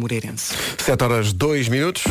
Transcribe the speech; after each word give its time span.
Moreirense. 0.00 0.54
7 0.78 1.04
horas 1.04 1.32
2 1.32 1.68
minutos. 1.68 2.04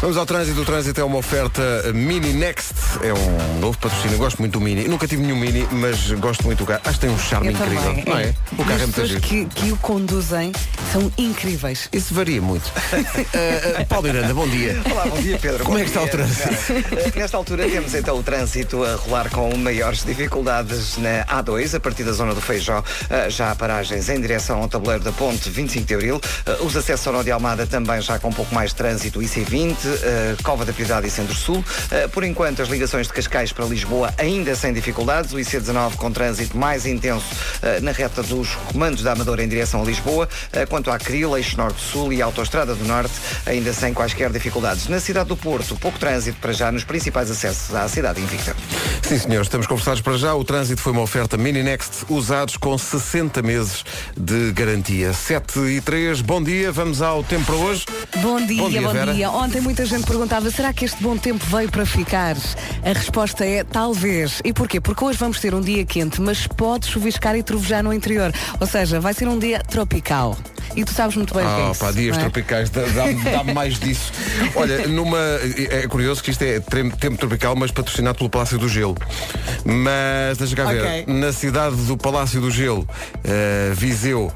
Vamos 0.00 0.16
ao 0.18 0.26
trânsito. 0.26 0.60
O 0.60 0.64
trânsito 0.64 1.00
é 1.00 1.04
uma 1.04 1.16
oferta 1.18 1.62
Mini 1.94 2.32
Next. 2.32 2.74
É 3.02 3.12
um 3.12 3.58
novo 3.60 3.76
patrocínio. 3.78 4.18
Gosto 4.18 4.38
muito 4.38 4.52
do 4.52 4.60
Mini. 4.60 4.86
Nunca 4.86 5.08
tive 5.08 5.22
nenhum 5.22 5.36
Mini, 5.36 5.66
mas 5.72 6.10
gosto 6.12 6.44
muito 6.44 6.58
do 6.58 6.66
carro. 6.66 6.80
Acho 6.84 6.94
que 6.94 7.06
tem 7.06 7.10
um 7.10 7.18
charme 7.18 7.48
Eu 7.48 7.52
incrível. 7.52 7.82
também, 7.82 8.04
Não 8.04 8.18
é? 8.18 8.34
O 8.52 8.56
carro 8.58 8.72
As 8.74 8.80
é 8.82 8.86
muito 8.86 8.86
pessoas 8.94 9.08
giro. 9.08 9.20
que, 9.22 9.44
que 9.46 9.72
o 9.72 9.76
conduzem 9.78 10.52
são 10.92 11.10
incríveis. 11.18 11.88
Isso 11.92 12.14
varia 12.14 12.40
muito. 12.42 12.66
Uh, 12.66 13.80
uh, 13.82 13.86
Paulo 13.86 14.06
Miranda, 14.06 14.32
bom 14.34 14.46
dia. 14.48 14.76
Olá, 14.90 15.06
bom 15.06 15.20
dia 15.20 15.38
Pedro. 15.38 15.64
Como 15.64 15.76
Bom 15.76 15.78
é 15.78 15.84
que 15.84 15.88
está 15.90 16.02
o 16.02 16.08
trânsito? 16.08 16.48
Nesta 17.18 17.36
altura 17.36 17.66
temos 17.68 17.94
então 17.94 18.16
o 18.18 18.22
trânsito 18.22 18.84
a 18.84 18.94
rolar 18.96 19.30
com 19.30 19.56
maiores 19.56 20.04
dificuldades 20.04 20.98
na 20.98 21.24
A2, 21.42 21.74
a 21.74 21.80
partir 21.80 22.04
da 22.04 22.12
zona 22.12 22.34
do 22.34 22.40
Feijó, 22.40 22.82
eh, 23.10 23.30
já 23.30 23.50
há 23.50 23.54
paragens 23.56 24.08
em 24.08 24.20
direção 24.20 24.60
ao 24.62 24.68
tabuleiro 24.68 25.02
da 25.02 25.12
ponte 25.12 25.48
25 25.50 25.86
de 25.86 25.94
Abril. 25.94 26.20
Eh, 26.44 26.58
Os 26.60 26.76
acessos 26.76 27.06
ao 27.06 27.12
Nó 27.14 27.22
de 27.22 27.30
Almada 27.30 27.66
também 27.66 28.00
já 28.00 28.18
com 28.18 28.28
um 28.28 28.32
pouco 28.32 28.54
mais 28.54 28.70
de 28.70 28.76
trânsito, 28.76 29.20
IC20, 29.20 29.76
eh, 29.86 29.95
Cova 30.42 30.64
da 30.64 30.72
Piedade 30.72 31.06
e 31.06 31.10
Centro-Sul. 31.10 31.64
Eh, 31.90 32.08
Por 32.08 32.24
enquanto, 32.24 32.62
as 32.62 32.68
ligações 32.68 33.06
de 33.06 33.12
Cascais 33.12 33.52
para 33.52 33.64
Lisboa 33.64 34.12
ainda 34.18 34.54
sem 34.54 34.72
dificuldades. 34.72 35.32
O 35.32 35.36
IC19 35.36 35.96
com 35.96 36.10
trânsito 36.10 36.56
mais 36.56 36.86
intenso 36.86 37.26
eh, 37.62 37.80
na 37.80 37.92
reta 37.92 38.22
dos 38.22 38.54
comandos 38.72 39.02
da 39.02 39.12
Amadora 39.12 39.42
em 39.42 39.48
direção 39.48 39.82
a 39.82 39.84
Lisboa. 39.84 40.28
Eh, 40.52 40.66
Quanto 40.66 40.90
à 40.90 40.98
Cril, 40.98 41.36
Eixo 41.36 41.56
Norte-Sul 41.56 42.12
e 42.12 42.20
Autostrada 42.22 42.74
do 42.74 42.84
Norte, 42.84 43.14
ainda 43.46 43.72
sem 43.72 43.92
quaisquer 43.94 44.30
dificuldades. 44.30 44.88
Na 44.88 45.00
cidade 45.00 45.28
do 45.28 45.36
Porto, 45.36 45.76
pouco 45.76 45.98
trânsito 45.98 46.38
para 46.40 46.52
já 46.52 46.70
nos 46.72 46.84
principais 46.84 47.30
acessos 47.30 47.74
à 47.74 47.88
cidade 47.88 48.20
invicta. 48.20 48.54
Sim, 49.02 49.18
senhores, 49.18 49.46
estamos 49.46 49.66
conversados 49.66 50.00
para 50.00 50.16
já. 50.16 50.34
O 50.34 50.44
trânsito 50.44 50.80
foi 50.82 50.92
uma 50.92 51.02
oferta 51.02 51.36
Mini 51.36 51.62
Next, 51.62 52.04
usados 52.08 52.56
com 52.56 52.76
60 52.76 53.40
meses 53.42 53.84
de 54.16 54.52
garantia. 54.52 55.12
7 55.12 55.58
e 55.60 55.80
3, 55.80 56.20
bom 56.20 56.42
dia, 56.42 56.72
vamos 56.72 57.00
ao 57.02 57.22
tempo 57.22 57.44
para 57.46 57.54
hoje. 57.54 57.84
Bom 58.16 58.44
dia, 58.44 58.56
Bom 58.56 58.62
bom 58.64 58.68
dia, 58.70 58.80
dia. 58.80 58.88
Vera. 58.92 59.12
Muita 59.78 59.90
gente 59.94 60.06
perguntava, 60.06 60.50
será 60.50 60.72
que 60.72 60.86
este 60.86 61.02
bom 61.02 61.18
tempo 61.18 61.44
veio 61.54 61.70
para 61.70 61.84
ficar? 61.84 62.34
A 62.82 62.92
resposta 62.94 63.44
é 63.44 63.62
talvez. 63.62 64.40
E 64.42 64.50
porquê? 64.50 64.80
Porque 64.80 65.04
hoje 65.04 65.18
vamos 65.18 65.38
ter 65.38 65.54
um 65.54 65.60
dia 65.60 65.84
quente, 65.84 66.18
mas 66.18 66.46
pode 66.46 66.86
chuviscar 66.86 67.36
e 67.36 67.42
trovejar 67.42 67.82
no 67.82 67.92
interior. 67.92 68.32
Ou 68.58 68.66
seja, 68.66 68.98
vai 69.00 69.12
ser 69.12 69.28
um 69.28 69.38
dia 69.38 69.58
tropical. 69.68 70.34
E 70.74 70.82
tu 70.82 70.92
sabes 70.94 71.14
muito 71.16 71.34
bem 71.34 71.44
o 71.44 71.46
que 71.46 71.60
é 71.60 71.64
Ah, 71.66 71.70
isso. 71.72 71.80
pá, 71.80 71.90
dias 71.92 72.16
é? 72.16 72.20
tropicais, 72.20 72.70
dá- 72.70 72.86
dá-me 72.86 73.22
dá 73.22 73.44
mais 73.52 73.78
disso. 73.78 74.10
Olha, 74.54 74.86
numa. 74.88 75.18
É 75.70 75.86
curioso 75.86 76.22
que 76.22 76.30
isto 76.30 76.42
é 76.42 76.58
tempo 76.58 77.18
tropical, 77.18 77.54
mas 77.54 77.70
patrocinado 77.70 78.16
pelo 78.16 78.30
Palácio 78.30 78.58
do 78.58 78.68
Gelo. 78.70 78.96
Mas 79.64 80.38
deixa 80.38 80.56
cá 80.56 80.64
ver. 80.64 80.82
Ok. 81.04 81.04
Na 81.14 81.32
cidade 81.34 81.76
do 81.76 81.96
Palácio 81.98 82.40
do 82.40 82.50
Gelo, 82.50 82.88
eh, 83.24 83.72
Viseu, 83.74 84.32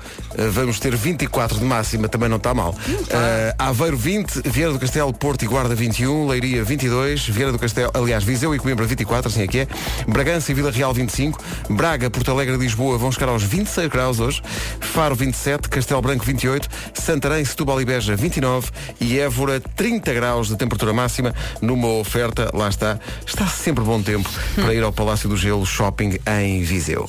vamos 0.48 0.78
ter 0.78 0.94
24 0.94 1.58
de 1.58 1.64
máxima, 1.64 2.08
também 2.08 2.28
não 2.28 2.36
está 2.36 2.55
mal. 2.55 2.74
Eh, 3.10 3.55
Aveiro 3.58 3.96
20, 3.96 4.42
Vieira 4.48 4.72
do 4.72 4.78
Castelo, 4.78 5.12
Porto 5.12 5.44
e 5.44 5.46
Guarda 5.48 5.74
21, 5.74 6.27
Leiria 6.27 6.64
22, 6.64 7.28
Vieira 7.28 7.52
do 7.52 7.58
Castelo, 7.58 7.91
aliás, 7.94 8.24
Viseu 8.24 8.55
e 8.55 8.58
Coimbra 8.58 8.86
24, 8.86 9.28
assim 9.28 9.42
é 9.42 9.46
que 9.46 9.58
é. 9.61 9.68
Bragança 10.06 10.50
e 10.50 10.55
Vila 10.55 10.70
Real 10.70 10.92
25, 10.94 11.42
Braga, 11.70 12.11
Porto 12.11 12.30
Alegre 12.30 12.55
e 12.55 12.58
Lisboa 12.58 12.96
vão 12.96 13.12
chegar 13.12 13.28
aos 13.28 13.42
26 13.42 13.88
graus 13.88 14.20
hoje, 14.20 14.42
Faro 14.80 15.14
27, 15.14 15.68
Castelo 15.68 16.00
Branco 16.00 16.24
28, 16.24 16.68
Santarém, 16.94 17.44
Setúbal 17.44 17.80
e 17.80 17.84
Beja 17.84 18.16
29 18.16 18.70
e 19.00 19.18
Évora 19.18 19.61
30 19.61 20.12
graus 20.14 20.48
de 20.48 20.56
temperatura 20.56 20.92
máxima 20.92 21.34
numa 21.61 21.88
oferta, 21.88 22.50
lá 22.55 22.68
está, 22.68 22.98
está 23.27 23.46
sempre 23.46 23.84
bom 23.84 24.02
tempo 24.02 24.28
para 24.55 24.74
ir 24.74 24.83
ao 24.83 24.92
Palácio 24.92 25.28
do 25.28 25.36
Gelo 25.36 25.66
Shopping 25.66 26.18
em 26.27 26.62
Viseu. 26.62 27.08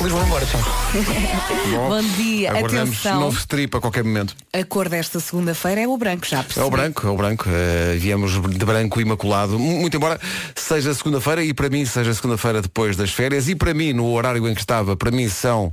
Lisboa 0.00 0.24
embora, 0.24 0.46
tchau. 0.46 0.60
Bom 1.88 2.02
dia, 2.16 2.52
Aguardamos 2.58 2.90
atenção. 2.98 3.20
novo 3.20 3.38
strip 3.38 3.76
a 3.76 3.80
qualquer 3.80 4.04
momento. 4.04 4.34
A 4.52 4.64
cor 4.64 4.88
desta 4.88 5.20
segunda-feira 5.20 5.80
é 5.82 5.88
o 5.88 5.96
branco, 5.96 6.26
já 6.26 6.38
É 6.40 6.42
percebi. 6.42 6.66
o 6.66 6.70
branco, 6.70 7.06
é 7.06 7.10
o 7.10 7.16
branco. 7.16 7.44
Eh, 7.48 7.96
viemos 7.98 8.32
de 8.32 8.64
branco 8.64 9.00
imaculado. 9.00 9.58
Muito 9.58 9.96
embora 9.96 10.20
seja 10.54 10.92
segunda-feira 10.94 11.42
e 11.42 11.52
para 11.54 11.68
mim 11.68 11.84
seja 11.86 12.12
segunda-feira 12.14 12.60
depois 12.62 12.96
das 12.96 13.10
férias 13.10 13.48
e 13.48 13.54
para 13.54 13.72
mim, 13.74 13.92
no 13.92 14.10
horário 14.12 14.46
em 14.48 14.54
que 14.54 14.60
estava, 14.60 14.96
para 14.96 15.10
mim 15.10 15.28
são, 15.28 15.72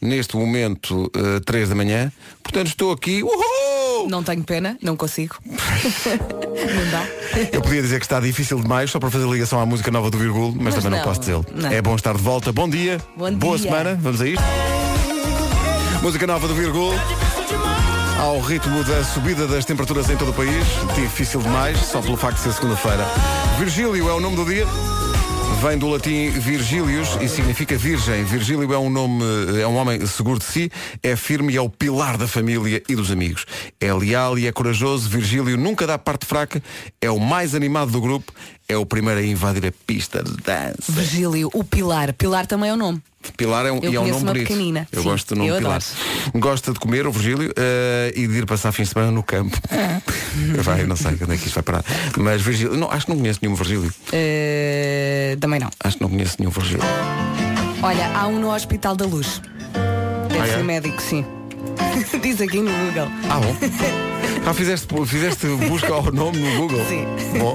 neste 0.00 0.36
momento, 0.36 1.10
eh, 1.14 1.40
3 1.44 1.68
da 1.68 1.74
manhã. 1.74 2.12
Portanto, 2.42 2.68
estou 2.68 2.92
aqui. 2.92 3.22
Uhul! 3.22 4.08
Não 4.08 4.22
tenho 4.22 4.44
pena, 4.44 4.76
não 4.82 4.96
consigo. 4.96 5.36
não 5.46 6.90
dá. 6.90 7.06
Eu 7.52 7.60
podia 7.62 7.82
dizer 7.82 7.98
que 7.98 8.04
está 8.04 8.20
difícil 8.20 8.60
demais 8.60 8.90
só 8.90 9.00
para 9.00 9.10
fazer 9.10 9.26
ligação 9.26 9.60
à 9.60 9.66
música 9.66 9.90
nova 9.90 10.10
do 10.10 10.18
Virgul, 10.18 10.52
mas, 10.54 10.74
Mas 10.74 10.74
também 10.76 10.90
não, 10.90 10.98
não, 10.98 11.04
posso 11.04 11.20
dizê-lo. 11.20 11.44
É 11.72 11.80
bom 11.82 11.94
estar 11.96 12.14
de 12.14 12.22
volta. 12.22 12.52
Bom 12.52 12.68
dia. 12.68 13.00
Bom 13.16 13.32
Boa 13.34 13.56
dia. 13.58 13.68
semana. 13.70 13.98
Vamos 14.00 14.20
a 14.20 14.28
isto. 14.28 14.85
Música 16.06 16.24
nova 16.24 16.46
do 16.46 16.54
Virgul. 16.54 16.94
Ao 18.20 18.38
ritmo 18.38 18.84
da 18.84 19.02
subida 19.02 19.44
das 19.48 19.64
temperaturas 19.64 20.08
em 20.08 20.16
todo 20.16 20.30
o 20.30 20.32
país. 20.32 20.64
Difícil 20.94 21.42
demais, 21.42 21.80
só 21.80 22.00
pelo 22.00 22.16
facto 22.16 22.36
de 22.36 22.44
ser 22.44 22.52
segunda-feira. 22.52 23.04
Virgílio 23.58 24.08
é 24.08 24.12
o 24.12 24.20
nome 24.20 24.36
do 24.36 24.44
dia. 24.44 24.64
Vem 25.60 25.78
do 25.78 25.88
latim 25.88 26.30
Virgílius 26.30 27.16
e 27.20 27.28
significa 27.28 27.78
virgem. 27.78 28.24
Virgílio 28.24 28.72
é 28.72 28.78
um 28.78 28.90
nome, 28.90 29.24
é 29.60 29.66
um 29.66 29.76
homem 29.76 30.04
seguro 30.06 30.38
de 30.38 30.44
si, 30.44 30.70
é 31.02 31.16
firme 31.16 31.54
e 31.54 31.56
é 31.56 31.60
o 31.60 31.68
pilar 31.68 32.18
da 32.18 32.28
família 32.28 32.82
e 32.86 32.94
dos 32.94 33.10
amigos. 33.10 33.46
É 33.80 33.92
leal 33.92 34.38
e 34.38 34.46
é 34.46 34.52
corajoso. 34.52 35.08
Virgílio 35.08 35.56
nunca 35.56 35.86
dá 35.86 35.98
parte 35.98 36.26
fraca, 36.26 36.62
é 37.00 37.10
o 37.10 37.18
mais 37.18 37.54
animado 37.54 37.90
do 37.90 38.00
grupo, 38.00 38.32
é 38.68 38.76
o 38.76 38.84
primeiro 38.84 39.20
a 39.20 39.22
invadir 39.22 39.66
a 39.66 39.72
pista 39.86 40.22
de 40.22 40.36
dança. 40.36 40.90
Virgílio, 40.90 41.50
o 41.54 41.64
Pilar. 41.64 42.12
Pilar 42.12 42.46
também 42.46 42.70
é 42.70 42.74
o 42.74 42.76
nome. 42.76 43.00
Pilar 43.36 43.66
é 43.66 43.72
um, 43.72 43.80
e 43.82 43.94
é 43.94 44.00
um 44.00 44.08
nome 44.08 44.24
bonito. 44.24 44.46
pequenina. 44.46 44.88
Eu 44.92 45.02
Sim, 45.02 45.08
gosto 45.08 45.34
do 45.34 45.38
nome 45.38 45.58
Pilar. 45.58 45.82
Gosta 46.34 46.72
de 46.72 46.78
comer 46.78 47.06
o 47.06 47.12
Virgílio 47.12 47.52
eh, 47.56 48.12
e 48.14 48.26
de 48.26 48.38
ir 48.38 48.46
passar 48.46 48.72
fins 48.72 48.88
de 48.88 48.94
semana 48.94 49.10
no 49.10 49.22
campo. 49.22 49.56
vai, 50.62 50.84
não 50.84 50.96
sei 50.96 51.12
onde 51.12 51.34
é 51.34 51.36
que 51.36 51.46
isto 51.46 51.54
vai 51.54 51.62
parar. 51.62 51.84
Mas 52.16 52.42
Virgílio, 52.42 52.76
não, 52.76 52.90
acho 52.90 53.06
que 53.06 53.12
não 53.12 53.18
conheço 53.18 53.40
nenhum 53.42 53.54
Virgílio. 53.54 53.92
Eh, 54.12 55.05
também 55.36 55.60
não. 55.60 55.70
Acho 55.82 55.96
que 55.96 56.02
não 56.02 56.10
conheço 56.10 56.36
nenhum 56.38 56.50
Virgílio. 56.50 56.82
Olha, 57.82 58.08
há 58.16 58.26
um 58.26 58.38
no 58.40 58.52
Hospital 58.54 58.96
da 58.96 59.04
Luz. 59.04 59.40
Deve 60.28 60.40
Ah, 60.40 60.46
é? 60.46 60.56
ser 60.56 60.64
médico, 60.64 61.00
sim. 61.00 61.24
Diz 62.22 62.40
aqui 62.40 62.60
no 62.60 62.70
Google. 62.70 63.08
Ah, 63.30 63.38
bom. 63.40 63.56
Ah, 64.48 64.54
fizeste, 64.54 64.86
fizeste 65.06 65.44
busca 65.68 65.92
ao 65.92 66.12
nome 66.12 66.38
no 66.38 66.56
Google? 66.56 66.84
Sim. 66.88 67.04
Bom. 67.36 67.54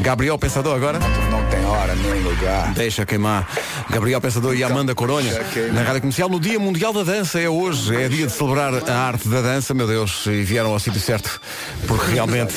Gabriel 0.00 0.36
Pensador 0.36 0.74
agora? 0.74 0.98
Não 1.30 1.46
tem 1.48 1.64
hora 1.64 1.94
nem 1.94 2.20
lugar. 2.20 2.72
Deixa 2.74 3.06
queimar. 3.06 3.48
Gabriel 3.88 4.20
Pensador 4.20 4.52
e 4.56 4.64
Amanda 4.64 4.92
Coronha 4.92 5.32
na 5.72 5.82
Rádio 5.82 6.00
Comercial 6.00 6.28
no 6.28 6.40
Dia 6.40 6.58
Mundial 6.58 6.92
da 6.92 7.04
Dança. 7.04 7.38
É 7.40 7.48
hoje, 7.48 7.94
é 7.94 8.08
dia 8.08 8.26
de 8.26 8.32
celebrar 8.32 8.74
a 8.74 8.98
arte 8.98 9.28
da 9.28 9.40
dança, 9.40 9.72
meu 9.72 9.86
Deus, 9.86 10.26
e 10.26 10.42
vieram 10.42 10.72
ao 10.72 10.80
sítio 10.80 11.00
certo, 11.00 11.40
porque 11.86 12.10
realmente 12.12 12.52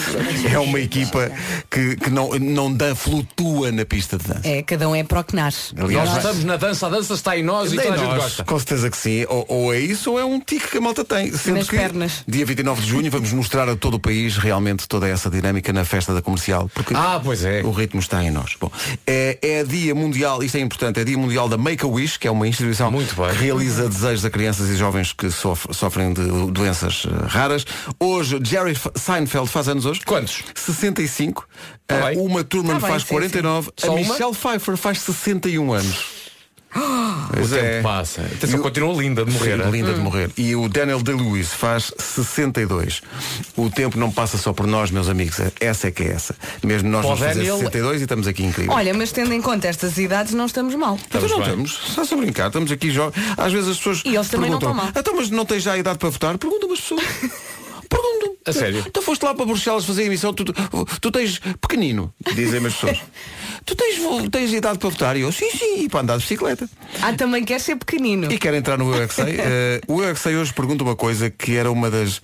é 0.51 0.57
uma 0.57 0.79
equipa 0.79 1.31
que, 1.69 1.95
que 1.95 2.09
não, 2.09 2.29
não 2.39 2.73
dá, 2.73 2.95
flutua 2.95 3.71
na 3.71 3.85
pista 3.85 4.17
de 4.17 4.27
dança. 4.27 4.41
É, 4.45 4.63
cada 4.63 4.89
um 4.89 4.95
é 4.95 5.03
para 5.03 5.19
o 5.19 5.23
que 5.23 5.35
nasce. 5.35 5.75
Aliás, 5.77 6.09
Nós 6.09 6.17
estamos 6.17 6.43
na 6.43 6.57
dança, 6.57 6.87
a 6.87 6.89
dança 6.89 7.13
está 7.13 7.37
em 7.37 7.43
nós 7.43 7.71
e 7.71 7.75
toda 7.75 7.93
a 7.93 7.97
gente 7.97 8.07
nós, 8.07 8.23
gosta. 8.23 8.43
Com 8.45 8.57
certeza 8.57 8.89
que 8.89 8.97
sim. 8.97 9.25
Ou, 9.29 9.45
ou 9.47 9.73
é 9.73 9.79
isso 9.79 10.11
ou 10.11 10.19
é 10.19 10.25
um 10.25 10.39
tique 10.39 10.71
que 10.71 10.77
a 10.79 10.81
malta 10.81 11.05
tem. 11.05 11.31
Sendo 11.31 11.57
Nas 11.57 11.69
que 11.69 11.77
pernas. 11.77 12.23
dia 12.27 12.45
29 12.45 12.81
de 12.81 12.87
junho 12.87 13.11
vamos 13.11 13.31
mostrar 13.31 13.69
a 13.69 13.74
todo 13.75 13.95
o 13.95 13.99
país 13.99 14.37
realmente 14.37 14.87
toda 14.87 15.07
essa 15.07 15.29
dinâmica 15.29 15.71
na 15.73 15.83
festa 15.85 16.13
da 16.13 16.21
comercial. 16.21 16.69
Porque 16.73 16.93
Ah, 16.95 17.19
pois 17.23 17.43
é. 17.43 17.61
o 17.63 17.71
ritmo 17.71 17.99
está 17.99 18.23
em 18.23 18.31
nós. 18.31 18.55
Bom, 18.59 18.71
é, 19.05 19.37
é 19.41 19.63
dia 19.63 19.93
mundial, 19.95 20.43
isto 20.43 20.57
é 20.57 20.59
importante, 20.61 20.99
é 20.99 21.03
dia 21.03 21.17
mundial 21.17 21.47
da 21.49 21.57
Make-A-Wish, 21.57 22.17
que 22.19 22.27
é 22.27 22.31
uma 22.31 22.47
instituição 22.47 22.91
Muito 22.91 23.15
bem. 23.15 23.29
que 23.29 23.35
realiza 23.43 23.87
desejos 23.89 24.23
a 24.25 24.29
crianças 24.29 24.69
e 24.69 24.75
jovens 24.75 25.13
que 25.13 25.29
sof- 25.29 25.67
sofrem 25.71 26.13
de 26.13 26.21
doenças 26.51 27.03
eh, 27.05 27.25
raras. 27.27 27.65
Hoje, 27.99 28.39
Jerry 28.43 28.75
Seinfeld 28.95 29.47
faz 29.49 29.67
anos 29.67 29.85
hoje. 29.85 30.01
Quantos? 30.05 30.43
65. 30.55 31.47
Tá 31.87 32.07
bem. 32.07 32.17
uma 32.17 32.43
Turman 32.43 32.79
Tá 32.79 32.87
faz 32.87 33.03
sim, 33.03 33.09
49. 33.09 33.69
sim. 33.77 33.87
A? 33.87 33.91
Michelle 33.93 34.33
Pfeiffer 34.33 34.75
faz 34.75 34.99
61 35.01 35.71
anos. 35.73 36.14
O 36.75 37.27
Pois 37.33 37.49
tempo 37.49 37.63
é. 37.65 37.81
passa. 37.81 38.21
Atenção, 38.21 38.59
continua 38.59 38.93
linda 39.01 39.23
de 39.23 39.31
morrer. 39.31 39.63
Sim, 39.63 39.71
linda 39.71 39.93
de 39.93 39.99
morrer. 39.99 40.29
E 40.37 40.55
o 40.55 40.67
Daniel 40.67 41.01
Day-Lewis 41.01 41.53
faz 41.53 41.91
62. 41.97 43.01
O 43.55 43.69
tempo 43.69 43.97
não 43.97 44.11
passa 44.11 44.37
só 44.37 44.51
por 44.51 44.67
nós, 44.67 44.91
meus 44.91 45.07
amigos. 45.07 45.37
Essa 45.59 45.87
é 45.87 45.91
que 45.91 46.03
é 46.03 46.11
essa. 46.11 46.35
Mesmo 46.63 46.89
nós 46.89 47.03
vamos 47.03 47.19
fazer 47.19 47.35
Daniel- 47.35 47.57
62 47.57 48.01
e 48.01 48.03
estamos 48.03 48.27
aqui 48.27 48.43
incríveis. 48.43 48.75
Olha, 48.77 48.93
mas 48.93 49.11
tendo 49.11 49.33
em 49.33 49.41
conta 49.41 49.67
estas 49.67 49.97
idades, 49.97 50.33
não 50.33 50.45
estamos 50.45 50.75
mal. 50.75 50.99
Então 51.07 51.21
não 51.21 51.29
bem. 51.29 51.39
estamos, 51.41 51.71
só 51.71 52.01
a 52.01 52.17
brincar, 52.17 52.47
estamos 52.47 52.71
aqui 52.71 52.91
já. 52.91 53.09
Às 53.37 53.53
vezes 53.53 53.69
as 53.69 53.77
pessoas. 53.77 54.01
E 54.05 54.13
eles 54.15 54.27
também 54.29 54.49
não 54.49 54.57
estão 54.57 54.73
mal. 54.73 54.89
Então, 54.95 55.15
mas 55.15 55.29
não 55.29 55.45
tens 55.45 55.63
já 55.63 55.73
a 55.73 55.77
idade 55.77 55.97
para 55.97 56.09
votar? 56.09 56.37
Perguntam 56.37 56.71
as 56.73 56.79
pessoas. 56.81 57.03
Perguntam. 57.89 58.35
A 58.45 58.53
sério? 58.53 58.85
Tu 58.91 59.01
foste 59.01 59.23
lá 59.23 59.33
para 59.33 59.45
Bruxelas 59.45 59.85
fazer 59.85 60.03
a 60.03 60.05
emissão, 60.05 60.33
tu, 60.33 60.45
tu, 60.45 61.11
tens 61.11 61.39
pequenino, 61.59 62.13
dizem-me 62.35 62.67
as 62.67 62.73
pessoas. 62.73 62.99
tu 63.65 63.75
tens, 63.75 63.99
tens 64.29 64.53
idade 64.53 64.77
para 64.77 64.89
votar? 64.89 65.17
E 65.17 65.21
eu, 65.21 65.31
sim, 65.31 65.49
sim, 65.49 65.83
e 65.83 65.89
para 65.89 66.01
andar 66.01 66.17
de 66.17 66.21
bicicleta. 66.21 66.69
Ah, 67.01 67.13
também 67.13 67.43
quer 67.43 67.59
ser 67.59 67.75
pequenino. 67.75 68.31
E 68.31 68.37
quer 68.37 68.53
entrar 68.53 68.77
no 68.77 68.95
UXA. 68.95 69.25
o 69.87 69.95
UXA 69.95 70.29
hoje 70.29 70.53
pergunta 70.53 70.83
uma 70.83 70.95
coisa 70.95 71.29
que 71.29 71.55
era 71.55 71.71
uma 71.71 71.89
das 71.89 72.21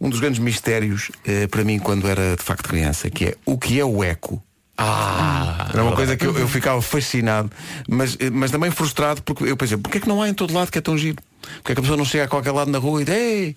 um 0.00 0.08
dos 0.08 0.20
grandes 0.20 0.38
mistérios 0.38 1.10
eh, 1.26 1.46
para 1.48 1.64
mim 1.64 1.78
quando 1.78 2.06
era 2.06 2.36
de 2.36 2.42
facto 2.42 2.68
criança, 2.68 3.10
que 3.10 3.26
é 3.26 3.34
o 3.44 3.58
que 3.58 3.80
é 3.80 3.84
o 3.84 4.04
eco. 4.04 4.42
Ah, 4.80 5.70
Era 5.72 5.82
uma 5.82 5.96
coisa 5.96 6.16
que 6.16 6.24
eu, 6.24 6.38
eu 6.38 6.46
ficava 6.46 6.80
fascinado, 6.80 7.50
mas, 7.88 8.16
eh, 8.20 8.30
mas 8.30 8.52
também 8.52 8.70
frustrado 8.70 9.20
porque 9.22 9.42
eu 9.42 9.56
pensei, 9.56 9.76
porque 9.76 9.98
é 9.98 10.00
que 10.00 10.06
não 10.06 10.22
há 10.22 10.28
em 10.28 10.34
todo 10.34 10.54
lado 10.54 10.70
que 10.70 10.78
é 10.78 10.80
tão 10.80 10.96
giro? 10.96 11.20
Porque 11.56 11.72
é 11.72 11.74
que 11.74 11.80
a 11.80 11.82
pessoa 11.82 11.96
não 11.96 12.04
chega 12.04 12.24
a 12.24 12.28
qualquer 12.28 12.52
lado 12.52 12.70
na 12.70 12.78
rua 12.78 13.02
e 13.02 13.04
diz, 13.04 13.56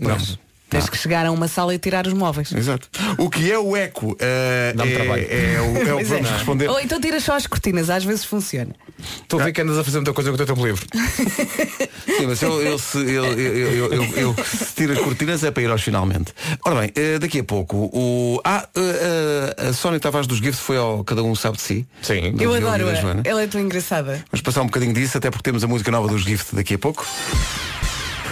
ei! 0.00 0.08
Não. 0.08 0.50
Tens 0.70 0.88
que 0.88 0.96
chegar 0.96 1.26
a 1.26 1.32
uma 1.32 1.48
sala 1.48 1.74
e 1.74 1.78
tirar 1.80 2.06
os 2.06 2.12
móveis. 2.12 2.52
Exato. 2.52 2.88
O 3.18 3.28
que 3.28 3.50
é 3.50 3.58
o 3.58 3.76
eco? 3.76 4.12
Uh, 4.12 4.76
Dá-me 4.76 4.92
é, 4.92 4.94
trabalho. 4.94 5.26
É, 5.28 5.60
o, 5.60 5.88
é 5.88 5.94
o 5.94 5.98
que 5.98 6.04
Pois 6.04 6.12
é. 6.12 6.14
vamos 6.14 6.30
responder. 6.30 6.68
Ou 6.68 6.80
então 6.80 7.00
tira 7.00 7.18
só 7.20 7.34
as 7.34 7.48
cortinas, 7.48 7.90
às 7.90 8.04
vezes 8.04 8.24
funciona. 8.24 8.72
Estou 9.20 9.40
a 9.40 9.44
ver 9.44 9.52
que 9.52 9.60
andas 9.60 9.76
a 9.76 9.82
fazer 9.82 9.98
muita 9.98 10.12
coisa 10.12 10.30
com 10.30 10.34
o 10.34 10.36
teu 10.36 10.46
tempo 10.46 10.64
livre. 10.64 10.86
Sim, 12.06 12.26
mas 12.28 12.40
eu, 12.40 12.62
eu, 12.62 12.78
se, 12.78 12.98
eu, 12.98 13.24
eu, 13.24 13.72
eu, 13.72 13.92
eu, 13.94 14.04
eu 14.16 14.44
se 14.44 14.74
tiro 14.76 14.92
as 14.92 15.00
cortinas 15.00 15.42
é 15.42 15.50
para 15.50 15.62
ir 15.64 15.70
aos 15.70 15.82
finalmente. 15.82 16.32
Ora 16.64 16.82
bem, 16.82 16.92
eh, 16.94 17.18
daqui 17.18 17.40
a 17.40 17.44
pouco 17.44 17.90
o. 17.92 18.40
Ah, 18.44 18.68
eh, 18.76 19.68
a 19.70 19.72
Sónia 19.72 19.98
Tavares 19.98 20.28
dos 20.28 20.38
Gift 20.38 20.62
foi 20.62 20.76
ao 20.76 21.02
Cada 21.02 21.22
Um 21.24 21.34
Sabe 21.34 21.56
de 21.56 21.62
Si. 21.62 21.86
Sim. 22.00 22.36
Eu 22.38 22.54
adoro, 22.54 22.84
ela 23.24 23.42
é 23.42 23.46
tão 23.48 23.60
engraçada. 23.60 24.24
Vamos 24.30 24.42
passar 24.42 24.62
um 24.62 24.66
bocadinho 24.66 24.94
disso, 24.94 25.18
até 25.18 25.30
porque 25.30 25.42
temos 25.42 25.64
a 25.64 25.66
música 25.66 25.90
nova 25.90 26.06
dos 26.06 26.22
Gift 26.22 26.54
daqui 26.54 26.74
a 26.74 26.78
pouco. 26.78 27.04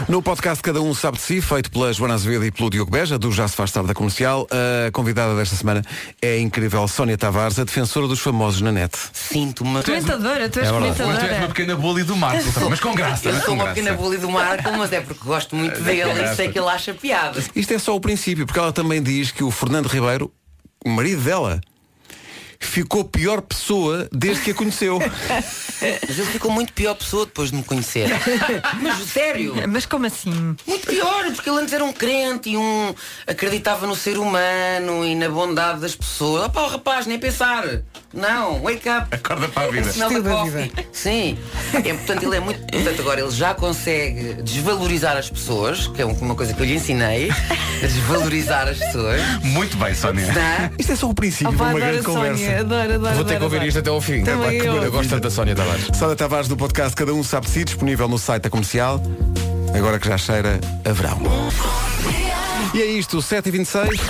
No 0.07 0.23
podcast 0.23 0.63
Cada 0.63 0.81
Um 0.81 0.95
Sabe 0.95 1.17
de 1.17 1.23
Si, 1.23 1.41
feito 1.41 1.71
pela 1.71 1.93
Joana 1.93 2.15
Azevedo 2.15 2.45
e 2.45 2.51
pelo 2.51 2.71
Diogo 2.71 2.91
Beja, 2.91 3.19
do 3.19 3.33
Já 3.33 3.49
Se 3.49 3.57
Faz 3.57 3.73
Tarde 3.73 3.89
da 3.89 3.95
Comercial, 3.95 4.47
a 4.51 4.91
convidada 4.91 5.35
desta 5.35 5.57
semana 5.57 5.83
é 6.21 6.35
a 6.35 6.39
incrível 6.41 6.87
Sónia 6.87 7.17
Tavares, 7.17 7.59
a 7.59 7.65
defensora 7.65 8.07
dos 8.07 8.21
famosos 8.21 8.61
na 8.61 8.71
net. 8.71 8.97
Sinto-me. 9.13 9.83
Comentadora, 9.83 10.49
tu 10.49 10.61
és 10.61 10.69
É. 10.69 10.73
Hoje 10.73 10.81
tu 10.95 11.03
és 11.03 11.09
uma 11.09 11.15
comentadora. 11.17 11.49
pequena 11.49 11.77
bully 11.77 12.05
do 12.05 12.17
Marco, 12.17 12.45
mas 12.71 12.81
com 12.81 12.95
graça. 12.95 13.29
Eu 13.29 13.35
sou 13.37 13.45
com 13.47 13.53
uma 13.53 13.65
graça. 13.65 13.81
pequena 13.81 13.97
bully 13.97 14.19
do 14.19 14.31
Marco, 14.31 14.71
mas 14.77 14.93
é 14.93 15.01
porque 15.01 15.25
gosto 15.25 15.57
muito 15.57 15.81
dele 15.83 16.23
e 16.23 16.35
sei 16.37 16.49
que 16.51 16.59
ele 16.59 16.69
acha 16.69 16.95
piada. 16.95 17.43
Isto 17.55 17.75
é 17.75 17.79
só 17.79 17.95
o 17.97 18.01
princípio, 18.01 18.47
porque 18.47 18.59
ela 18.59 18.73
também 18.73 19.03
diz 19.03 19.31
que 19.31 19.43
o 19.43 19.51
Fernando 19.51 19.87
Ribeiro, 19.87 20.33
o 20.85 20.91
marido 20.91 21.23
dela, 21.23 21.61
ficou 22.61 23.05
pior 23.05 23.41
pessoa 23.41 24.09
desde 24.13 24.43
que 24.43 24.51
a 24.51 24.55
conheceu. 24.55 24.99
Mas 24.99 26.19
ele 26.19 26.27
ficou 26.27 26.51
muito 26.51 26.73
pior 26.73 26.95
pessoa 26.95 27.25
depois 27.27 27.51
de 27.51 27.57
me 27.57 27.63
conhecer. 27.63 28.09
Mas 28.83 28.99
sério, 29.09 29.55
Mas 29.69 29.87
como 29.87 30.07
assim? 30.07 30.57
muito 30.67 30.87
pior, 30.87 31.33
porque 31.33 31.49
ele 31.49 31.61
antes 31.61 31.73
era 31.73 31.85
um 31.85 31.93
crente 31.93 32.51
e 32.51 32.57
um 32.57 32.95
acreditava 33.27 33.87
no 33.87 33.95
ser 33.95 34.19
humano 34.19 35.05
e 35.05 35.15
na 35.15 35.29
bondade 35.29 35.81
das 35.81 35.95
pessoas. 35.95 36.45
Opá, 36.47 36.63
o 36.63 36.69
rapaz, 36.69 37.07
nem 37.07 37.19
pensar. 37.19 37.65
Não, 38.13 38.61
wake 38.63 38.89
up. 38.89 39.07
Acorda 39.15 39.49
para 39.49 39.69
a 39.69 39.71
vida. 39.71 39.91
Smell 39.91 40.23
the 40.23 40.31
coffee. 40.31 40.73
Sim. 40.93 41.39
É, 41.75 41.93
portanto, 41.93 42.23
ele 42.23 42.37
é 42.37 42.41
muito. 42.41 42.61
Portanto, 42.61 43.01
agora 43.01 43.21
ele 43.21 43.31
já 43.31 43.55
consegue 43.55 44.35
desvalorizar 44.43 45.17
as 45.17 45.29
pessoas, 45.29 45.87
que 45.89 46.01
é 46.01 46.05
uma 46.07 46.35
coisa 46.35 46.55
que 46.55 46.61
eu 46.61 46.67
lhe 46.67 46.75
ensinei, 46.75 47.31
a 47.31 47.87
desvalorizar 47.87 48.67
as 48.67 48.79
pessoas. 48.79 49.21
Muito 49.43 49.77
bem, 49.77 49.95
Sónia. 49.95 50.27
Tá? 50.33 50.71
Isto 50.79 50.93
é 50.93 50.97
só 50.97 51.11
o 51.11 51.15
princípio 51.15 51.51
de 51.51 51.57
uma 51.57 51.69
adoro 51.69 51.85
grande 51.85 51.99
a 51.99 52.03
conversa. 52.03 52.45
Sónia, 52.45 52.61
adoro, 52.61 52.95
adoro. 52.95 53.15
Vou 53.15 53.25
ter 53.25 53.31
que 53.31 53.37
adoro, 53.37 53.45
ouvir 53.45 53.57
adoro. 53.57 53.69
isto 53.69 53.79
até 53.79 53.91
ao 53.91 54.01
fim. 54.01 54.25
Também 54.25 54.61
que 54.61 54.67
eu. 54.67 54.83
eu 54.83 54.91
gosto 54.91 55.11
tanto 55.11 55.23
da 55.23 55.31
Sónia 55.31 55.55
Tavares. 55.55 55.87
Sónia 55.95 56.17
Tavares 56.17 56.49
do 56.49 56.57
podcast 56.57 56.97
Cada 56.97 57.13
Um 57.13 57.23
Sabe 57.23 57.47
de 57.47 57.53
Si, 57.53 57.65
disponível 57.65 58.09
no 58.09 58.19
site 58.19 58.45
da 58.45 58.51
comercial, 58.51 59.03
agora 59.77 59.99
que 59.99 60.09
já 60.09 60.17
cheira 60.17 60.59
a 60.85 60.93
verão. 60.93 61.21
E 62.75 62.81
é 62.81 62.87
isto, 62.87 63.19
7h26. 63.19 64.01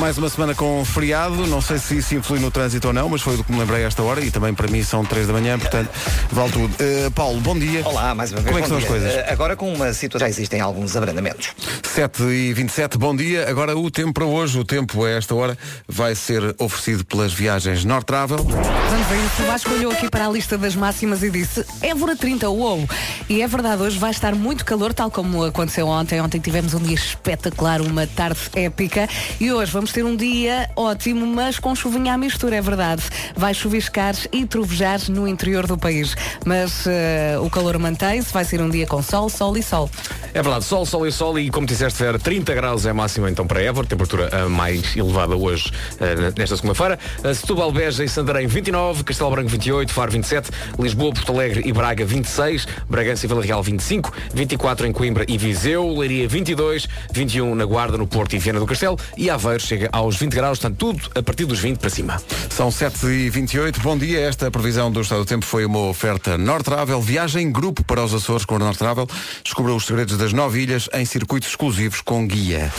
Mais 0.00 0.16
uma 0.16 0.30
semana 0.30 0.54
com 0.54 0.82
feriado, 0.82 1.46
não 1.46 1.60
sei 1.60 1.78
se 1.78 1.98
isso 1.98 2.14
influi 2.14 2.40
no 2.40 2.50
trânsito 2.50 2.86
ou 2.88 2.92
não, 2.92 3.06
mas 3.10 3.20
foi 3.20 3.36
do 3.36 3.44
que 3.44 3.52
me 3.52 3.58
lembrei 3.58 3.84
a 3.84 3.86
esta 3.86 4.02
hora 4.02 4.24
e 4.24 4.30
também 4.30 4.54
para 4.54 4.66
mim 4.66 4.82
são 4.82 5.04
3 5.04 5.26
da 5.26 5.32
manhã, 5.34 5.58
portanto, 5.58 5.90
vale 6.32 6.50
tudo. 6.50 6.74
Uh, 6.74 7.10
Paulo, 7.10 7.38
bom 7.42 7.56
dia. 7.56 7.82
Olá, 7.84 8.14
mais 8.14 8.32
uma 8.32 8.40
vez. 8.40 8.48
Como 8.48 8.58
é 8.58 8.62
que 8.62 8.68
são 8.68 8.78
as 8.78 8.82
dia. 8.82 8.90
coisas? 8.90 9.12
Eh, 9.12 9.26
Agora 9.30 9.54
com 9.54 9.70
uma 9.70 9.92
situação 9.92 10.26
já 10.26 10.30
existem 10.30 10.58
alguns 10.58 10.96
abrandamentos. 10.96 11.50
7 11.84 12.22
e 12.22 12.52
27 12.54 12.96
bom 12.96 13.14
dia. 13.14 13.46
Agora 13.48 13.76
o 13.76 13.90
tempo 13.90 14.14
para 14.14 14.24
hoje, 14.24 14.58
o 14.58 14.64
tempo 14.64 15.04
a 15.04 15.10
esta 15.10 15.34
hora 15.34 15.56
vai 15.86 16.14
ser 16.14 16.54
oferecido 16.58 17.04
pelas 17.04 17.32
viagens 17.34 17.84
North 17.84 18.06
Travel. 18.06 18.38
Vamos 18.38 19.06
ver 19.06 19.18
isso. 19.26 19.42
O 19.42 19.46
Vasco 19.46 19.70
olhou 19.74 19.92
aqui 19.92 20.08
para 20.08 20.26
a 20.26 20.30
lista 20.30 20.56
das 20.56 20.74
máximas 20.74 21.22
e 21.22 21.30
disse 21.30 21.64
Évora 21.82 22.16
30, 22.16 22.48
uou! 22.48 22.88
E 23.28 23.42
é 23.42 23.46
verdade, 23.46 23.82
hoje 23.82 23.98
vai 23.98 24.10
estar 24.12 24.34
muito 24.34 24.64
calor, 24.64 24.94
tal 24.94 25.10
como 25.10 25.44
aconteceu 25.44 25.86
ontem. 25.86 26.20
Ontem 26.22 26.40
tivemos 26.40 26.72
um 26.72 26.80
dia 26.80 26.94
espetacular, 26.94 27.82
uma 27.82 28.06
tarde 28.06 28.40
épica. 28.54 29.06
E 29.38 29.52
hoje 29.52 29.70
vamos 29.70 29.89
ter 29.92 30.04
um 30.04 30.16
dia 30.16 30.68
ótimo, 30.76 31.26
mas 31.26 31.58
com 31.58 31.74
chuvinha 31.74 32.14
à 32.14 32.18
mistura, 32.18 32.56
é 32.56 32.60
verdade. 32.60 33.02
Vai 33.36 33.54
chuviscar 33.54 34.14
e 34.32 34.46
trovejar 34.46 35.00
no 35.08 35.26
interior 35.26 35.66
do 35.66 35.76
país. 35.76 36.14
Mas 36.44 36.86
eh, 36.86 37.36
o 37.40 37.48
calor 37.50 37.78
mantém-se, 37.78 38.32
vai 38.32 38.44
ser 38.44 38.60
um 38.60 38.68
dia 38.68 38.86
com 38.86 39.02
sol, 39.02 39.28
sol 39.28 39.56
e 39.56 39.62
sol. 39.62 39.90
É 40.32 40.42
verdade, 40.42 40.64
sol, 40.64 40.86
sol 40.86 41.06
e 41.06 41.12
sol 41.12 41.38
e 41.38 41.50
como 41.50 41.66
disseste, 41.66 42.02
Vera, 42.02 42.18
30 42.18 42.54
graus 42.54 42.86
é 42.86 42.90
a 42.90 42.94
máxima 42.94 43.30
então 43.30 43.46
para 43.46 43.62
Évora, 43.62 43.86
temperatura 43.86 44.44
a 44.44 44.48
mais 44.48 44.96
elevada 44.96 45.36
hoje, 45.36 45.72
eh, 46.00 46.32
nesta 46.36 46.56
segunda-feira. 46.56 46.98
Eh, 47.24 47.34
Setúbal, 47.34 47.72
Beja 47.72 48.04
e 48.04 48.08
Santarém 48.08 48.46
29, 48.46 49.04
Castelo 49.04 49.30
Branco 49.30 49.48
28, 49.48 49.92
Faro 49.92 50.12
27, 50.12 50.50
Lisboa, 50.78 51.12
Porto 51.12 51.32
Alegre 51.32 51.62
e 51.64 51.72
Braga 51.72 52.04
26, 52.04 52.66
Bragança 52.88 53.26
e 53.26 53.28
Vila 53.28 53.42
Real 53.42 53.62
25, 53.62 54.12
24 54.34 54.86
em 54.86 54.92
Coimbra 54.92 55.24
e 55.26 55.36
Viseu, 55.36 55.98
Leiria 55.98 56.28
22, 56.28 56.86
21 57.12 57.54
na 57.54 57.64
Guarda, 57.64 57.98
no 57.98 58.06
Porto 58.06 58.34
e 58.34 58.38
Viana 58.38 58.60
do 58.60 58.66
Castelo 58.66 58.98
e 59.16 59.30
Aveiro 59.30 59.60
chega 59.60 59.79
aos 59.92 60.16
20 60.16 60.32
graus, 60.32 60.58
portanto 60.58 60.78
tudo 60.78 61.10
a 61.14 61.22
partir 61.22 61.44
dos 61.44 61.58
20 61.58 61.78
para 61.78 61.90
cima. 61.90 62.22
São 62.50 62.70
7 62.70 63.06
e 63.06 63.30
28 63.30 63.80
Bom 63.80 63.96
dia. 63.96 64.20
Esta 64.20 64.50
previsão 64.50 64.90
do 64.90 65.00
estado 65.00 65.20
do 65.20 65.26
tempo 65.26 65.44
foi 65.44 65.64
uma 65.64 65.80
oferta 65.80 66.36
North 66.36 66.64
Travel. 66.64 67.00
Viagem 67.00 67.46
em 67.46 67.52
grupo 67.52 67.84
para 67.84 68.02
os 68.04 68.14
Açores 68.14 68.44
com 68.44 68.56
a 68.56 68.58
North 68.58 68.78
Travel. 68.78 69.08
Descubra 69.42 69.74
os 69.74 69.86
segredos 69.86 70.16
das 70.16 70.32
nove 70.32 70.60
ilhas 70.62 70.88
em 70.92 71.04
circuitos 71.04 71.48
exclusivos 71.48 72.00
com 72.00 72.26
guia. 72.26 72.72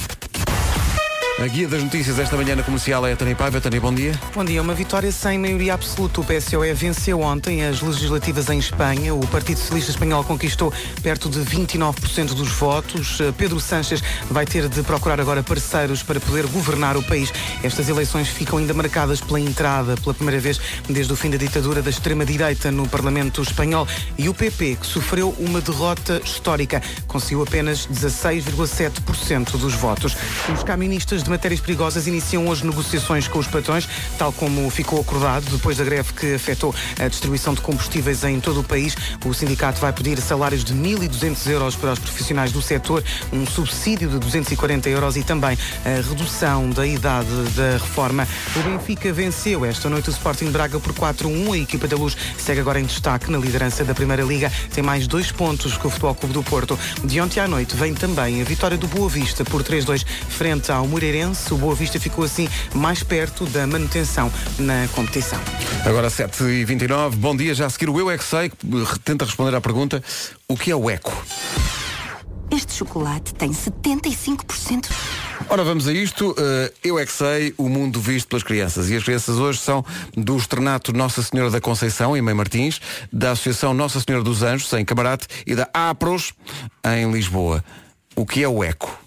A 1.42 1.48
guia 1.48 1.68
das 1.68 1.82
notícias 1.82 2.20
esta 2.20 2.38
manhã 2.38 2.56
na 2.56 2.62
comercial 2.62 3.04
é 3.08 3.14
a 3.14 3.16
Tânia 3.16 3.36
Paiva. 3.36 3.60
Tânia, 3.60 3.82
bom 3.82 3.92
dia. 3.92 4.12
Bom 4.32 4.46
dia. 4.46 4.62
Uma 4.62 4.76
vitória 4.76 5.12
sem 5.12 5.40
maioria 5.40 5.74
absoluta. 5.74 6.22
O 6.22 6.24
PSOE 6.24 6.72
venceu 6.76 7.20
ontem 7.20 7.66
as 7.66 7.82
legislativas 7.82 8.48
em 8.52 8.60
Espanha. 8.60 9.16
O 9.16 9.26
Partido 9.26 9.58
Socialista 9.58 9.90
Espanhol 9.90 10.24
conquistou 10.24 10.72
perto 11.02 11.30
de 11.30 11.40
29% 11.40 12.36
dos 12.36 12.50
votos. 12.50 13.18
Pedro 13.40 13.60
Sánchez 13.60 14.04
vai 14.30 14.46
ter 14.46 14.70
de 14.70 14.84
procurar 14.84 15.20
agora 15.20 15.42
parceiros 15.42 16.04
para 16.04 16.20
poder 16.20 16.46
governar 16.46 16.96
o 16.96 17.02
país. 17.02 17.34
Estas 17.64 17.90
eleições 17.90 18.28
ficam 18.28 18.60
ainda 18.60 18.76
marcadas 18.76 19.20
pela 19.20 19.40
entrada, 19.40 19.98
pela 19.98 20.14
primeira 20.14 20.40
vez 20.40 20.62
desde 20.88 21.12
o 21.12 21.16
fim 21.16 21.32
da 21.32 21.38
ditadura 21.38 21.82
da 21.82 21.90
extrema-direita 21.90 22.70
no 22.70 22.88
Parlamento 22.88 23.42
espanhol. 23.42 23.88
E 24.16 24.30
o 24.30 24.34
PP, 24.36 24.78
que 24.80 24.86
sofreu 24.86 25.36
uma 25.40 25.60
derrota 25.60 26.22
histórica, 26.24 26.84
conseguiu 27.08 27.42
apenas 27.42 27.88
16,7% 27.88 29.58
dos 29.58 29.74
votos. 29.74 30.16
Os 30.54 30.64
caministas 30.64 31.24
de 31.24 31.31
matérias 31.32 31.62
perigosas 31.62 32.08
iniciam 32.08 32.46
hoje 32.48 32.66
negociações 32.66 33.28
com 33.28 33.40
os 33.40 33.48
patrões, 33.48 33.88
tal 34.18 34.34
como 34.34 34.70
ficou 34.70 35.00
acordado 35.00 35.50
depois 35.50 35.78
da 35.78 35.84
greve 35.84 36.12
que 36.14 36.36
afetou 36.36 36.76
a 37.00 37.08
distribuição 37.08 37.54
de 37.54 37.62
combustíveis 37.62 38.24
em 38.26 38.40
todo 38.40 38.60
o 38.60 38.64
país. 38.64 38.96
O 39.26 39.34
sindicato 39.34 39.80
vai 39.80 39.94
pedir 39.94 40.20
salários 40.22 40.64
de 40.64 40.74
1.200 40.74 41.50
euros 41.50 41.76
para 41.76 41.94
os 41.94 42.00
profissionais 42.00 42.52
do 42.52 42.62
setor, 42.62 43.04
um 43.32 43.46
subsídio 43.48 44.10
de 44.10 44.20
240 44.20 44.90
euros 44.90 45.16
e 45.16 45.24
também 45.24 45.58
a 45.86 46.08
redução 46.08 46.70
da 46.70 46.86
idade 46.86 47.30
da 47.56 47.74
reforma. 47.74 48.28
O 48.56 48.60
Benfica 48.60 49.14
venceu 49.14 49.66
esta 49.66 49.90
noite 49.90 50.10
o 50.10 50.12
Sporting 50.12 50.52
Braga 50.52 50.80
por 50.80 50.94
4-1. 50.94 51.54
A 51.54 51.58
equipa 51.58 51.88
da 51.88 51.96
Luz 51.96 52.18
segue 52.38 52.60
agora 52.60 52.80
em 52.80 52.86
destaque 52.86 53.32
na 53.32 53.38
liderança 53.38 53.86
da 53.86 53.94
Primeira 53.94 54.24
Liga. 54.24 54.52
Tem 54.74 54.84
mais 54.84 55.08
dois 55.08 55.32
pontos 55.32 55.78
que 55.78 55.88
o 55.88 55.90
Futebol 55.90 56.14
Clube 56.14 56.34
do 56.34 56.44
Porto. 56.44 56.78
De 57.06 57.22
ontem 57.22 57.40
à 57.40 57.48
noite 57.48 57.76
vem 57.76 57.94
também 57.94 58.42
a 58.42 58.44
vitória 58.44 58.78
do 58.78 58.88
Boa 58.88 59.08
Vista 59.08 59.46
por 59.46 59.64
3-2 59.64 60.06
frente 60.28 60.72
ao 60.72 60.86
Moreirense. 60.88 61.21
O 61.22 61.56
Boa 61.56 61.76
Vista 61.76 62.00
ficou 62.00 62.24
assim 62.24 62.50
mais 62.74 63.04
perto 63.04 63.46
da 63.46 63.68
manutenção 63.68 64.32
na 64.58 64.88
competição. 64.96 65.40
Agora 65.86 66.10
7 66.10 66.44
e 66.46 66.66
29 66.66 67.16
Bom 67.16 67.36
dia. 67.36 67.54
Já 67.54 67.68
a 67.68 67.70
seguir 67.70 67.92
o 67.92 68.00
Eu 68.00 68.10
É 68.10 68.18
Que 68.18 68.24
Sei, 68.24 68.50
que 68.50 69.00
tenta 69.04 69.24
responder 69.24 69.56
à 69.56 69.62
pergunta 69.62 70.04
o 70.48 70.58
que 70.58 70.72
é 70.72 70.76
o 70.76 70.90
eco? 70.90 71.14
Este 72.50 72.74
chocolate 72.74 73.36
tem 73.36 73.52
75%. 73.52 74.90
Ora, 75.48 75.64
vamos 75.64 75.88
a 75.88 75.94
isto. 75.94 76.32
Uh, 76.32 76.74
eu 76.84 76.98
é 76.98 77.06
que 77.06 77.12
sei 77.12 77.54
o 77.56 77.70
mundo 77.70 78.02
visto 78.02 78.28
pelas 78.28 78.42
crianças. 78.42 78.90
E 78.90 78.96
as 78.96 79.04
crianças 79.04 79.38
hoje 79.38 79.60
são 79.60 79.86
do 80.18 80.36
Externato 80.38 80.92
Nossa 80.92 81.22
Senhora 81.22 81.52
da 81.52 81.62
Conceição, 81.62 82.18
em 82.18 82.22
Mãe 82.22 82.34
Martins, 82.34 82.82
da 83.14 83.32
Associação 83.32 83.76
Nossa 83.76 84.00
Senhora 84.00 84.24
dos 84.24 84.42
Anjos, 84.42 84.74
em 84.74 84.84
Camarate, 84.84 85.28
e 85.46 85.54
da 85.54 85.70
APROS, 85.72 86.34
em 86.84 87.12
Lisboa. 87.12 87.64
O 88.16 88.26
que 88.26 88.44
é 88.44 88.48
o 88.48 88.64
eco? 88.64 89.00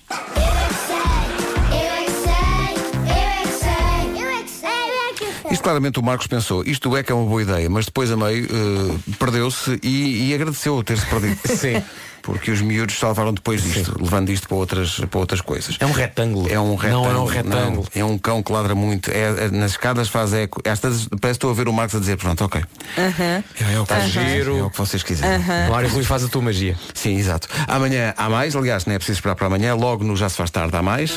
Isto 5.54 5.62
claramente 5.62 6.00
o 6.00 6.02
Marcos 6.02 6.26
pensou, 6.26 6.64
isto 6.66 6.88
do 6.90 6.96
eco 6.96 7.12
é 7.12 7.14
uma 7.14 7.26
boa 7.28 7.40
ideia, 7.40 7.70
mas 7.70 7.84
depois 7.87 8.11
a 8.11 8.16
meio 8.16 8.44
uh, 8.46 9.00
perdeu-se 9.20 9.78
e, 9.84 10.28
e 10.30 10.34
agradeceu 10.34 10.82
ter-se 10.82 11.06
perdido. 11.06 11.38
Sim. 11.56 11.80
Porque 12.23 12.50
os 12.50 12.61
miúdos 12.61 12.99
salvaram 12.99 13.32
depois 13.32 13.62
disto, 13.62 13.96
levando 14.02 14.30
isto 14.30 14.49
para 14.49 14.56
outras, 14.56 14.99
para 14.99 15.20
outras 15.20 15.40
coisas. 15.42 15.76
É 15.78 15.87
um 15.87 15.92
retângulo. 15.92 16.50
É 16.50 16.58
um 16.58 16.75
retângulo. 16.75 17.04
Não 17.04 17.11
é 17.14 17.18
um 17.23 17.25
retângulo. 17.26 17.87
não. 17.94 18.02
é 18.02 18.04
um 18.04 18.18
cão 18.18 18.42
que 18.42 18.50
ladra 18.50 18.75
muito. 18.75 19.11
É, 19.11 19.44
é- 19.44 19.50
nas 19.50 19.73
escadas 19.73 20.08
faz 20.08 20.32
eco. 20.32 20.61
Vezes 20.64 21.06
parece 21.08 21.20
que 21.20 21.28
estou 21.28 21.50
a 21.50 21.54
ver 21.54 21.68
o 21.68 21.73
Marcos 21.73 21.94
a 21.94 22.00
dizer, 22.00 22.16
pronto, 22.16 22.42
ok. 22.44 22.64
É, 22.96 23.42
é 23.75 23.78
o 23.78 23.82
que, 23.82 23.88
Tá 23.90 24.00
vocês- 24.00 24.11
giro. 24.11 24.58
é 24.58 24.62
o 24.64 24.70
que 24.70 24.78
vocês 24.78 25.02
quiserem. 25.04 25.38
Mário 25.70 25.88
Rui 25.90 26.02
faz 26.02 26.25
a 26.25 26.28
tua 26.28 26.42
magia. 26.42 26.76
Sim, 26.94 27.16
exato. 27.16 27.46
Amanhã 27.68 28.12
há 28.16 28.28
mais, 28.28 28.56
aliás, 28.56 28.87
não 28.87 28.94
é 28.94 28.99
preciso 28.99 29.18
esperar 29.18 29.37
para 29.37 29.46
amanhã, 29.46 29.75
logo 29.75 30.02
no 30.02 30.16
Já 30.16 30.28
se 30.28 30.37
faz 30.37 30.50
tarde 30.50 30.75
há 30.75 30.82
mais. 30.82 31.12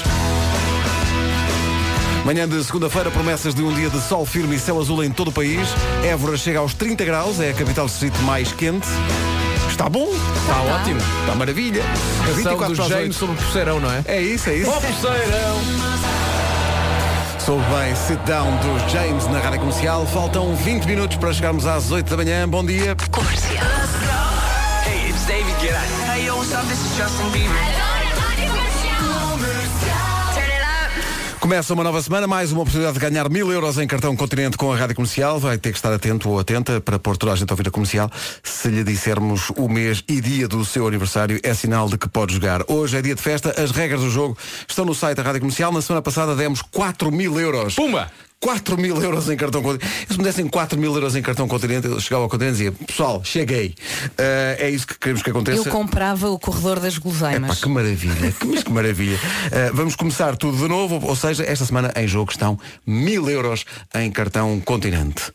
Manhã 2.28 2.46
de 2.46 2.62
segunda-feira, 2.62 3.10
promessas 3.10 3.56
de 3.56 3.64
um 3.64 3.74
dia 3.74 3.90
de 3.90 4.02
sol 4.02 4.26
firme 4.26 4.58
e 4.58 4.60
céu 4.60 4.78
azul 4.82 5.02
em 5.02 5.10
todo 5.10 5.30
o 5.30 5.32
país. 5.32 5.66
Évora 6.04 6.36
chega 6.36 6.60
aos 6.60 6.74
30 6.74 7.06
graus, 7.06 7.40
é 7.40 7.52
a 7.52 7.54
capital 7.54 7.86
distrito 7.86 8.20
mais 8.24 8.52
quente. 8.52 8.86
Está 9.70 9.88
bom? 9.88 10.10
Está 10.10 10.62
ótimo. 10.76 11.00
Está 11.22 11.36
maravilha. 11.36 11.82
Canção 12.26 12.58
24 12.58 12.76
do 12.76 12.90
James 12.90 13.16
sobre 13.16 13.34
o 13.34 13.38
pulseirão, 13.38 13.80
não 13.80 13.90
é? 13.90 14.04
É 14.04 14.22
isso, 14.22 14.50
é 14.50 14.56
isso. 14.56 14.70
Ó 14.70 14.74
pulseirão! 14.74 15.58
Soube 17.40 17.64
bem, 17.64 17.96
sit 17.96 18.20
down 18.26 18.58
dos 18.58 18.92
James 18.92 19.26
na 19.28 19.40
rádio 19.40 19.62
comercial. 19.62 20.06
Faltam 20.08 20.54
20 20.54 20.84
minutos 20.84 21.16
para 21.16 21.32
chegarmos 21.32 21.66
às 21.66 21.92
8 21.92 22.10
da 22.10 22.18
manhã. 22.18 22.50
Bom 22.50 22.66
dia. 22.66 22.94
Hey, 24.86 25.10
it's 25.10 25.26
David 25.26 25.56
Guetta. 25.62 25.80
Hey, 26.12 26.26
yo, 26.26 26.36
what's 26.36 26.52
up? 26.52 26.68
This 26.68 26.78
is 26.78 26.98
Justin 26.98 27.32
Bieber. 27.32 27.97
Começa 31.48 31.74
uma 31.74 31.82
nova 31.82 32.02
semana, 32.02 32.28
mais 32.28 32.52
uma 32.52 32.64
oportunidade 32.64 32.96
de 32.96 33.00
ganhar 33.00 33.30
mil 33.30 33.50
euros 33.50 33.78
em 33.78 33.88
cartão 33.88 34.14
continente 34.18 34.58
com 34.58 34.70
a 34.70 34.76
rádio 34.76 34.98
comercial. 34.98 35.40
Vai 35.40 35.58
ter 35.58 35.72
que 35.72 35.78
estar 35.78 35.94
atento 35.94 36.30
ou 36.30 36.38
atenta 36.38 36.82
para 36.82 37.00
pôr 37.00 37.16
toda 37.16 37.32
a 37.32 37.36
gente 37.38 37.50
a 37.50 37.54
ouvir 37.54 37.70
a 37.70 37.72
comercial. 37.72 38.12
Se 38.44 38.68
lhe 38.68 38.84
dissermos 38.84 39.50
o 39.52 39.70
mês 39.70 40.04
e 40.10 40.20
dia 40.20 40.46
do 40.46 40.66
seu 40.66 40.86
aniversário, 40.86 41.40
é 41.42 41.54
sinal 41.54 41.88
de 41.88 41.98
que 41.98 42.10
pode 42.10 42.34
jogar. 42.34 42.64
Hoje 42.68 42.98
é 42.98 43.02
dia 43.02 43.16
de 43.16 43.22
festa, 43.22 43.64
as 43.64 43.72
regras 43.72 44.02
do 44.02 44.10
jogo 44.10 44.38
estão 44.68 44.84
no 44.84 44.94
site 44.94 45.16
da 45.16 45.24
rádio 45.24 45.40
comercial. 45.40 45.72
Na 45.72 45.82
semana 45.82 46.02
passada 46.02 46.36
demos 46.36 46.62
4 46.62 47.10
mil 47.14 47.40
euros. 47.40 47.76
Pumba! 47.76 48.12
4 48.40 48.78
mil 48.78 49.02
euros 49.02 49.30
em 49.30 49.36
cartão 49.36 49.62
continente. 49.62 49.92
Se 50.10 50.18
me 50.18 50.24
dessem 50.24 50.48
4 50.48 50.80
mil 50.80 50.94
euros 50.94 51.16
em 51.16 51.22
cartão 51.22 51.48
continente, 51.48 51.88
eu 51.88 52.00
chegava 52.00 52.24
ao 52.24 52.30
continente 52.30 52.56
e 52.56 52.70
dizia, 52.70 52.72
pessoal, 52.86 53.24
cheguei. 53.24 53.76
Ah, 54.18 54.56
é 54.60 54.70
isso 54.70 54.86
que 54.86 54.98
queremos 54.98 55.24
que 55.24 55.30
aconteça. 55.30 55.68
Eu 55.68 55.72
comprava 55.72 56.30
o 56.30 56.40
corredor 56.40 56.80
das 56.80 56.96
Epá, 56.96 57.04
guloseimas. 57.04 57.60
que 57.60 57.70
maravilha, 57.70 58.32
que, 58.32 58.46
mas 58.46 58.64
que 58.64 58.72
maravilha. 58.72 59.18
Uh, 59.18 59.76
vamos 59.76 59.96
começar 59.96 60.36
tudo 60.36 60.58
de 60.58 60.68
novo, 60.68 61.06
ou 61.06 61.16
seja, 61.16 61.44
esta 61.44 61.66
semana 61.66 61.92
em 61.96 62.08
jogo 62.08 62.32
estão 62.32 62.60
mil 62.86 63.30
euros 63.30 63.66
em 63.96 64.12
cartão 64.12 64.60
continente. 64.60 65.32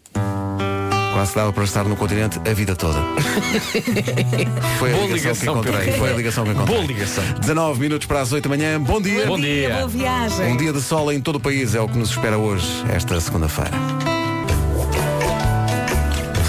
Quase 1.12 1.34
dava 1.34 1.52
para 1.52 1.64
estar 1.64 1.84
no 1.84 1.94
continente 1.94 2.40
a 2.48 2.54
vida 2.54 2.74
toda. 2.74 2.98
Foi 4.78 4.92
a 4.92 4.96
Boa 4.96 5.06
ligação, 5.06 5.32
ligação, 5.32 5.62
que 5.62 5.68
encontrei. 5.68 5.92
Foi 5.92 6.10
a 6.10 6.16
ligação 6.16 6.44
que 6.44 6.50
encontrei. 6.50 6.76
Boa 6.76 6.86
ligação. 6.86 7.24
19 7.40 7.80
minutos 7.80 8.06
para 8.06 8.20
as 8.20 8.32
8 8.32 8.48
da 8.48 8.56
manhã. 8.56 8.80
Bom 8.80 9.00
dia. 9.00 9.26
Bom 9.26 9.38
dia. 9.38 9.74
Boa 9.74 9.88
viagem. 9.88 10.52
Um 10.52 10.56
dia 10.56 10.72
de 10.72 10.80
sol 10.80 11.12
em 11.12 11.20
todo 11.20 11.36
o 11.36 11.40
país 11.40 11.74
é 11.74 11.80
o 11.80 11.88
que 11.88 11.98
nos 11.98 12.10
espera 12.10 12.38
hoje, 12.38 12.66
esta 12.90 13.20
segunda-feira. 13.20 13.72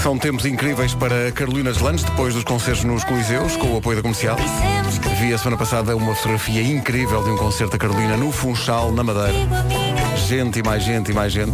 São 0.02 0.18
tempos 0.18 0.44
incríveis 0.44 0.94
para 0.94 1.32
Carolina 1.32 1.72
Landes, 1.80 2.04
depois 2.04 2.34
dos 2.34 2.44
concertos 2.44 2.84
nos 2.84 3.04
Coliseus, 3.04 3.56
com 3.56 3.72
o 3.72 3.78
apoio 3.78 3.96
da 3.96 4.02
comercial. 4.02 4.36
Vi 5.18 5.32
a 5.32 5.38
semana 5.38 5.56
passada 5.56 5.96
uma 5.96 6.14
fotografia 6.14 6.62
incrível 6.62 7.22
de 7.22 7.30
um 7.30 7.36
concerto 7.36 7.72
da 7.72 7.78
Carolina 7.78 8.16
no 8.16 8.30
Funchal, 8.30 8.92
na 8.92 9.02
Madeira. 9.02 9.32
Gente 10.26 10.58
e 10.58 10.62
mais 10.62 10.82
gente 10.82 11.10
e 11.10 11.14
mais 11.14 11.32
gente. 11.32 11.52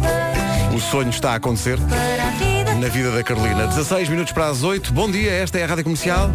O 0.75 0.79
sonho 0.79 1.09
está 1.09 1.31
a 1.31 1.35
acontecer 1.35 1.77
na 2.81 2.87
vida 2.87 3.11
da 3.11 3.21
Carolina. 3.23 3.67
16 3.67 4.09
minutos 4.09 4.33
para 4.33 4.47
as 4.47 4.63
8. 4.63 4.91
Bom 4.91 5.09
dia, 5.09 5.29
esta 5.31 5.59
é 5.59 5.63
a 5.63 5.67
Rádio 5.67 5.83
Comercial. 5.83 6.31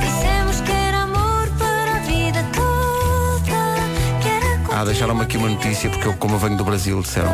Dissemos 0.00 0.60
que 0.60 0.72
era 0.72 1.02
amor 1.02 1.48
para 1.56 1.96
a 1.96 2.00
vida 2.00 2.44
toda. 2.52 4.20
Que 4.20 4.28
era 4.28 4.80
Ah, 4.80 4.84
deixaram-me 4.84 5.22
aqui 5.22 5.36
uma 5.36 5.50
notícia, 5.50 5.88
porque 5.88 6.08
eu, 6.08 6.14
como 6.14 6.34
eu 6.34 6.38
venho 6.40 6.56
do 6.56 6.64
Brasil, 6.64 7.00
disseram 7.00 7.30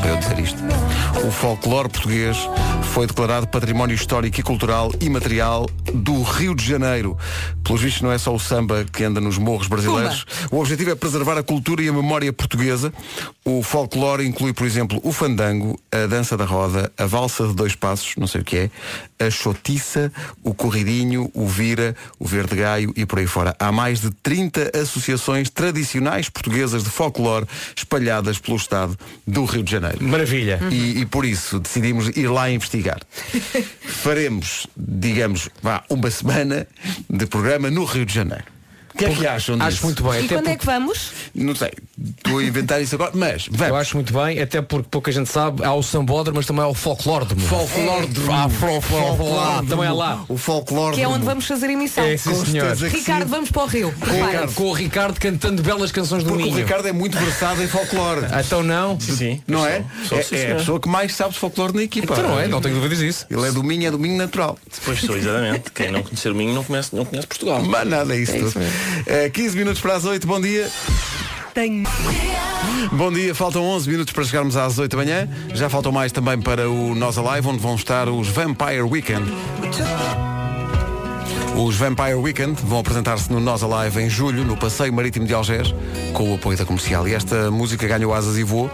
para 0.00 0.08
eu 0.08 0.16
dizer 0.16 0.38
isto. 0.38 0.58
O 1.26 1.30
folclore 1.30 1.90
português 1.90 2.38
foi 2.94 3.06
declarado 3.06 3.46
Património 3.48 3.94
Histórico 3.94 4.40
e 4.40 4.42
Cultural 4.42 4.90
Imaterial 5.00 5.66
do 5.92 6.22
Rio 6.22 6.54
de 6.54 6.64
Janeiro. 6.64 7.18
Pelos 7.62 7.82
vistos, 7.82 8.02
não 8.02 8.12
é 8.12 8.18
só 8.18 8.34
o 8.34 8.38
samba 8.38 8.84
que 8.90 9.04
anda 9.04 9.20
nos 9.20 9.36
morros 9.36 9.66
brasileiros. 9.66 10.24
O 10.50 10.58
objetivo 10.58 10.90
é 10.90 10.94
preservar 10.94 11.36
a 11.36 11.42
cultura 11.42 11.82
e 11.82 11.88
a 11.88 11.92
memória 11.92 12.32
portuguesa. 12.32 12.92
O 13.46 13.62
folclore 13.62 14.26
inclui, 14.26 14.54
por 14.54 14.66
exemplo, 14.66 14.98
o 15.02 15.12
fandango, 15.12 15.78
a 15.92 16.06
dança 16.06 16.34
da 16.34 16.46
roda, 16.46 16.90
a 16.96 17.04
valsa 17.04 17.46
de 17.46 17.54
dois 17.54 17.74
passos, 17.74 18.16
não 18.16 18.26
sei 18.26 18.40
o 18.40 18.44
que 18.44 18.56
é, 18.56 18.70
a 19.26 19.30
chotiça, 19.30 20.10
o 20.42 20.54
corridinho, 20.54 21.30
o 21.34 21.46
vira, 21.46 21.94
o 22.18 22.26
verde 22.26 22.56
gaio 22.56 22.94
e 22.96 23.04
por 23.04 23.18
aí 23.18 23.26
fora. 23.26 23.54
Há 23.58 23.70
mais 23.70 24.00
de 24.00 24.10
30 24.10 24.72
associações 24.80 25.50
tradicionais 25.50 26.30
portuguesas 26.30 26.84
de 26.84 26.88
folclore 26.88 27.46
espalhadas 27.76 28.38
pelo 28.38 28.56
estado 28.56 28.98
do 29.26 29.44
Rio 29.44 29.62
de 29.62 29.72
Janeiro. 29.72 30.02
Maravilha. 30.02 30.60
E, 30.70 31.00
e 31.00 31.06
por 31.06 31.26
isso 31.26 31.60
decidimos 31.60 32.08
ir 32.16 32.28
lá 32.28 32.50
investigar. 32.50 33.00
Faremos, 33.86 34.66
digamos, 34.74 35.50
vá, 35.62 35.84
uma 35.90 36.10
semana 36.10 36.66
de 37.10 37.26
programa 37.26 37.70
no 37.70 37.84
Rio 37.84 38.06
de 38.06 38.14
Janeiro. 38.14 38.53
O 38.94 38.98
que 38.98 39.04
é 39.06 39.08
que 39.14 39.26
acham 39.26 39.56
disso? 39.56 39.66
Acho 39.68 39.84
muito 39.86 40.02
bem. 40.04 40.12
E 40.22 40.24
até 40.26 40.34
quando 40.36 40.48
é 40.48 40.56
que 40.56 40.64
vamos? 40.66 41.10
Não 41.34 41.54
sei, 41.56 41.72
estou 42.16 42.38
a 42.38 42.44
inventar 42.44 42.80
isso 42.80 42.94
agora, 42.94 43.10
mas 43.14 43.46
Eu 43.48 43.52
vamos. 43.54 43.76
acho 43.78 43.96
muito 43.96 44.12
bem, 44.12 44.40
até 44.40 44.62
porque 44.62 44.86
pouca 44.88 45.10
gente 45.10 45.28
sabe, 45.28 45.64
há 45.64 45.74
o 45.74 45.82
sambódromo, 45.82 46.36
mas 46.36 46.46
também 46.46 46.62
há 46.64 46.68
o 46.68 46.74
folclore 46.74 47.26
Folclore 47.48 48.06
de 48.06 48.20
Ah, 48.30 48.48
fro- 48.48 48.80
de- 49.62 49.68
também 49.68 49.86
é 49.86 49.90
lá. 49.92 50.24
O 50.28 50.36
folclore 50.38 50.94
Que 50.94 51.02
é 51.02 51.08
onde 51.08 51.24
vamos 51.24 51.44
fazer 51.46 51.68
emissão. 51.70 52.04
É, 52.04 52.16
sim, 52.16 52.34
senhor. 52.44 52.74
Ricardo, 52.76 53.26
vamos 53.28 53.50
para 53.50 53.62
o 53.62 53.66
Rio. 53.66 53.92
Com, 54.54 54.64
o 54.64 54.72
Ricardo 54.72 55.18
cantando 55.18 55.62
belas 55.62 55.90
canções 55.90 56.22
do 56.22 56.30
Porque 56.30 56.44
o 56.44 56.46
Minho. 56.46 56.58
Ricardo 56.58 56.86
é 56.86 56.92
muito 56.92 57.18
versado 57.18 57.62
em 57.62 57.66
folclore. 57.68 58.26
Ah, 58.30 58.40
Então 58.40 58.62
não? 58.62 58.98
Sim, 59.00 59.42
Não 59.46 59.66
é? 59.66 59.82
Sou, 60.08 60.18
É, 60.18 60.22
sim, 60.22 60.36
é 60.36 60.38
a 60.38 60.42
senhor. 60.42 60.56
pessoa 60.58 60.80
que 60.80 60.88
mais 60.88 61.14
sabe 61.14 61.32
de 61.32 61.38
folclore 61.40 61.74
na 61.74 61.82
equipa. 61.82 62.12
Então 62.12 62.28
não 62.28 62.38
é, 62.40 62.46
não 62.46 62.60
tenho 62.60 62.74
dúvidas 62.76 62.98
disso. 62.98 63.26
Ele 63.30 63.46
é 63.46 63.50
do 63.50 63.62
Minho, 63.64 63.88
é 63.88 63.90
do 63.90 63.98
Minho 63.98 64.16
natural. 64.16 64.56
Pois 64.84 65.00
sou, 65.00 65.16
exatamente. 65.16 65.70
Quem 65.72 65.90
não 65.90 66.02
conhecer 66.02 66.30
o 66.30 66.34
Minho 66.34 66.54
não 66.54 66.62
conhece, 66.62 66.94
não 66.94 67.04
conhece 67.04 67.26
Portugal. 67.26 67.60
Mas 67.62 67.88
nada, 67.88 68.14
é 68.14 68.18
isso 68.18 68.32
tudo. 68.38 68.54
É, 69.06 69.28
15 69.28 69.56
minutos 69.56 69.80
para 69.80 69.94
as 69.94 70.04
8, 70.04 70.26
bom 70.26 70.40
dia. 70.40 70.70
Tenho. 71.54 71.84
Bom 72.92 73.12
dia, 73.12 73.34
faltam 73.34 73.62
11 73.62 73.88
minutos 73.88 74.12
para 74.12 74.24
chegarmos 74.24 74.56
às 74.56 74.78
8 74.78 74.90
da 74.90 74.96
manhã. 74.96 75.28
Já 75.54 75.68
faltam 75.68 75.92
mais 75.92 76.10
também 76.10 76.40
para 76.40 76.68
o 76.68 76.94
Nós 76.94 77.16
Alive, 77.16 77.48
onde 77.48 77.60
vão 77.60 77.76
estar 77.76 78.08
os 78.08 78.28
Vampire 78.28 78.82
Weekend. 78.82 79.32
Os 81.56 81.76
Vampire 81.76 82.14
Weekend 82.14 82.60
vão 82.64 82.80
apresentar-se 82.80 83.30
no 83.32 83.38
Nós 83.38 83.62
Alive 83.62 84.02
em 84.02 84.10
julho, 84.10 84.44
no 84.44 84.56
Passeio 84.56 84.92
Marítimo 84.92 85.26
de 85.26 85.32
Algés, 85.32 85.72
com 86.12 86.32
o 86.32 86.34
apoio 86.34 86.58
da 86.58 86.64
comercial. 86.64 87.06
E 87.06 87.14
esta 87.14 87.50
música 87.50 87.86
ganhou 87.86 88.12
asas 88.12 88.36
e 88.36 88.42
voou. 88.42 88.68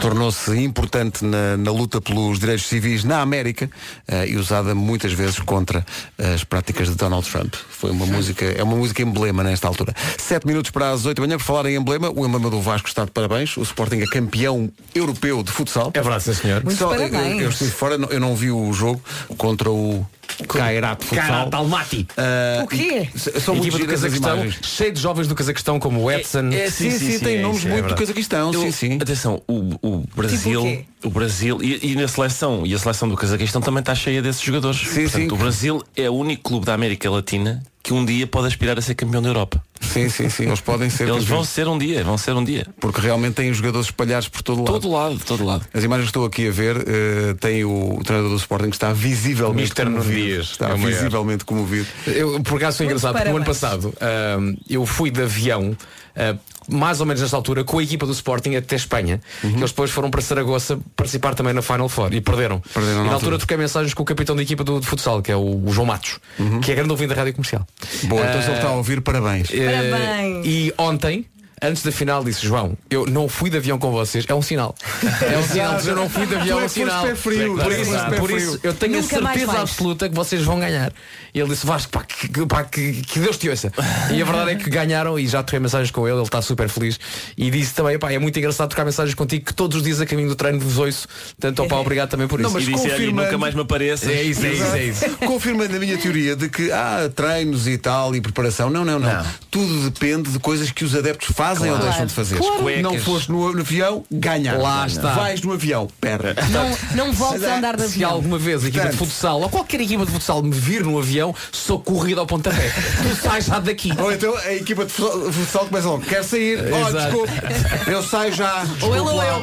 Tornou-se 0.00 0.50
importante 0.58 1.24
na, 1.24 1.56
na 1.56 1.70
luta 1.70 2.00
pelos 2.00 2.40
direitos 2.40 2.66
civis 2.66 3.04
na 3.04 3.20
América 3.20 3.70
eh, 4.08 4.28
e 4.30 4.36
usada 4.36 4.74
muitas 4.74 5.12
vezes 5.12 5.38
contra 5.38 5.86
as 6.34 6.42
práticas 6.42 6.88
de 6.88 6.96
Donald 6.96 7.28
Trump. 7.30 7.54
Foi 7.70 7.90
uma 7.92 8.04
música, 8.06 8.44
é 8.44 8.62
uma 8.64 8.74
música 8.76 9.00
emblema 9.02 9.44
nesta 9.44 9.68
altura. 9.68 9.94
Sete 10.18 10.44
minutos 10.46 10.72
para 10.72 10.90
as 10.90 11.06
oito 11.06 11.20
da 11.20 11.26
manhã, 11.26 11.38
por 11.38 11.44
falar 11.44 11.66
em 11.70 11.76
emblema, 11.76 12.10
o 12.10 12.26
emblema 12.26 12.50
do 12.50 12.60
Vasco 12.60 12.88
está 12.88 13.04
de 13.04 13.12
parabéns. 13.12 13.56
O 13.56 13.62
Sporting 13.62 14.00
é 14.00 14.06
campeão 14.06 14.68
europeu 14.92 15.40
de 15.42 15.52
futsal. 15.52 15.92
É 15.94 16.00
verdade, 16.02 16.24
sim, 16.24 16.34
senhor. 16.34 16.64
Muito 16.64 16.78
Só, 16.78 16.92
eu, 16.94 17.08
parabéns. 17.08 17.40
eu 17.42 17.48
estive 17.50 17.70
fora, 17.70 17.96
não- 17.96 18.08
eu 18.08 18.18
não 18.18 18.34
vi 18.34 18.50
o 18.50 18.72
jogo 18.72 19.00
contra 19.38 19.70
o 19.70 20.04
Kairat 20.48 21.04
Futsal. 21.04 21.26
Cara, 21.44 21.56
Almaty. 21.56 22.06
Ah, 22.16 22.62
O 22.64 22.66
quê? 22.66 23.08
São 23.44 23.54
muito 23.54 23.68
Equipa 23.68 23.84
do 23.84 23.90
Cazaquistão, 23.90 24.50
cheio 24.62 24.92
de 24.92 25.00
jovens 25.00 25.28
do 25.28 25.34
Cazaquistão 25.34 25.78
como 25.78 26.00
o 26.02 26.10
Edson. 26.10 26.48
é, 26.52 26.70
Sim, 26.70 26.90
sim, 26.90 27.18
tem 27.18 27.36
é 27.38 27.42
nomes 27.42 27.64
é 27.64 27.68
muito 27.68 27.82
do 27.82 27.88
verdade. 27.88 28.00
Cazaquistão. 28.00 28.52
Eu- 28.52 28.62
Sim, 28.62 28.72
sim. 28.72 28.98
Atenção, 29.00 29.42
o, 29.46 29.78
o 29.82 30.04
Brasil, 30.14 30.60
Tipo 30.62 30.86
o 31.06 31.08
o 31.08 31.10
Brasil 31.10 31.58
e, 31.60 31.90
e 31.92 31.96
na 31.96 32.06
seleção 32.06 32.64
e 32.64 32.72
a 32.72 32.78
seleção 32.78 33.08
do 33.08 33.16
Cazaquistão 33.16 33.60
também 33.60 33.80
está 33.80 33.92
cheia 33.94 34.22
desses 34.22 34.40
jogadores. 34.40 34.78
Sim, 34.78 35.02
Portanto, 35.02 35.28
sim. 35.28 35.32
O 35.32 35.36
Brasil 35.36 35.82
é 35.96 36.08
o 36.08 36.12
único 36.14 36.44
clube 36.44 36.64
da 36.66 36.74
América 36.74 37.10
Latina 37.10 37.60
que 37.82 37.92
um 37.92 38.04
dia 38.04 38.24
pode 38.28 38.46
aspirar 38.46 38.78
a 38.78 38.80
ser 38.80 38.94
campeão 38.94 39.20
da 39.20 39.28
Europa. 39.28 39.60
Sim, 39.80 40.08
sim, 40.08 40.28
sim. 40.30 40.44
Eles 40.46 40.60
podem 40.60 40.88
ser 40.88 41.08
Eles 41.08 41.24
vão 41.24 41.42
ser 41.42 41.66
um 41.66 41.76
dia, 41.76 42.04
vão 42.04 42.16
ser 42.16 42.32
um 42.36 42.44
dia. 42.44 42.64
Porque 42.80 43.00
realmente 43.00 43.34
têm 43.34 43.50
os 43.50 43.56
jogadores 43.56 43.88
espalhados 43.88 44.28
por 44.28 44.40
todo 44.42 44.58
lado. 44.60 44.72
Todo 44.72 44.90
lado, 44.92 45.18
todo 45.26 45.44
lado. 45.44 45.66
As 45.74 45.82
imagens 45.82 46.04
que 46.06 46.10
estou 46.10 46.24
aqui 46.24 46.46
a 46.46 46.52
ver 46.52 46.76
eh, 46.76 47.34
tem 47.40 47.64
o, 47.64 47.98
o 47.98 48.04
treinador 48.04 48.30
do 48.30 48.36
Sporting 48.36 48.70
que 48.70 48.76
está 48.76 48.92
visivelmente 48.92 49.62
Mister 49.62 49.86
comovido. 49.86 50.14
Dias, 50.14 50.50
Está 50.52 50.68
é 50.68 50.74
o 50.74 50.78
maior. 50.78 50.94
visivelmente 50.96 51.44
comovido. 51.44 51.88
Eu, 52.06 52.40
por 52.44 52.58
acaso 52.58 52.76
foi 52.76 52.86
engraçado, 52.86 53.14
porque 53.14 53.28
no 53.30 53.36
ano 53.36 53.44
passado 53.44 53.92
ahm, 54.00 54.54
eu 54.70 54.86
fui 54.86 55.10
de 55.10 55.20
avião, 55.22 55.76
ah, 56.14 56.36
mais 56.72 57.00
ou 57.00 57.06
menos 57.06 57.20
nesta 57.22 57.36
altura, 57.36 57.62
com 57.64 57.78
a 57.78 57.82
equipa 57.82 58.06
do 58.06 58.12
Sporting 58.12 58.56
até 58.56 58.76
Espanha. 58.76 59.20
Uhum. 59.44 59.50
Eles 59.58 59.70
depois 59.70 59.90
foram 59.90 60.10
para 60.10 60.20
Saragoça 60.22 60.78
participar 60.96 61.34
também 61.34 61.52
na 61.52 61.62
Final 61.62 61.88
Four 61.88 62.12
e 62.14 62.20
perderam. 62.20 62.60
Perderam 62.72 62.92
e 62.92 62.96
na 62.98 63.04
na 63.04 63.12
altura 63.12 63.14
altura. 63.14 63.38
troquei 63.38 63.56
mensagens 63.56 63.94
com 63.94 64.02
o 64.02 64.06
capitão 64.06 64.34
da 64.34 64.42
equipa 64.42 64.64
do, 64.64 64.80
de 64.80 64.86
futsal, 64.86 65.22
que 65.22 65.30
é 65.30 65.36
o, 65.36 65.64
o 65.66 65.72
João 65.72 65.86
Matos, 65.86 66.18
que 66.62 66.72
é 66.72 66.74
grande 66.74 66.90
ouvinte 66.90 67.10
da 67.10 67.14
rádio 67.16 67.34
comercial. 67.34 67.66
Boa, 68.04 68.22
então 68.26 68.42
se 68.42 68.48
ele 68.48 68.56
está 68.56 68.68
a 68.68 68.72
ouvir, 68.72 69.00
parabéns. 69.00 69.48
eh, 69.52 69.90
Parabéns. 69.90 70.46
e 70.46 70.74
ontem. 70.78 71.26
Antes 71.62 71.84
da 71.84 71.92
final 71.92 72.24
disse 72.24 72.44
João, 72.44 72.76
eu 72.90 73.06
não 73.06 73.28
fui 73.28 73.48
de 73.48 73.56
avião 73.56 73.78
com 73.78 73.92
vocês, 73.92 74.24
é 74.26 74.34
um 74.34 74.42
sinal. 74.42 74.74
É 75.22 75.38
um 75.38 75.42
sinal, 75.46 75.78
eu 75.80 75.94
não 75.94 76.08
fui 76.08 76.26
de 76.26 76.34
avião 76.34 76.60
é 76.60 76.64
um 76.64 76.68
sinal. 76.68 77.06
frio, 77.14 77.56
por 77.56 77.72
é 77.72 77.76
que 77.76 77.82
isso, 77.82 77.92
por 78.18 78.30
isso 78.32 78.60
eu 78.64 78.74
tenho 78.74 79.00
Nunca 79.00 79.16
a 79.16 79.20
certeza 79.22 79.60
absoluta 79.60 80.08
que 80.08 80.14
vocês 80.14 80.42
vão 80.42 80.58
ganhar. 80.58 80.92
E 81.32 81.38
ele 81.38 81.48
disse, 81.50 81.64
Vasco, 81.64 81.92
pá, 81.92 82.02
que, 82.02 82.28
pá, 82.46 82.64
que, 82.64 83.02
que 83.02 83.20
Deus 83.20 83.38
te 83.38 83.48
ouça. 83.48 83.72
E 84.10 84.20
a 84.20 84.24
verdade 84.24 84.50
é 84.50 84.54
que 84.56 84.68
ganharam 84.68 85.16
e 85.18 85.28
já 85.28 85.40
troquei 85.42 85.60
mensagens 85.60 85.92
com 85.92 86.06
ele, 86.06 86.16
ele 86.16 86.24
está 86.24 86.42
super 86.42 86.68
feliz. 86.68 86.98
E 87.38 87.48
disse 87.48 87.72
também, 87.74 87.96
pá, 87.96 88.10
é 88.12 88.18
muito 88.18 88.36
engraçado 88.36 88.68
trocar 88.68 88.84
mensagens 88.84 89.14
contigo 89.14 89.44
que 89.44 89.54
todos 89.54 89.76
os 89.76 89.84
dias 89.84 90.00
a 90.00 90.06
caminho 90.06 90.30
do 90.30 90.34
treino 90.34 90.58
vos 90.58 90.78
ouço. 90.78 91.06
Portanto, 91.38 91.62
opá, 91.62 91.76
obrigado 91.80 92.10
também 92.10 92.26
por 92.26 92.40
Não, 92.40 92.48
isso. 92.48 92.54
mas 92.58 92.68
e 92.68 92.72
confirmando- 92.72 93.22
nunca 93.22 93.38
mais 93.38 93.54
me 93.54 93.60
apareças. 93.60 94.08
É 94.10 94.20
isso, 94.20 94.44
é 94.44 94.52
isso, 94.52 94.64
é 94.74 94.84
isso. 94.84 95.10
Confirmando 95.24 95.76
a 95.76 95.78
minha 95.78 95.96
teoria 95.96 96.34
de 96.34 96.48
que 96.48 96.72
há 96.72 97.08
treinos 97.14 97.68
e 97.68 97.78
tal 97.78 98.16
e 98.16 98.20
preparação. 98.20 98.68
Não, 98.68 98.84
não, 98.84 98.98
não, 98.98 99.12
Não. 99.14 99.26
Tudo 99.48 99.90
depende 99.90 100.28
de 100.28 100.40
coisas 100.40 100.72
que 100.72 100.84
os 100.84 100.94
adeptos 100.96 101.28
fazem 101.34 101.51
fazem 101.54 101.70
ou 101.70 101.76
Claro. 101.76 101.90
deixam 101.90 102.06
de 102.06 102.14
fazer. 102.14 102.38
Claro. 102.38 102.82
Não 102.82 102.98
foste 102.98 103.30
no, 103.30 103.52
no 103.52 103.60
avião, 103.60 104.04
ganha. 104.10 104.56
Lá 104.58 104.86
está. 104.86 105.12
Vais 105.14 105.42
no 105.42 105.52
avião, 105.52 105.88
pera. 106.00 106.34
Não, 106.50 107.04
não 107.06 107.12
voltes 107.12 107.44
a 107.44 107.56
andar 107.56 107.76
de 107.76 107.82
Se 107.82 107.94
avião. 107.94 108.10
alguma 108.12 108.38
vez 108.38 108.64
a 108.64 108.68
equipa 108.68 108.84
de 108.84 108.90
Portanto- 108.96 109.08
futsal 109.10 109.40
ou 109.40 109.48
qualquer 109.48 109.80
equipa 109.80 110.06
de 110.06 110.12
futsal 110.12 110.42
me 110.42 110.50
vir 110.52 110.84
no 110.84 110.98
avião, 110.98 111.34
sou 111.50 111.78
corrido 111.78 112.20
ao 112.20 112.26
pontapé. 112.26 112.72
tu 113.02 113.16
sais 113.20 113.46
já 113.46 113.58
daqui. 113.58 113.92
Ou 113.98 114.12
então 114.12 114.36
a 114.36 114.52
equipa 114.54 114.84
de 114.84 114.92
futsal 114.92 115.32
futsal 115.32 115.66
começa 115.66 115.88
logo, 115.88 116.02
quer 116.02 116.22
sair? 116.24 116.58
Oh, 116.72 116.88
Exato. 116.88 117.04
desculpe, 117.26 117.90
eu 117.90 118.02
saio 118.02 118.32
já. 118.32 118.64
Ou 118.80 118.90
ele 118.94 119.00
ou 119.00 119.22
eu. 119.22 119.42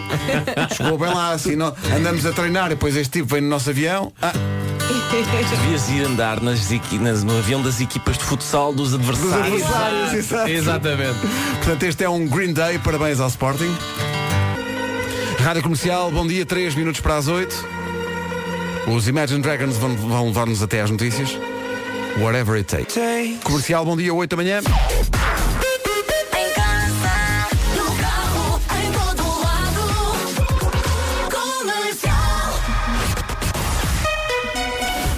Desculpe, 0.67 1.05
bem 1.05 1.13
lá, 1.13 1.31
assim, 1.31 1.55
não, 1.55 1.73
andamos 1.95 2.25
a 2.25 2.31
treinar 2.31 2.67
e 2.67 2.69
depois 2.69 2.95
este 2.95 3.19
tipo 3.19 3.33
vem 3.33 3.41
no 3.41 3.49
nosso 3.49 3.69
avião. 3.69 4.11
Ah, 4.21 4.31
Devias 4.89 5.87
ir 5.89 6.03
andar 6.05 6.41
nas, 6.41 6.67
nas- 6.99 7.23
no 7.23 7.37
avião 7.37 7.61
das 7.61 7.79
equipas 7.79 8.17
de 8.17 8.23
futsal 8.23 8.73
dos 8.73 8.91
dos 8.91 8.99
adversários. 8.99 9.61
adversários, 9.63 10.13
exato. 10.13 10.49
Exatamente. 10.49 11.19
Portanto, 11.57 11.83
este 11.83 12.03
é 12.03 12.09
um 12.09 12.25
Green 12.27 12.53
Day, 12.53 12.79
parabéns 12.79 13.19
ao 13.19 13.27
Sporting. 13.27 13.71
Rádio 15.43 15.61
Comercial, 15.61 16.11
bom 16.11 16.25
dia, 16.25 16.43
3 16.45 16.73
minutos 16.75 17.01
para 17.01 17.17
as 17.17 17.27
8. 17.27 17.55
Os 18.87 19.07
Imagine 19.07 19.41
Dragons 19.41 19.77
vão, 19.77 19.95
vão 19.95 20.25
levar-nos 20.27 20.63
até 20.63 20.81
às 20.81 20.89
notícias. 20.89 21.37
Whatever 22.19 22.55
it 22.55 22.63
takes. 22.65 22.95
Comercial, 23.43 23.85
bom 23.85 23.95
dia, 23.95 24.11
8 24.13 24.31
da 24.31 24.37
manhã. 24.37 24.59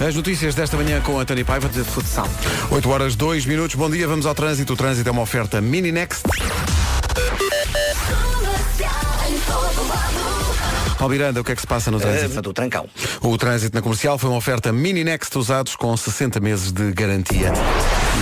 As 0.06 0.16
notícias 0.16 0.56
desta 0.56 0.76
manhã 0.76 1.00
com 1.00 1.20
a 1.20 1.24
Tânia 1.24 1.44
Paiva 1.44 1.68
de 1.68 1.84
futsal. 1.84 2.26
8 2.72 2.90
horas 2.90 3.14
2 3.14 3.46
minutos. 3.46 3.76
Bom 3.76 3.88
dia, 3.88 4.08
vamos 4.08 4.26
ao 4.26 4.34
trânsito. 4.34 4.72
O 4.72 4.76
trânsito 4.76 5.08
é 5.08 5.12
uma 5.12 5.22
oferta 5.22 5.60
Mini 5.60 5.92
Next. 5.92 6.24
Paulo 10.98 11.12
Miranda, 11.12 11.40
o 11.40 11.44
que 11.44 11.52
é 11.52 11.54
que 11.54 11.60
se 11.60 11.66
passa 11.66 11.90
no 11.90 12.00
trânsito? 12.00 12.42
do 12.42 12.52
Trancão. 12.52 12.88
O 13.20 13.38
trânsito 13.38 13.76
na 13.76 13.82
comercial 13.82 14.18
foi 14.18 14.28
uma 14.28 14.38
oferta 14.38 14.72
Mini 14.72 15.04
Next 15.04 15.38
usados 15.38 15.76
com 15.76 15.96
60 15.96 16.40
meses 16.40 16.72
de 16.72 16.92
garantia. 16.92 17.52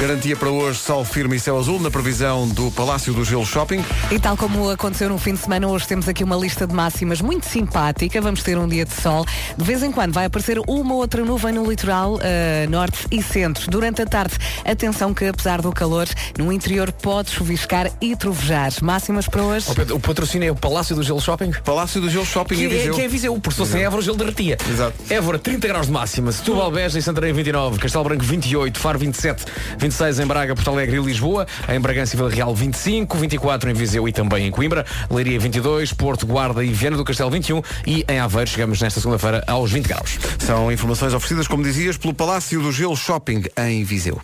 Garantia 0.00 0.34
para 0.34 0.48
hoje, 0.48 0.78
sol 0.78 1.04
firme 1.04 1.36
e 1.36 1.38
céu 1.38 1.58
azul, 1.58 1.78
na 1.78 1.90
previsão 1.90 2.48
do 2.48 2.70
Palácio 2.70 3.12
do 3.12 3.22
Gelo 3.22 3.44
Shopping. 3.44 3.84
E 4.10 4.18
tal 4.18 4.34
como 4.34 4.70
aconteceu 4.70 5.10
no 5.10 5.18
fim 5.18 5.34
de 5.34 5.40
semana, 5.40 5.66
hoje 5.68 5.86
temos 5.86 6.08
aqui 6.08 6.24
uma 6.24 6.36
lista 6.36 6.66
de 6.66 6.72
máximas 6.72 7.20
muito 7.20 7.44
simpática. 7.44 8.18
Vamos 8.18 8.42
ter 8.42 8.56
um 8.56 8.66
dia 8.66 8.86
de 8.86 8.94
sol. 8.94 9.26
De 9.58 9.62
vez 9.62 9.82
em 9.82 9.92
quando 9.92 10.14
vai 10.14 10.24
aparecer 10.24 10.58
uma 10.66 10.94
outra 10.94 11.22
nuvem 11.22 11.52
no 11.52 11.68
litoral 11.68 12.18
eh, 12.22 12.66
norte 12.70 13.06
e 13.10 13.22
centro. 13.22 13.70
Durante 13.70 14.00
a 14.00 14.06
tarde, 14.06 14.38
atenção 14.64 15.12
que 15.12 15.26
apesar 15.26 15.60
do 15.60 15.70
calor, 15.70 16.08
no 16.38 16.50
interior 16.50 16.90
pode 16.92 17.30
chuviscar 17.30 17.92
e 18.00 18.16
trovejar. 18.16 18.72
Máximas 18.80 19.28
para 19.28 19.42
hoje. 19.42 19.66
Ó 19.68 19.74
Pedro, 19.74 19.96
O 19.96 20.00
patrocínio 20.00 20.48
é 20.48 20.50
o 20.50 20.56
Palácio 20.56 20.96
do 20.96 21.02
Gelo 21.02 21.20
Shopping? 21.20 21.50
Palácio 21.62 22.00
do 22.00 22.08
Gelo 22.08 22.24
Shopping 22.24 22.54
Que 22.54 22.62
em 22.62 22.66
é, 22.66 22.68
Viseu. 22.70 22.94
que 22.94 23.02
é 23.02 23.08
Viseu, 23.08 23.34
porque 23.34 23.50
se 23.50 23.56
fosse 23.58 23.76
em 23.76 23.82
Évora 23.82 24.00
o 24.00 24.02
gelo 24.02 24.16
derretia. 24.16 24.56
Exato. 24.66 24.94
Évora 25.10 25.38
30 25.38 25.68
graus 25.68 25.86
de 25.88 25.92
máxima, 25.92 26.32
Setúbal, 26.32 26.70
Beja 26.70 26.98
e 26.98 27.02
Santarém 27.02 27.34
29, 27.34 27.78
Castelo 27.78 28.04
Branco 28.04 28.24
28, 28.24 28.80
Faro 28.80 28.98
27, 28.98 29.44
26 29.90 30.20
em 30.20 30.26
Braga, 30.26 30.54
Porto 30.54 30.70
Alegre 30.70 30.96
e 30.96 31.00
Lisboa, 31.00 31.46
em 31.68 31.80
Bragança 31.80 32.14
e 32.14 32.16
Vila 32.16 32.30
Real 32.30 32.54
25, 32.54 33.18
24 33.18 33.70
em 33.70 33.74
Viseu 33.74 34.08
e 34.08 34.12
também 34.12 34.46
em 34.46 34.50
Coimbra, 34.50 34.86
Leiria 35.10 35.38
22, 35.38 35.92
Porto, 35.92 36.26
Guarda 36.26 36.64
e 36.64 36.72
Viana 36.72 36.96
do 36.96 37.04
Castelo 37.04 37.30
21 37.30 37.60
e 37.86 38.04
em 38.08 38.20
Aveiro 38.20 38.48
chegamos 38.48 38.80
nesta 38.80 39.00
segunda-feira 39.00 39.42
aos 39.48 39.72
20 39.72 39.86
graus. 39.86 40.18
São 40.38 40.70
informações 40.70 41.12
oferecidas, 41.12 41.48
como 41.48 41.64
dizias, 41.64 41.96
pelo 41.96 42.14
Palácio 42.14 42.62
do 42.62 42.70
Gelo 42.70 42.96
Shopping 42.96 43.42
em 43.58 43.82
Viseu. 43.82 44.20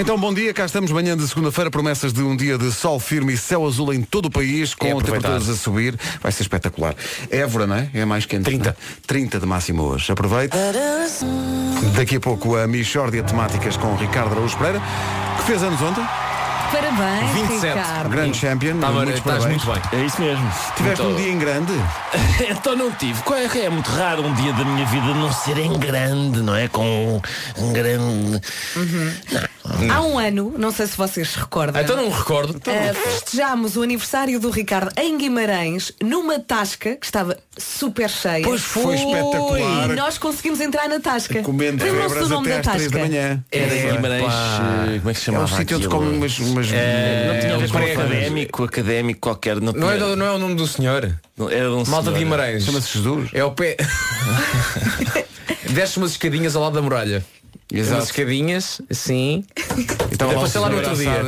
Então, 0.00 0.16
bom 0.16 0.32
dia, 0.32 0.54
cá 0.54 0.64
estamos 0.64 0.92
manhã 0.92 1.16
de 1.16 1.26
segunda-feira, 1.26 1.72
promessas 1.72 2.12
de 2.12 2.22
um 2.22 2.36
dia 2.36 2.56
de 2.56 2.70
sol 2.70 3.00
firme 3.00 3.32
e 3.32 3.36
céu 3.36 3.66
azul 3.66 3.92
em 3.92 4.00
todo 4.00 4.26
o 4.26 4.30
país, 4.30 4.72
com 4.72 4.86
É 4.86 4.94
temperaturas 4.94 5.48
a 5.48 5.56
subir, 5.56 5.98
vai 6.22 6.30
ser 6.30 6.42
espetacular. 6.42 6.94
Évora, 7.28 7.66
não 7.66 7.74
é? 7.74 7.90
É 7.92 8.04
mais 8.04 8.24
quente. 8.24 8.44
30. 8.44 8.64
não 8.64 8.70
é? 8.70 8.76
30 9.08 9.40
de 9.40 9.46
máximo 9.46 9.82
hoje. 9.82 10.12
Aproveite. 10.12 10.56
Daqui 11.96 12.14
a 12.14 12.20
pouco 12.20 12.56
a 12.56 12.68
Michórdia 12.68 13.24
Temáticas 13.24 13.76
com 13.76 13.96
Ricardo 13.96 14.34
Araújo 14.34 14.56
Pereira, 14.56 14.80
que 15.38 15.42
fez 15.42 15.64
anos 15.64 15.82
ontem, 15.82 16.06
Parabéns, 16.72 17.30
27. 17.48 17.66
Ricardo. 17.78 18.08
grande 18.10 18.36
champion. 18.38 18.78
Tá, 18.78 18.90
muitos 18.90 19.14
estás 19.14 19.38
parabéns. 19.38 19.64
muito 19.64 19.80
bem. 19.90 20.00
É 20.00 20.04
isso 20.04 20.20
mesmo. 20.20 20.52
Tiveste 20.76 21.02
um 21.06 21.16
dia 21.16 21.30
em 21.30 21.38
grande. 21.38 21.72
então 22.50 22.76
não 22.76 22.90
tive. 22.92 23.22
Qual 23.22 23.38
é, 23.38 23.44
é 23.58 23.68
muito 23.70 23.90
raro 23.90 24.22
um 24.24 24.34
dia 24.34 24.52
da 24.52 24.64
minha 24.64 24.84
vida 24.86 25.06
não 25.14 25.32
ser 25.32 25.58
em 25.58 25.72
grande, 25.78 26.40
não 26.42 26.54
é? 26.54 26.68
Com 26.68 27.20
um 27.58 27.72
grande. 27.72 28.40
Há 29.90 30.00
um 30.00 30.18
ano, 30.18 30.54
não 30.56 30.70
sei 30.72 30.86
se 30.86 30.96
vocês 30.96 31.28
se 31.28 31.38
recordam. 31.38 31.80
Então 31.80 31.94
não 31.96 32.10
recordo. 32.10 32.56
Uh, 32.56 32.94
festejámos 32.94 33.76
o 33.76 33.82
aniversário 33.82 34.40
do 34.40 34.50
Ricardo 34.50 34.90
em 34.96 35.16
Guimarães, 35.18 35.92
numa 36.02 36.38
tasca 36.38 36.96
que 36.96 37.04
estava 37.04 37.36
super 37.56 38.08
cheia. 38.08 38.44
Pois 38.44 38.62
foi 38.62 38.94
espetacular. 38.94 39.90
E 39.90 39.94
nós 39.94 40.16
conseguimos 40.16 40.60
entrar 40.60 40.88
na 40.88 41.00
tasca. 41.00 41.42
Comendo 41.42 41.84
Lembram-se 41.84 42.18
do 42.18 42.28
nome 42.30 42.50
até 42.52 42.62
da 42.62 42.70
3 42.72 42.84
da 42.84 42.90
tasca? 42.98 43.08
manhã. 43.08 43.44
Era 43.52 43.74
em 43.76 43.90
Guimarães. 43.92 44.24
eh, 44.32 44.98
Como 44.98 45.10
é 45.10 45.14
que 45.14 45.20
se 45.20 45.30
É 45.30 45.32
chamava? 45.32 45.44
um 45.54 45.56
sítio 45.58 45.76
onde 45.76 45.88
comem 45.88 46.16
umas, 46.16 46.38
umas 46.66 46.76
Não 47.34 47.40
tinha 47.40 47.54
a 47.54 47.58
ver 47.58 47.68
com 47.70 47.78
Pregas. 47.78 47.98
académico, 48.04 48.64
académico 48.64 49.20
qualquer. 49.20 49.60
Não, 49.60 49.72
Não 49.72 49.90
é, 49.90 49.96
do- 49.98 50.16
não 50.16 50.26
é 50.26 50.30
o 50.32 50.38
nome 50.38 50.54
do 50.54 50.66
senhor? 50.66 51.12
não- 51.36 51.48
era 51.50 51.68
de 51.68 51.74
um 51.74 51.84
Malta 51.86 51.86
de 51.86 52.02
senhor. 52.04 52.18
Guimarães. 52.18 52.64
Chama-se 52.64 52.92
Jesus. 52.98 53.30
É 53.32 53.44
o 53.44 53.50
pé. 53.52 53.76
Desce 55.70 55.98
umas 55.98 56.12
escadinhas 56.12 56.56
ao 56.56 56.62
lado 56.62 56.74
da 56.74 56.82
muralha. 56.82 57.24
Exato. 57.72 57.96
Umas 57.96 58.04
escadinhas, 58.06 58.80
sim. 58.90 59.44
Estava 60.10 60.32
Eu 60.32 60.40
lá 60.40 60.48
lá 60.54 60.68
no 60.70 60.76
outro 60.76 60.96
dia. 60.96 61.22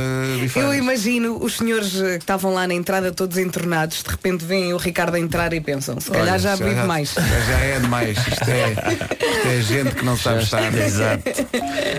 Eu 0.55 0.73
imagino 0.73 1.37
os 1.41 1.57
senhores 1.57 1.95
eh, 2.01 2.17
que 2.17 2.23
estavam 2.23 2.53
lá 2.53 2.67
na 2.67 2.73
entrada 2.73 3.11
todos 3.11 3.37
entornados, 3.37 4.01
de 4.03 4.09
repente 4.09 4.43
veem 4.43 4.73
o 4.73 4.77
Ricardo 4.77 5.15
a 5.15 5.19
entrar 5.19 5.53
e 5.53 5.61
pensam, 5.61 5.99
se 5.99 6.09
calhar 6.09 6.29
Olha, 6.29 6.39
já 6.39 6.53
abriu 6.53 6.73
já- 6.73 6.81
demais. 6.81 7.13
Já 7.47 7.59
é 7.59 7.79
demais. 7.79 8.17
Isto 8.17 8.49
é, 8.49 8.71
isto 8.71 9.47
é 9.47 9.61
gente 9.61 9.95
que 9.95 10.05
não 10.05 10.17
sabe 10.17 10.43
estar. 10.43 10.73
Exato. 10.75 11.23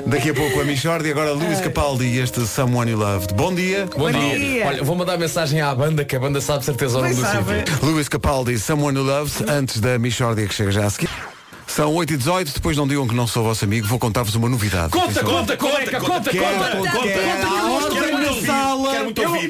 Daqui 0.06 0.30
a 0.30 0.34
pouco 0.34 0.60
a 0.60 0.64
Michordi, 0.64 1.10
agora 1.10 1.32
Luís 1.32 1.60
Capaldi 1.60 2.04
e 2.04 2.18
este 2.18 2.44
Someone 2.46 2.90
You 2.90 2.98
Loved. 2.98 3.34
Bom 3.34 3.54
dia. 3.54 3.86
Bom, 3.96 4.10
dia. 4.10 4.38
dia. 4.38 4.66
Olha, 4.66 4.82
vou 4.82 4.96
mandar 4.96 5.16
mensagem 5.18 5.60
à 5.60 5.74
banda, 5.74 6.04
que 6.04 6.16
a 6.16 6.20
banda 6.20 6.40
sabe 6.40 6.64
certeza 6.64 6.98
o 6.98 7.02
nome 7.02 7.14
do 7.14 7.22
sítio. 7.24 7.78
Luís 7.82 8.08
Capaldi, 8.08 8.58
Someone 8.58 8.98
You 8.98 9.04
Loved, 9.04 9.48
antes 9.48 9.80
da 9.80 9.98
Michordia 9.98 10.46
que 10.46 10.54
chega 10.54 10.70
já 10.72 10.86
a 10.86 10.90
seguir. 10.90 11.08
São 11.74 11.94
8 11.94 12.12
e 12.12 12.16
18 12.18 12.52
depois 12.52 12.76
não 12.76 12.86
digam 12.86 13.08
que 13.08 13.14
não 13.14 13.26
sou 13.26 13.44
vosso 13.44 13.64
amigo, 13.64 13.86
vou 13.86 13.98
contar-vos 13.98 14.34
uma 14.34 14.46
novidade. 14.46 14.90
Conta, 14.90 15.20
Atenção. 15.20 15.24
conta, 15.24 15.56
conta, 15.56 16.00
conta, 16.00 16.00
conta, 16.00 16.30
conta, 16.30 16.90
conta. 16.90 17.12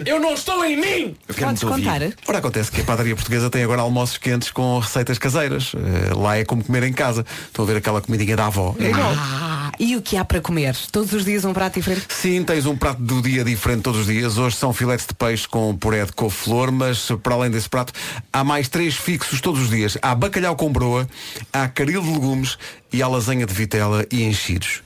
Eu 0.06 0.20
não 0.20 0.34
estou 0.34 0.64
em 0.64 0.76
mim! 0.76 1.16
Eu 1.26 1.34
quero 1.34 1.48
Podes 1.48 1.64
contar? 1.64 2.00
Ora, 2.28 2.38
acontece 2.38 2.70
que 2.70 2.80
a 2.80 2.84
padaria 2.84 3.14
portuguesa 3.16 3.50
tem 3.50 3.64
agora 3.64 3.82
almoços 3.82 4.18
quentes 4.18 4.50
com 4.52 4.78
receitas 4.78 5.18
caseiras. 5.18 5.72
Eh, 5.74 6.14
lá 6.14 6.36
é 6.36 6.44
como 6.44 6.62
comer 6.62 6.84
em 6.84 6.92
casa. 6.92 7.26
Estão 7.46 7.64
a 7.64 7.68
ver 7.68 7.76
aquela 7.78 8.00
comidinha 8.00 8.36
da 8.36 8.46
avó. 8.46 8.74
É 8.78 8.90
igual. 8.90 9.12
Ah, 9.16 9.72
e 9.78 9.96
o 9.96 10.02
que 10.02 10.16
há 10.16 10.24
para 10.24 10.40
comer? 10.40 10.76
Todos 10.92 11.12
os 11.12 11.24
dias 11.24 11.44
um 11.44 11.52
prato 11.52 11.74
diferente? 11.74 12.06
Sim, 12.08 12.44
tens 12.44 12.66
um 12.66 12.76
prato 12.76 13.02
do 13.02 13.20
dia 13.20 13.44
diferente 13.44 13.82
todos 13.82 14.00
os 14.00 14.06
dias. 14.06 14.38
Hoje 14.38 14.56
são 14.56 14.72
filetes 14.72 15.06
de 15.06 15.14
peixe 15.14 15.48
com 15.48 15.76
puré 15.76 16.04
de 16.04 16.12
couve-flor, 16.12 16.70
mas 16.70 17.08
para 17.22 17.34
além 17.34 17.50
desse 17.50 17.68
prato, 17.68 17.92
há 18.32 18.44
mais 18.44 18.68
três 18.68 18.94
fixos 18.94 19.40
todos 19.40 19.60
os 19.62 19.70
dias. 19.70 19.98
Há 20.00 20.14
bacalhau 20.14 20.54
com 20.56 20.72
broa, 20.72 21.08
há 21.52 21.68
caril 21.68 22.00
de 22.02 22.11
legumes 22.12 22.58
e 22.92 23.02
há 23.02 23.08
lasanha 23.08 23.46
de 23.46 23.54
vitela 23.54 24.06
e 24.10 24.22
enchidos. 24.22 24.82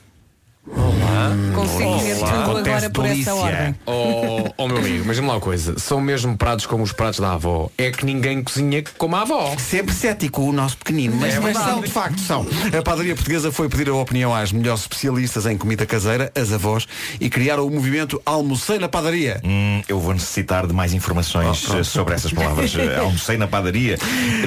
Consigo 1.55 1.99
comer 1.99 2.15
tudo 2.17 2.27
Acontece 2.27 2.71
agora 2.71 2.91
por 2.91 3.07
essa 3.07 3.35
ordem. 3.35 3.75
Oh, 3.87 4.45
oh 4.57 4.69
meu 4.69 4.79
amigo, 4.79 5.05
mas 5.07 5.17
diz-me 5.17 5.29
lá 5.29 5.35
uma 5.35 5.41
coisa. 5.41 5.79
São 5.79 6.01
mesmo 6.01 6.37
pratos 6.37 6.67
como 6.67 6.83
os 6.83 6.93
pratos 6.93 7.21
da 7.21 7.33
avó. 7.33 7.71
É 7.79 7.91
que 7.91 8.05
ninguém 8.05 8.43
cozinha 8.43 8.83
como 8.99 9.15
a 9.17 9.23
avó. 9.23 9.55
Sempre 9.59 9.95
cético 9.95 10.43
o 10.43 10.53
nosso 10.53 10.77
pequenino, 10.79 11.17
mas, 11.17 11.35
É 11.35 11.41
mas 11.41 11.45
verdade. 11.55 11.71
são, 11.71 11.81
de 11.81 11.91
facto 11.91 12.21
são. 12.21 12.47
A 12.77 12.83
padaria 12.83 13.15
portuguesa 13.15 13.53
foi 13.53 13.69
pedir 13.69 13.89
a 13.89 13.95
opinião 13.95 14.35
às 14.35 14.51
melhores 14.51 14.83
especialistas 14.83 15.47
em 15.47 15.57
comida 15.57 15.87
caseira, 15.87 16.33
as 16.35 16.53
avós, 16.53 16.87
e 17.21 17.31
criaram 17.31 17.67
o 17.67 17.71
movimento 17.71 18.21
Almocei 18.27 18.79
na 18.79 18.89
Padaria. 18.89 19.41
Hum, 19.45 19.83
eu 19.89 20.01
vou 20.01 20.13
necessitar 20.13 20.67
de 20.67 20.73
mais 20.73 20.93
informações 20.93 21.69
eh, 21.75 21.85
sobre 21.85 22.15
essas 22.15 22.33
palavras. 22.33 22.75
Eh, 22.75 22.97
Almocei 22.99 23.37
na 23.37 23.47
padaria. 23.47 23.99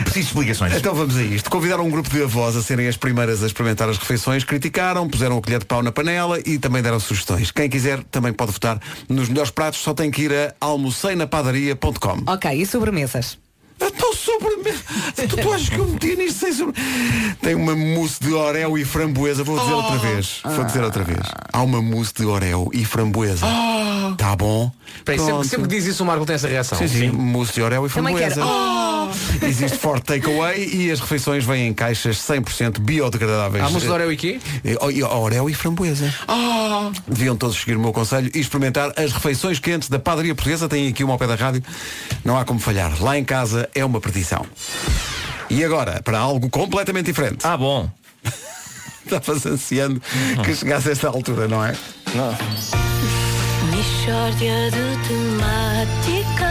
Preciso 0.03 0.13
de 0.13 0.19
explicações. 0.19 0.75
Então 0.75 0.93
vamos 0.93 1.15
a 1.15 1.23
isto. 1.23 1.49
Convidaram 1.49 1.85
um 1.85 1.89
grupo 1.89 2.09
de 2.09 2.21
avós 2.23 2.57
a 2.57 2.61
serem 2.61 2.87
as 2.87 2.97
primeiras 2.97 3.41
a 3.41 3.47
experimentar 3.47 3.89
as 3.89 3.97
refeições, 3.97 4.43
criticaram, 4.43 5.07
puseram 5.07 5.37
o 5.37 5.41
colher 5.41 5.59
de 5.59 5.65
pau 5.65 5.81
na 5.81 5.91
panela 5.91 6.08
e 6.45 6.57
também 6.57 6.81
deram 6.81 6.99
sugestões. 6.99 7.51
Quem 7.51 7.69
quiser 7.69 8.03
também 8.05 8.33
pode 8.33 8.51
votar 8.51 8.79
nos 9.07 9.29
melhores 9.29 9.51
pratos, 9.51 9.79
só 9.79 9.93
tem 9.93 10.09
que 10.09 10.23
ir 10.23 10.33
a 10.33 10.53
almoceinapadaria.com. 10.59 12.31
Ok, 12.31 12.51
e 12.51 12.65
sobremesas? 12.65 13.37
Estou 13.79 14.13
sobre. 14.13 14.73
Tu, 15.15 15.37
tu 15.37 15.53
achas 15.53 15.69
que 15.69 15.77
eu 15.77 15.87
meti 15.87 16.15
nisto 16.15 16.39
sem 16.39 16.53
sobre. 16.53 16.73
Tem 17.41 17.55
uma 17.55 17.75
mousse 17.75 18.19
de 18.19 18.33
Oreo 18.33 18.77
e 18.77 18.85
framboesa. 18.85 19.43
Vou 19.43 19.59
dizer 19.59 19.73
outra 19.73 19.97
vez. 19.97 20.41
Vou 20.43 20.63
dizer 20.65 20.83
outra 20.83 21.03
vez. 21.03 21.25
Há 21.51 21.61
uma 21.61 21.81
mousse 21.81 22.13
de 22.13 22.25
Oreo 22.25 22.69
e 22.73 22.85
framboesa. 22.85 23.45
Tá 24.17 24.35
bom? 24.35 24.71
Peraí, 25.05 25.19
sempre, 25.19 25.47
sempre 25.47 25.67
que 25.67 25.75
diz 25.75 25.85
isso 25.85 26.03
o 26.03 26.05
Marco 26.05 26.25
tem 26.25 26.35
essa 26.35 26.47
reação. 26.47 26.77
Sim, 26.77 26.87
sim, 26.87 27.09
mousse 27.09 27.53
de 27.53 27.61
Oreo 27.61 27.85
e 27.85 27.89
framboesa. 27.89 28.45
Oh! 28.45 28.89
Existe 29.41 29.77
forte 29.77 30.05
takeaway 30.05 30.67
e 30.67 30.91
as 30.91 30.99
refeições 30.99 31.43
vêm 31.43 31.67
em 31.67 31.73
caixas 31.73 32.17
100% 32.17 32.79
biodegradáveis. 32.79 33.63
Há 33.63 33.69
mousse 33.69 33.85
de 33.85 33.91
Oreo 33.91 34.11
e 34.11 34.17
quê? 34.17 34.39
Eh, 34.63 34.75
oh, 34.81 34.91
e 34.91 35.03
Oreo 35.03 35.49
e 35.49 35.53
framboesa. 35.53 36.13
Ah! 36.27 36.91
Deviam 37.07 37.35
todos 37.35 37.57
seguir 37.57 37.75
o 37.75 37.79
meu 37.79 37.91
conselho 37.91 38.29
e 38.33 38.39
experimentar 38.39 38.93
as 38.97 39.11
refeições 39.11 39.59
quentes 39.59 39.89
da 39.89 39.99
padaria 39.99 40.35
portuguesa. 40.35 40.67
Tem 40.67 40.87
aqui 40.87 41.03
uma 41.03 41.13
ao 41.13 41.19
pé 41.19 41.27
da 41.27 41.35
rádio. 41.35 41.63
Não 42.23 42.37
há 42.37 42.45
como 42.45 42.59
falhar. 42.59 43.01
Lá 43.01 43.17
em 43.17 43.23
casa 43.23 43.68
é 43.73 43.83
uma 43.83 43.99
perdição. 43.99 44.45
E 45.49 45.63
agora, 45.63 46.01
para 46.03 46.19
algo 46.19 46.49
completamente 46.49 47.07
diferente. 47.07 47.45
Ah, 47.45 47.57
bom. 47.57 47.89
Estavas 49.03 49.45
ansiando 49.45 50.01
que 50.43 50.55
chegasse 50.55 50.89
a 50.89 50.91
esta 50.91 51.07
altura, 51.07 51.47
não 51.47 51.65
é? 51.65 51.75
Não. 52.13 52.37
Mixórdia 53.75 54.69
de 54.69 55.07
temáticas. 55.07 56.49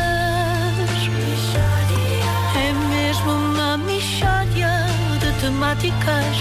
É 2.57 2.73
mesmo 2.89 3.31
uma 3.31 3.77
mixórdia 3.79 4.71
de 5.21 5.41
temáticas. 5.41 6.37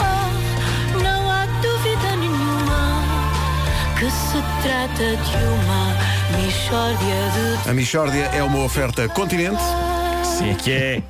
Oh, 0.00 0.98
não 1.02 1.30
há 1.30 1.46
dúvida 1.62 2.16
nenhuma 2.16 3.04
que 3.98 4.10
se 4.10 4.42
trata 4.62 5.16
de 5.16 5.36
uma 5.44 6.10
mixórdia 6.42 7.62
de 7.62 7.70
A 7.70 7.72
Michórdia 7.72 8.24
é 8.34 8.42
uma 8.42 8.64
oferta 8.64 9.08
continente. 9.08 9.62
Sim, 10.40 10.50
é 10.50 10.54
que 10.54 10.72
é. 10.72 11.02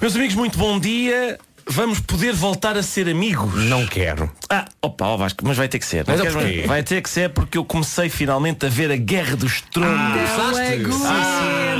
Meus 0.00 0.16
amigos, 0.16 0.34
muito 0.34 0.56
bom 0.58 0.78
dia. 0.80 1.38
Vamos 1.68 2.00
poder 2.00 2.32
voltar 2.32 2.76
a 2.76 2.82
ser 2.82 3.06
amigos. 3.08 3.52
Não 3.64 3.86
quero. 3.86 4.30
Ah, 4.48 4.64
opa, 4.80 5.04
ó 5.08 5.16
Vasco, 5.18 5.44
mas 5.46 5.56
vai 5.58 5.68
ter 5.68 5.78
que 5.78 5.84
ser. 5.84 6.04
Mas 6.06 6.18
Não 6.18 6.26
é 6.26 6.30
queres- 6.30 6.46
porquê? 6.52 6.66
vai 6.66 6.82
ter 6.82 7.02
que 7.02 7.10
ser 7.10 7.28
porque 7.30 7.58
eu 7.58 7.64
comecei 7.66 8.08
finalmente 8.08 8.64
a 8.64 8.68
ver 8.68 8.90
a 8.90 8.96
Guerra 8.96 9.36
dos 9.36 9.60
Tronos. 9.60 10.38
Lagoento! 10.38 10.90
Ah, 11.04 11.74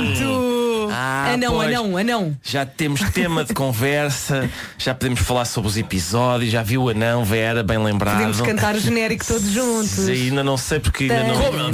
anão, 1.33 1.53
pois. 1.53 1.67
anão, 1.67 1.97
anão. 1.97 2.37
Já 2.43 2.65
temos 2.65 3.01
tema 3.11 3.43
de 3.43 3.53
conversa, 3.53 4.49
já 4.77 4.93
podemos 4.93 5.19
falar 5.21 5.45
sobre 5.45 5.69
os 5.69 5.77
episódios, 5.77 6.51
já 6.51 6.63
viu 6.63 6.83
o 6.83 6.89
anão, 6.89 7.23
Vera, 7.23 7.63
bem 7.63 7.77
lembrado. 7.77 8.15
Podemos 8.15 8.41
cantar 8.41 8.75
o 8.75 8.79
genérico 8.79 9.25
todos 9.25 9.49
juntos. 9.49 9.89
Sim, 9.89 10.11
ainda 10.29 10.43
não 10.43 10.57
sei 10.57 10.79
porque 10.79 11.03
ainda 11.03 11.23
não. 11.23 11.37
habituei. 11.37 11.67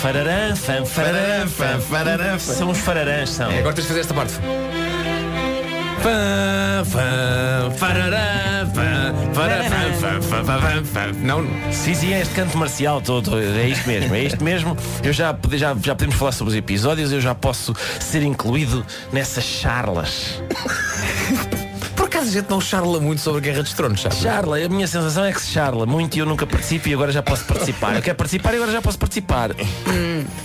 Fararã, 0.00 0.54
fam, 0.54 0.84
fararã, 0.84 1.46
fam, 1.46 1.80
fararã. 1.80 2.38
São 2.38 2.70
os 2.70 2.78
fararãs, 2.78 3.30
são. 3.30 3.50
É, 3.50 3.58
agora 3.58 3.74
tens 3.74 3.82
de 3.82 3.88
fazer 3.88 4.00
esta 4.00 4.14
parte. 4.14 4.34
Fã, 6.02 6.84
fã, 6.84 7.70
farará, 7.78 8.66
fã, 8.74 9.14
fará, 9.32 9.73
Não, 11.22 11.44
Sim, 11.72 11.94
sim, 11.94 12.12
é 12.12 12.20
este 12.20 12.34
canto 12.34 12.56
marcial 12.58 13.00
todo, 13.00 13.38
é 13.38 13.68
isto 13.68 13.86
mesmo, 13.86 14.14
é 14.14 14.24
isto 14.24 14.42
mesmo. 14.42 14.76
Eu 15.02 15.12
já, 15.12 15.36
já, 15.52 15.74
já 15.74 15.94
podemos 15.94 16.16
falar 16.16 16.32
sobre 16.32 16.52
os 16.52 16.56
episódios, 16.56 17.12
eu 17.12 17.20
já 17.20 17.34
posso 17.34 17.74
ser 18.00 18.22
incluído 18.22 18.84
nessas 19.12 19.44
charlas. 19.44 20.40
por 22.14 22.18
acaso 22.18 22.28
a 22.30 22.40
gente 22.40 22.48
não 22.50 22.60
charla 22.60 23.00
muito 23.00 23.20
sobre 23.20 23.38
a 23.38 23.42
Guerra 23.42 23.62
dos 23.64 23.72
Tronos, 23.72 24.00
sabe? 24.00 24.14
Charla, 24.16 24.58
a 24.64 24.68
minha 24.68 24.86
sensação 24.86 25.24
é 25.24 25.32
que 25.32 25.40
se 25.40 25.48
charla 25.48 25.84
muito 25.84 26.14
e 26.16 26.20
eu 26.20 26.26
nunca 26.26 26.46
participo 26.46 26.88
e 26.88 26.94
agora 26.94 27.10
já 27.10 27.22
posso 27.22 27.44
participar. 27.44 27.96
Eu 27.96 28.02
quero 28.02 28.16
participar 28.16 28.52
e 28.52 28.56
agora 28.56 28.70
já 28.70 28.80
posso 28.80 28.98
participar. 28.98 29.50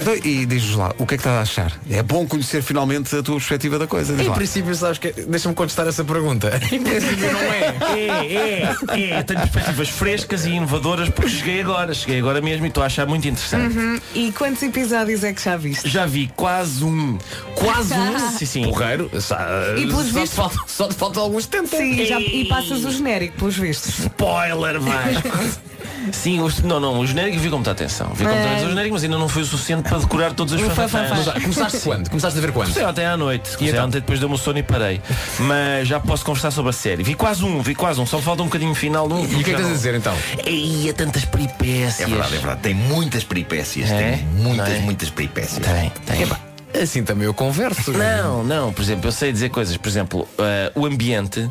Então, 0.01 0.15
e 0.23 0.45
diz-nos 0.47 0.75
lá, 0.75 0.93
o 0.97 1.05
que 1.05 1.13
é 1.13 1.17
que 1.17 1.21
estás 1.21 1.37
a 1.37 1.41
achar? 1.41 1.79
É 1.89 2.01
bom 2.01 2.25
conhecer 2.27 2.63
finalmente 2.63 3.15
a 3.15 3.21
tua 3.21 3.35
perspectiva 3.35 3.77
da 3.77 3.85
coisa. 3.85 4.13
Diz 4.15 4.25
Em 4.25 4.29
lá. 4.29 4.35
princípio, 4.35 4.73
sabes 4.73 4.97
que. 4.97 5.11
Deixa-me 5.11 5.53
contestar 5.53 5.87
essa 5.87 6.03
pergunta. 6.03 6.49
Em 6.71 6.81
princípio, 6.81 7.31
não 7.31 7.39
é. 7.39 7.75
É, 7.95 8.33
é, 8.33 9.11
é. 9.11 9.23
Tenho 9.23 9.39
perspectivas 9.41 9.89
frescas 9.89 10.45
e 10.45 10.51
inovadoras 10.51 11.09
porque 11.09 11.29
cheguei 11.29 11.61
agora, 11.61 11.93
cheguei 11.93 12.19
agora 12.19 12.41
mesmo 12.41 12.65
e 12.65 12.69
estou 12.69 12.81
a 12.81 12.87
achar 12.87 13.05
muito 13.05 13.27
interessante. 13.27 13.77
Uhum. 13.77 13.99
E 14.15 14.31
quantos 14.31 14.63
episódios 14.63 15.23
é 15.23 15.33
que 15.33 15.43
já 15.43 15.55
viste? 15.55 15.87
Já 15.87 16.05
vi 16.07 16.31
quase 16.35 16.83
um. 16.83 17.17
Quase 17.55 17.93
um. 17.93 18.19
Sim, 18.39 18.45
sim. 18.45 18.63
Porreiro. 18.63 19.09
Só, 19.21 19.35
E 19.77 19.85
pelos 19.85 19.93
só, 19.95 20.03
te 20.03 20.11
vistos- 20.13 20.33
falta, 20.33 20.57
só 20.67 20.87
te 20.87 20.95
falta 20.95 21.19
alguns 21.19 21.45
tempos. 21.45 21.58
Sim, 21.67 22.05
já- 22.05 22.19
e 22.19 22.45
passas 22.45 22.83
o 22.85 22.91
genérico, 22.91 23.37
pelos 23.37 23.55
vistos. 23.57 23.99
Spoiler, 23.99 24.79
Vasco. 24.79 25.59
Sim, 26.13 26.39
os- 26.41 26.61
não, 26.61 26.79
não, 26.79 26.97
o 26.99 27.05
genérico 27.05 27.37
vi 27.39 27.49
com 27.49 27.57
muita 27.57 27.71
atenção. 27.71 28.07
Vi 28.13 28.23
com 28.23 28.29
muita 28.29 28.39
atenção 28.47 28.67
o 28.67 28.69
genérico, 28.69 28.93
mas 28.93 29.03
ainda 29.03 29.17
não 29.17 29.27
foi 29.27 29.41
o 29.43 29.45
suficiente 29.45 29.87
para 29.87 29.97
decorar 29.99 30.33
todos 30.33 30.53
os 30.53 30.61
O 30.61 30.69
fanfãs. 30.71 31.09
começaste 31.41 31.79
quando? 31.83 32.09
Começaste 32.09 32.37
a 32.39 32.41
ver 32.41 32.51
quando? 32.51 32.67
Comecei 32.67 32.85
ontem 32.85 33.05
à 33.05 33.17
noite. 33.17 33.49
Comecei 33.51 33.69
então? 33.69 33.85
ontem, 33.85 33.99
depois 33.99 34.19
deu-me 34.19 34.33
o 34.33 34.37
sono 34.37 34.57
e 34.59 34.63
parei. 34.63 35.01
Mas 35.39 35.87
já 35.87 35.99
posso 35.99 36.23
conversar 36.25 36.51
sobre 36.51 36.69
a 36.69 36.73
série. 36.73 37.03
Vi 37.03 37.13
quase 37.15 37.43
um, 37.43 37.61
vi 37.61 37.75
quase 37.75 37.99
um. 37.99 38.05
Só 38.05 38.19
falta 38.19 38.41
um 38.41 38.45
bocadinho 38.45 38.73
final 38.73 39.07
de 39.07 39.13
um. 39.13 39.19
E 39.23 39.25
o 39.25 39.29
que 39.29 39.35
é 39.35 39.43
que 39.43 39.49
estás 39.51 39.67
a 39.67 39.71
dizer 39.73 39.93
então? 39.95 40.15
Ei, 40.45 40.89
há 40.89 40.93
tantas 40.93 41.25
peripécias. 41.25 41.99
É 41.99 42.05
verdade, 42.07 42.33
é 42.33 42.37
verdade. 42.37 42.61
Tem 42.61 42.73
muitas 42.73 43.23
peripécias. 43.23 43.91
É? 43.91 44.11
Tem 44.13 44.25
muitas, 44.25 44.69
é? 44.69 44.79
muitas 44.79 45.09
peripécias. 45.09 45.65
Tem, 45.65 45.91
tem. 46.05 46.48
Assim 46.73 47.03
também 47.03 47.25
eu 47.25 47.33
converso. 47.33 47.91
Não, 47.93 48.43
não, 48.43 48.71
por 48.73 48.81
exemplo, 48.81 49.07
eu 49.07 49.11
sei 49.11 49.31
dizer 49.31 49.49
coisas, 49.49 49.75
por 49.77 49.87
exemplo, 49.89 50.27
eh, 50.37 50.71
o 50.75 50.85
ambiente. 50.85 51.49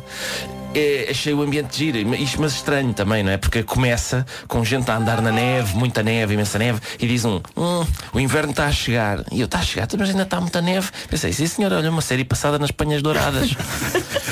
eh, 0.73 1.07
achei 1.09 1.33
o 1.33 1.41
ambiente 1.41 1.75
giro, 1.77 1.97
isto 2.15 2.39
mas 2.39 2.53
estranho 2.53 2.93
também, 2.93 3.23
não 3.23 3.31
é? 3.31 3.37
Porque 3.37 3.63
começa 3.63 4.23
com 4.47 4.63
gente 4.63 4.89
a 4.91 4.97
andar 4.97 5.19
na 5.19 5.31
neve, 5.31 5.75
muita 5.75 6.03
neve, 6.03 6.35
imensa 6.35 6.59
neve, 6.59 6.79
e 6.99 7.07
diz 7.07 7.25
um, 7.25 7.41
"Hum, 7.57 7.85
o 8.13 8.19
inverno 8.19 8.51
está 8.51 8.67
a 8.67 8.71
chegar. 8.71 9.23
E 9.31 9.39
eu, 9.41 9.45
está 9.45 9.57
a 9.59 9.63
chegar, 9.63 9.85
"Então, 9.85 9.99
mas 9.99 10.09
ainda 10.11 10.21
está 10.23 10.39
muita 10.39 10.61
neve. 10.61 10.89
Pensei, 11.09 11.33
sim 11.33 11.47
senhor, 11.47 11.73
olha 11.73 11.89
uma 11.89 12.01
série 12.03 12.23
passada 12.23 12.59
nas 12.59 12.69
Panhas 12.71 13.01
Douradas. 13.01 13.49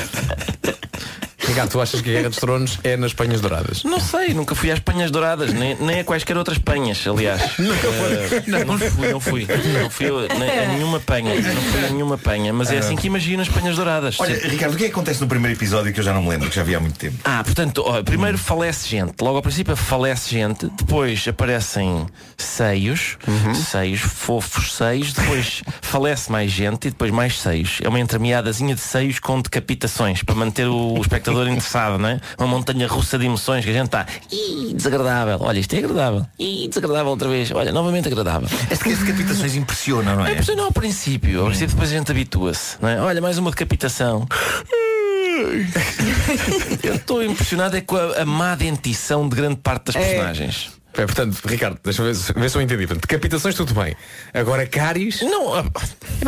Ricardo, 1.58 1.72
tu 1.72 1.80
achas 1.80 2.00
que 2.00 2.08
a 2.10 2.12
Guerra 2.12 2.28
dos 2.28 2.38
Tronos 2.38 2.78
é 2.84 2.96
nas 2.96 3.12
Panhas 3.12 3.40
Douradas? 3.40 3.82
não 3.82 3.98
sei, 3.98 4.32
nunca 4.32 4.54
fui 4.54 4.70
às 4.70 4.78
Panhas 4.78 5.10
Douradas, 5.10 5.52
nem, 5.52 5.74
nem 5.80 5.98
a 6.00 6.04
quaisquer 6.04 6.36
outras 6.36 6.56
panhas, 6.56 7.04
aliás. 7.04 7.42
Eh, 7.58 8.64
não, 8.64 8.78
fui, 8.78 9.08
não 9.12 9.20
fui. 9.20 9.46
Não 9.82 9.90
fui 9.90 10.06
a, 10.06 10.34
nem- 10.38 10.58
a 10.60 10.68
nenhuma 10.68 11.00
panha. 11.00 11.34
Não 11.34 11.62
fui 11.62 11.84
a 11.84 11.90
nenhuma 11.90 12.16
panha, 12.18 12.52
mas 12.52 12.70
é 12.70 12.78
assim 12.78 12.96
que 12.96 13.06
imagino 13.06 13.42
as 13.42 13.48
Panhas 13.48 13.76
Douradas. 13.76 14.16
Olha, 14.20 14.34
Ricardo, 14.48 14.74
o 14.74 14.76
que 14.76 14.84
é 14.84 14.86
que 14.86 14.92
acontece 14.92 15.20
no 15.20 15.26
primeiro 15.26 15.56
episódio 15.56 15.92
que 15.92 16.00
eu 16.00 16.04
já 16.04 16.12
não 16.12 16.22
me 16.22 16.28
lembro, 16.28 16.48
que 16.48 16.56
já 16.56 16.62
vi 16.62 16.74
há 16.74 16.80
muito 16.80 16.98
tempo? 16.98 17.16
Ah, 17.24 17.42
portanto, 17.44 17.82
ó, 17.84 18.02
primeiro 18.02 18.38
falece 18.38 18.88
gente. 18.88 19.14
Logo 19.20 19.36
ao 19.36 19.42
princípio 19.42 19.74
falece 19.76 20.30
gente. 20.30 20.66
Depois 20.78 21.26
aparecem 21.26 22.06
seios. 22.36 23.16
Seios, 23.70 24.00
fofos 24.00 24.74
seios. 24.74 25.12
Depois 25.12 25.62
falece 25.82 26.30
mais 26.30 26.50
gente 26.50 26.88
e 26.88 26.90
depois 26.90 27.10
mais 27.10 27.38
seios. 27.40 27.78
É 27.82 27.88
uma 27.88 28.00
entremeadazinha 28.00 28.74
de 28.74 28.80
seios 28.80 29.18
com 29.18 29.40
decapitações 29.40 30.22
para 30.22 30.34
manter 30.34 30.66
o, 30.68 30.94
o 30.98 31.02
espectador 31.48 31.52
interessado, 31.52 31.98
não 31.98 32.08
é? 32.08 32.20
Uma 32.38 32.46
montanha 32.46 32.86
russa 32.86 33.18
de 33.18 33.26
emoções 33.26 33.64
que 33.64 33.70
a 33.70 33.74
gente 33.74 33.86
está. 33.86 34.06
Ih, 34.30 34.72
desagradável. 34.74 35.38
Olha, 35.40 35.58
isto 35.58 35.74
é 35.74 35.78
agradável. 35.78 36.26
Ih, 36.38 36.68
desagradável 36.68 37.10
outra 37.10 37.28
vez. 37.28 37.50
Olha, 37.52 37.72
novamente 37.72 38.08
agradável. 38.08 38.48
As 38.70 38.78
decapitações 38.78 39.54
impressionam, 39.56 40.16
não 40.16 40.26
é? 40.26 40.32
É, 40.32 40.54
não 40.54 40.64
ao 40.64 40.72
princípio. 40.72 41.40
Ao 41.40 41.46
princípio 41.46 41.74
depois 41.74 41.90
a 41.90 41.94
gente 41.94 42.10
habitua-se. 42.10 42.76
não 42.80 42.88
é? 42.88 43.00
Olha, 43.00 43.20
mais 43.20 43.38
uma 43.38 43.50
decapitação. 43.50 44.26
Eu 46.82 46.96
estou 46.96 47.22
impressionado 47.22 47.76
é 47.76 47.80
com 47.80 47.96
a, 47.96 48.22
a 48.22 48.24
má 48.24 48.56
dentição 48.56 49.28
de 49.28 49.36
grande 49.36 49.56
parte 49.56 49.92
das 49.92 49.96
personagens. 49.96 50.70
É, 50.98 51.06
portanto, 51.06 51.38
Ricardo, 51.46 51.78
deixa-me 51.84 52.08
ver, 52.08 52.14
se- 52.16 52.32
ver 52.32 52.50
se 52.50 52.56
eu 52.58 52.62
entendi. 52.62 52.86
Portanto, 52.86 53.02
decapitações, 53.08 53.54
tudo 53.54 53.72
bem. 53.72 53.94
Agora, 54.34 54.66
cáries. 54.66 55.20
Não, 55.22 55.54
ah, 55.54 55.64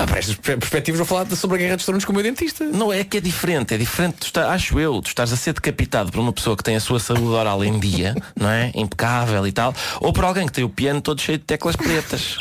para 0.06 0.18
estas 0.18 0.36
per- 0.36 0.58
perspectivas, 0.58 0.98
vou 0.98 1.06
falar 1.06 1.26
sobre 1.34 1.56
a 1.56 1.58
Guerra 1.60 1.76
dos 1.76 1.84
Tronos 1.84 2.04
com 2.04 2.12
o 2.12 2.14
meu 2.14 2.22
dentista. 2.22 2.64
não 2.64 2.92
é 2.92 3.02
que 3.02 3.16
é 3.16 3.20
diferente, 3.20 3.74
é 3.74 3.76
diferente, 3.78 4.18
tu 4.20 4.26
está, 4.26 4.50
acho 4.52 4.78
eu, 4.78 5.00
tu 5.02 5.08
estás 5.08 5.32
a 5.32 5.36
ser 5.36 5.52
decapitado 5.54 6.12
por 6.12 6.20
uma 6.20 6.32
pessoa 6.32 6.56
que 6.56 6.62
tem 6.62 6.76
a 6.76 6.80
sua 6.80 7.00
saúde 7.00 7.24
oral 7.24 7.64
em 7.64 7.78
dia, 7.80 8.14
não 8.38 8.48
é? 8.48 8.70
Impecável 8.74 9.44
e 9.46 9.52
tal, 9.52 9.74
ou 10.00 10.12
por 10.12 10.24
alguém 10.24 10.46
que 10.46 10.52
tem 10.52 10.62
o 10.64 10.68
piano 10.68 11.00
todo 11.00 11.20
cheio 11.20 11.38
de 11.38 11.44
teclas 11.44 11.74
pretas. 11.74 12.36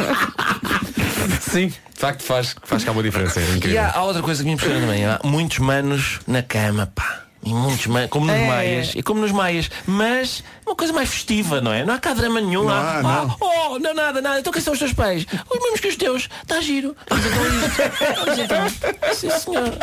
Sim, 1.42 1.68
de 1.68 1.76
facto 2.00 2.24
faz, 2.24 2.56
faz 2.64 2.84
cá 2.84 2.92
uma 2.92 3.02
diferença. 3.04 3.40
É 3.40 3.44
E 3.44 3.58
incrível. 3.58 3.82
há, 3.82 3.92
há 3.98 4.04
outra 4.04 4.22
coisa 4.22 4.42
que 4.44 4.48
me 4.48 4.54
impressiona 4.54 4.86
também, 4.86 5.06
há 5.06 5.20
muitos 5.24 5.58
manos 5.60 6.20
na 6.28 6.44
cama, 6.44 6.92
pá. 6.94 7.24
E 7.44 7.54
muitos 7.54 7.88
como 8.10 8.26
nos 8.26 8.36
É. 8.36 8.48
maias, 8.48 8.92
e 8.96 9.02
como 9.02 9.22
nos 9.22 9.32
maias, 9.32 9.72
mas 9.88 10.44
uma 10.66 10.76
coisa 10.76 10.92
mais 10.92 11.10
festiva, 11.10 11.62
não 11.62 11.72
é? 11.72 11.86
Não 11.86 11.94
há 11.94 11.98
cá 11.98 12.14
drama 12.14 12.42
nenhum. 12.42 12.64
Não 12.64 12.70
há, 12.74 12.98
há, 12.98 13.02
não. 13.02 13.10
Ah, 13.10 13.36
oh, 13.40 13.80
não 13.80 13.94
nada, 13.94 14.22
nada. 14.22 14.40
Então 14.40 14.52
quem 14.52 14.62
são 14.62 14.74
os 14.74 14.80
teus 14.80 14.94
pais? 14.94 15.26
Os 15.50 15.60
mesmos 15.62 15.80
que 15.80 15.88
os 15.88 15.96
teus. 15.96 16.30
Está 16.42 16.60
giro. 16.62 16.96
Mas 17.10 17.26
então 17.26 17.46
isto. 17.48 17.80
Mas 18.26 18.38
então. 18.40 19.14
Sim, 19.14 19.30
senhor. 19.30 19.78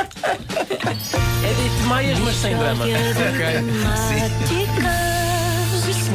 É 1.42 1.78
de 1.80 1.86
maias, 1.86 2.18
mas 2.18 2.36
sem 2.36 2.56
drama. 2.56 2.84
Mixórdia 2.86 4.28
de 4.48 5.05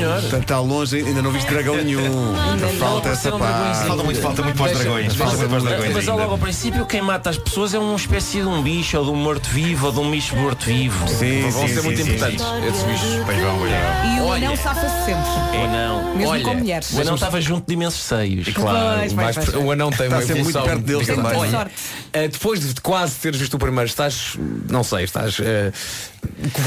senhor. 0.01 0.41
Está 0.41 0.59
longe, 0.59 0.97
ainda 0.97 1.21
não 1.21 1.31
viste 1.31 1.49
dragão 1.49 1.75
nenhum. 1.75 2.35
Ainda 2.51 2.67
falta 2.79 3.09
essa 3.09 3.31
parte. 3.31 3.87
Falta 3.87 4.03
muito, 4.03 4.21
falta 4.21 4.43
muito 4.43 4.57
para 4.57 4.71
os 4.71 4.77
dragões. 4.77 5.15
Falta 5.15 5.37
muito 5.37 5.49
para 5.49 5.57
os 5.57 5.63
dragões 5.63 5.93
Mas 5.93 6.05
logo 6.05 6.21
ao 6.21 6.37
princípio, 6.37 6.85
quem 6.85 7.01
mata 7.01 7.29
as 7.29 7.37
pessoas 7.37 7.73
é 7.73 7.79
uma 7.79 7.95
espécie 7.95 8.41
de 8.41 8.47
um 8.47 8.61
bicho 8.61 8.97
ou 8.97 9.05
de 9.05 9.11
um 9.11 9.15
morto-vivo 9.15 9.87
ou 9.87 9.91
de 9.91 9.99
um 9.99 10.11
bicho 10.11 10.35
morto-vivo. 10.35 11.07
Sim, 11.07 11.41
Vão 11.49 11.67
sim, 11.67 11.67
ser 11.67 11.79
sim, 11.79 11.85
muito 11.85 12.03
sim, 12.03 12.09
importantes 12.09 12.45
sim. 12.45 12.67
esses 12.67 12.83
bichos. 12.83 13.25
Pois 13.25 13.39
vão. 13.39 13.61
E 13.67 14.21
o 14.21 14.31
anão 14.31 14.55
safa-se 14.55 15.05
sempre. 15.05 15.59
Ou 15.59 15.67
não. 15.67 16.15
Mesmo 16.15 16.31
Olha, 16.31 16.43
com 16.43 16.53
mulheres. 16.55 16.93
O 16.93 17.01
anão 17.01 17.15
estava 17.15 17.41
junto 17.41 17.67
de 17.67 17.73
imensos 17.73 18.01
seios. 18.01 18.47
Claro, 18.49 19.01
o 19.63 19.71
anão 19.71 19.89
tem 19.91 20.05
Está 20.05 20.17
uma 20.17 20.21
sempre 20.21 20.43
muito 20.43 20.57
evolução. 20.57 20.63
perto 20.63 20.81
deles 20.81 21.07
também. 21.07 21.71
Eh, 22.13 22.27
depois 22.27 22.59
de 22.59 22.81
quase 22.81 23.15
teres 23.15 23.39
visto 23.39 23.53
o 23.53 23.59
primeiro, 23.59 23.87
estás, 23.87 24.37
não 24.69 24.83
sei, 24.83 25.03
estás 25.05 25.37
eh, 25.39 25.71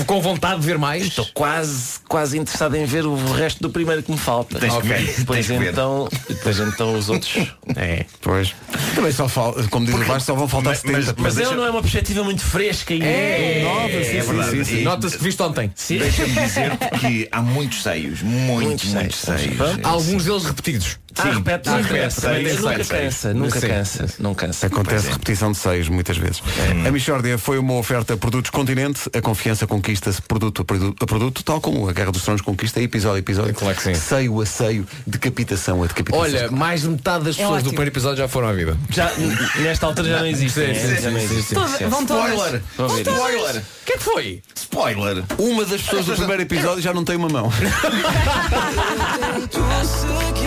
com 0.06 0.20
vontade 0.20 0.60
de 0.60 0.66
ver 0.66 0.78
mais? 0.78 1.04
Estou 1.06 1.26
quase, 1.34 2.00
quase 2.08 2.38
interessado 2.38 2.74
em 2.76 2.84
ver 2.84 3.06
o 3.06 3.14
resto 3.32 3.60
do 3.62 3.70
primeiro 3.70 4.02
que 4.02 4.10
me 4.12 4.18
falta. 4.18 4.58
Tens 4.58 4.74
que 4.76 4.86
ver, 4.86 5.14
Depois 5.18 5.46
tens 5.46 5.58
que 5.58 5.64
ver. 5.64 5.72
então, 5.72 6.08
depois 6.28 6.58
então 6.60 6.94
os 6.94 7.08
outros. 7.08 7.34
É. 7.76 8.04
Pois. 8.20 8.54
Também 8.94 9.10
só 9.10 9.28
falta, 9.28 9.62
como 9.68 9.84
diz 9.86 9.94
o 9.94 9.98
Vasco, 10.04 10.20
só 10.26 10.34
vão 10.34 10.46
faltar 10.46 10.72
Mas- 10.72 10.80
70. 10.80 10.98
mas- 10.98 11.14
Mas 11.18 11.34
deixa- 11.34 11.50
ela 11.50 11.60
não 11.60 11.66
é 11.66 11.70
uma 11.70 11.80
perspectiva 11.80 12.22
muito 12.22 12.42
fresca 12.44 12.94
e 12.94 13.02
É, 13.02 13.62
nova, 13.64 13.88
sim, 13.88 13.96
É 13.96 14.04
sim, 14.04 14.20
verdade. 14.28 14.50
sim, 14.50 14.64
sim. 14.64 14.82
Nota-se 14.82 15.16
que 15.18 15.24
viste 15.24 15.42
ontem. 15.42 15.72
Deixa-me 15.88 16.32
dizer 16.34 16.70
que 17.00 17.28
há 17.32 17.42
muitos 17.42 17.82
seios. 17.82 18.22
Muitos, 18.22 18.64
Muitos 18.64 18.84
muitos 18.92 19.16
seios. 19.18 19.40
seios. 19.40 19.60
Alguns 19.82 20.24
deles 20.24 20.44
repetidos. 20.44 20.98
Ah, 21.16 21.30
repete, 21.30 21.68
Ah, 21.68 21.76
repete, 21.76 22.20
repete, 22.20 22.60
nunca 22.60 22.84
cansa, 22.84 23.34
nunca 23.34 23.60
Sim. 23.60 23.68
cansa, 23.68 24.08
não 24.18 24.34
cansa. 24.34 24.66
Acontece 24.66 25.08
é. 25.08 25.12
repetição 25.12 25.52
de 25.52 25.58
seis 25.58 25.88
muitas 25.88 26.16
vezes. 26.16 26.42
A 26.86 26.90
Michórdia 26.90 27.38
foi 27.38 27.58
uma 27.58 27.74
oferta 27.74 28.16
Produtos 28.16 28.50
Continente. 28.50 29.02
A 29.14 29.20
confiança 29.20 29.66
conquista-se 29.66 30.20
produto 30.22 30.62
a 30.62 31.06
produto, 31.06 31.42
tal 31.44 31.60
como 31.60 31.88
a 31.88 31.92
Guerra 31.92 32.12
dos 32.12 32.22
Tronos 32.22 32.42
conquista 32.42 32.80
episódio 32.80 33.16
a 33.16 33.20
episódio. 33.20 33.54
Claro 33.54 33.76
que 33.76 33.82
sim. 33.82 33.94
Seio 33.94 34.40
a 34.40 34.46
seio, 34.46 34.86
decapitação 35.06 35.82
a 35.82 35.86
decapitação. 35.86 36.22
Olha, 36.22 36.50
mais 36.50 36.82
de 36.82 36.88
metade 36.88 37.24
das 37.24 37.38
É 37.38 37.42
pessoas 37.42 37.62
do 37.62 37.68
primeiro 37.70 37.90
episódio 37.90 38.18
já 38.18 38.28
foram 38.28 38.48
à 38.48 38.52
vida. 38.52 38.76
Já, 38.90 39.10
nesta 39.56 39.86
altura 39.86 40.08
já 40.08 40.18
não 40.18 40.26
existe. 40.26 40.60
Sim, 40.60 40.66
né? 40.66 40.74
sim, 40.74 41.02
já 41.02 41.10
não 41.10 41.18
sim, 41.20 41.24
existe. 41.26 41.48
sim, 41.48 41.54
Todas- 41.54 41.78
Sim. 41.78 41.88
Vão 41.88 42.06
todas. 42.06 42.32
Spoiler! 42.32 42.62
Vão. 42.76 42.98
Spoiler! 43.00 43.56
O 43.56 43.62
que 43.86 43.92
é 43.92 43.96
que 43.96 44.02
foi? 44.02 44.42
Spoiler! 44.54 45.24
uma 45.38 45.64
das 45.64 45.82
pessoas 45.82 46.06
do 46.06 46.14
primeiro 46.16 46.42
episódio 46.42 46.82
já 46.82 46.92
não 46.92 47.04
tem 47.04 47.16
uma 47.16 47.28
mão. 47.28 47.50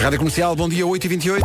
Rádio 0.00 0.18
Comercial, 0.18 0.54
bom 0.54 0.68
dia 0.68 0.84
8h28. 0.84 1.40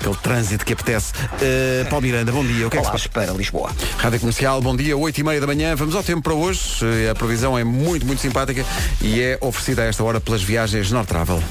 Aquele 0.00 0.16
trânsito 0.22 0.64
que 0.64 0.72
apetece. 0.72 1.12
Uh, 1.12 1.88
Paulo 1.90 2.06
Miranda, 2.06 2.32
bom 2.32 2.44
dia. 2.44 2.66
O 2.66 2.70
que 2.70 2.78
é 2.78 2.80
que 2.80 2.86
se 2.86 2.90
Olá, 2.90 2.92
passa? 2.92 3.08
para 3.08 3.32
Lisboa. 3.32 3.70
Rádio 3.98 4.20
Comercial, 4.20 4.60
bom 4.62 4.74
dia, 4.76 4.96
8 4.96 5.18
e 5.18 5.24
meia 5.24 5.40
da 5.40 5.46
manhã. 5.46 5.74
Vamos 5.76 5.94
ao 5.94 6.02
tempo 6.02 6.22
para 6.22 6.34
hoje. 6.34 6.60
Eh, 6.82 7.10
A 7.10 7.14
previsão 7.14 7.58
é 7.58 7.64
muito, 7.64 8.06
muito 8.06 8.20
simpática 8.22 8.64
e 9.02 9.20
é 9.20 9.38
oferecida 9.40 9.82
a 9.82 9.86
esta 9.86 10.02
hora 10.04 10.20
pelas 10.20 10.42
viagens 10.42 10.90
North 10.90 11.08
Travel. 11.08 11.42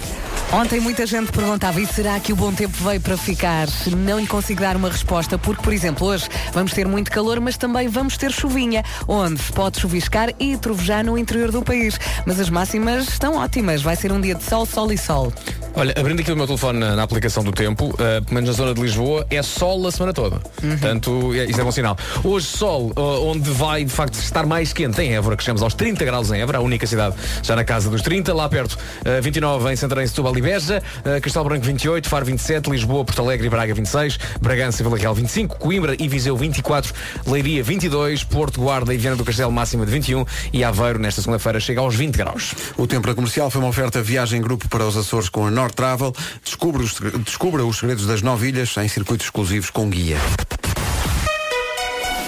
Ontem 0.52 0.80
muita 0.80 1.06
gente 1.06 1.30
perguntava, 1.30 1.82
e 1.82 1.86
será 1.86 2.18
que 2.22 2.32
o 2.32 2.36
bom 2.36 2.54
tempo 2.54 2.76
veio 2.82 3.02
para 3.02 3.18
ficar? 3.18 3.68
Não 3.98 4.18
lhe 4.18 4.26
consigo 4.26 4.62
dar 4.62 4.78
uma 4.78 4.90
resposta, 4.90 5.38
porque, 5.38 5.62
por 5.62 5.74
exemplo, 5.74 6.08
hoje 6.08 6.30
vamos 6.54 6.72
ter 6.72 6.88
muito 6.88 7.12
calor, 7.12 7.42
mas 7.42 7.58
também 7.58 7.90
vamos 7.90 8.16
ter 8.16 8.32
chuvinha, 8.32 8.82
onde 9.10 9.44
pode 9.52 9.80
chuviscar 9.80 10.30
e 10.40 10.56
trovejar 10.56 11.04
no 11.04 11.18
interior 11.18 11.52
do 11.52 11.62
país. 11.62 12.00
Mas 12.26 12.40
as 12.40 12.50
máximas 12.50 13.10
estão 13.10 13.36
ótimas. 13.36 13.82
Vai 13.82 13.98
ser 13.98 14.12
um 14.12 14.22
dia 14.22 14.36
de 14.36 14.44
sol, 14.44 14.66
sol 14.66 14.90
e 14.90 14.98
sol. 14.98 15.34
Olha, 15.80 15.94
abrindo 15.96 16.22
aqui 16.22 16.32
o 16.32 16.36
meu 16.36 16.48
telefone 16.48 16.80
na, 16.80 16.96
na 16.96 17.04
aplicação 17.04 17.44
do 17.44 17.52
tempo, 17.52 17.94
eh, 18.00 18.20
pelo 18.22 18.34
menos 18.34 18.50
na 18.50 18.56
zona 18.56 18.74
de 18.74 18.82
Lisboa, 18.82 19.28
é 19.30 19.44
sol 19.44 19.86
a 19.86 19.92
semana 19.92 20.12
toda. 20.12 20.40
Portanto, 20.60 21.36
é, 21.36 21.46
isso 21.46 21.62
é 21.62 21.64
bom 21.64 21.72
sinal. 21.72 21.96
Hoje 22.24 22.48
sol, 22.48 22.92
oh, 22.96 23.30
onde 23.30 23.48
vai 23.52 23.86
de 23.86 23.92
facto 23.92 24.16
estar 24.16 24.44
mais 24.48 24.74
quente 24.74 25.00
em 25.04 25.14
Évora, 25.14 25.38
que 25.38 25.44
chegamos 25.44 25.62
aos 25.62 25.76
30 25.76 26.04
graus 26.04 26.32
em 26.32 26.42
Évora, 26.42 26.58
a 26.58 26.62
única 26.62 26.88
cidade 26.88 27.16
já 27.44 27.56
na 27.56 27.64
casa 27.64 27.92
dos 27.92 28.02
30, 28.02 28.34
lá 28.34 28.50
perto 28.50 28.76
eh, 29.06 29.22
29 29.22 29.72
em 29.72 29.76
Santarém, 29.76 30.08
Setúbal 30.08 30.36
e 30.36 30.42
Beja, 30.42 30.82
Castelo 31.22 31.46
Branco 31.46 31.64
28, 31.64 32.10
Faro 32.10 32.26
27, 32.26 32.72
Lisboa, 32.72 33.06
Porto 33.06 33.22
Alegre 33.22 33.46
e 33.46 33.50
Braga 33.52 33.72
26, 33.76 34.18
Bragança 34.42 34.82
e 34.82 34.84
Vila 34.84 34.98
Real 34.98 35.14
25, 35.14 35.60
Coimbra 35.60 35.96
e 36.00 36.08
Viseu 36.08 36.36
24, 36.36 36.92
Leiria 37.28 37.62
22, 37.62 38.24
Porto, 38.24 38.62
Guarda 38.62 38.96
e 38.96 38.98
Viana 38.98 39.16
do 39.16 39.24
Castelo 39.24 39.52
máxima 39.52 39.86
de 39.86 39.92
21 39.92 40.26
e 40.52 40.64
Aveiro 40.64 40.98
nesta 40.98 41.22
segunda-feira 41.22 41.60
chega 41.60 41.82
aos 41.82 41.94
20 41.94 42.16
graus. 42.16 42.56
O 42.76 42.88
tempo 42.88 43.08
na 43.08 43.14
comercial 43.14 43.52
foi 43.52 43.62
uma 43.62 43.70
oferta 43.70 44.02
viagem 44.02 44.40
em 44.40 44.42
grupo 44.42 44.68
para 44.70 44.84
os 44.84 44.98
Açores 44.98 45.30
com 45.30 45.46
a 45.46 45.52
North 45.68 45.76
Travel. 45.76 46.14
Descubra 46.44 46.82
os, 46.82 47.00
descubra 47.26 47.66
os 47.66 47.78
segredos 47.78 48.06
das 48.06 48.22
nove 48.22 48.48
ilhas 48.48 48.76
em 48.78 48.88
circuitos 48.88 49.28
exclusivos 49.28 49.70
com 49.70 49.90
guia. 49.90 50.18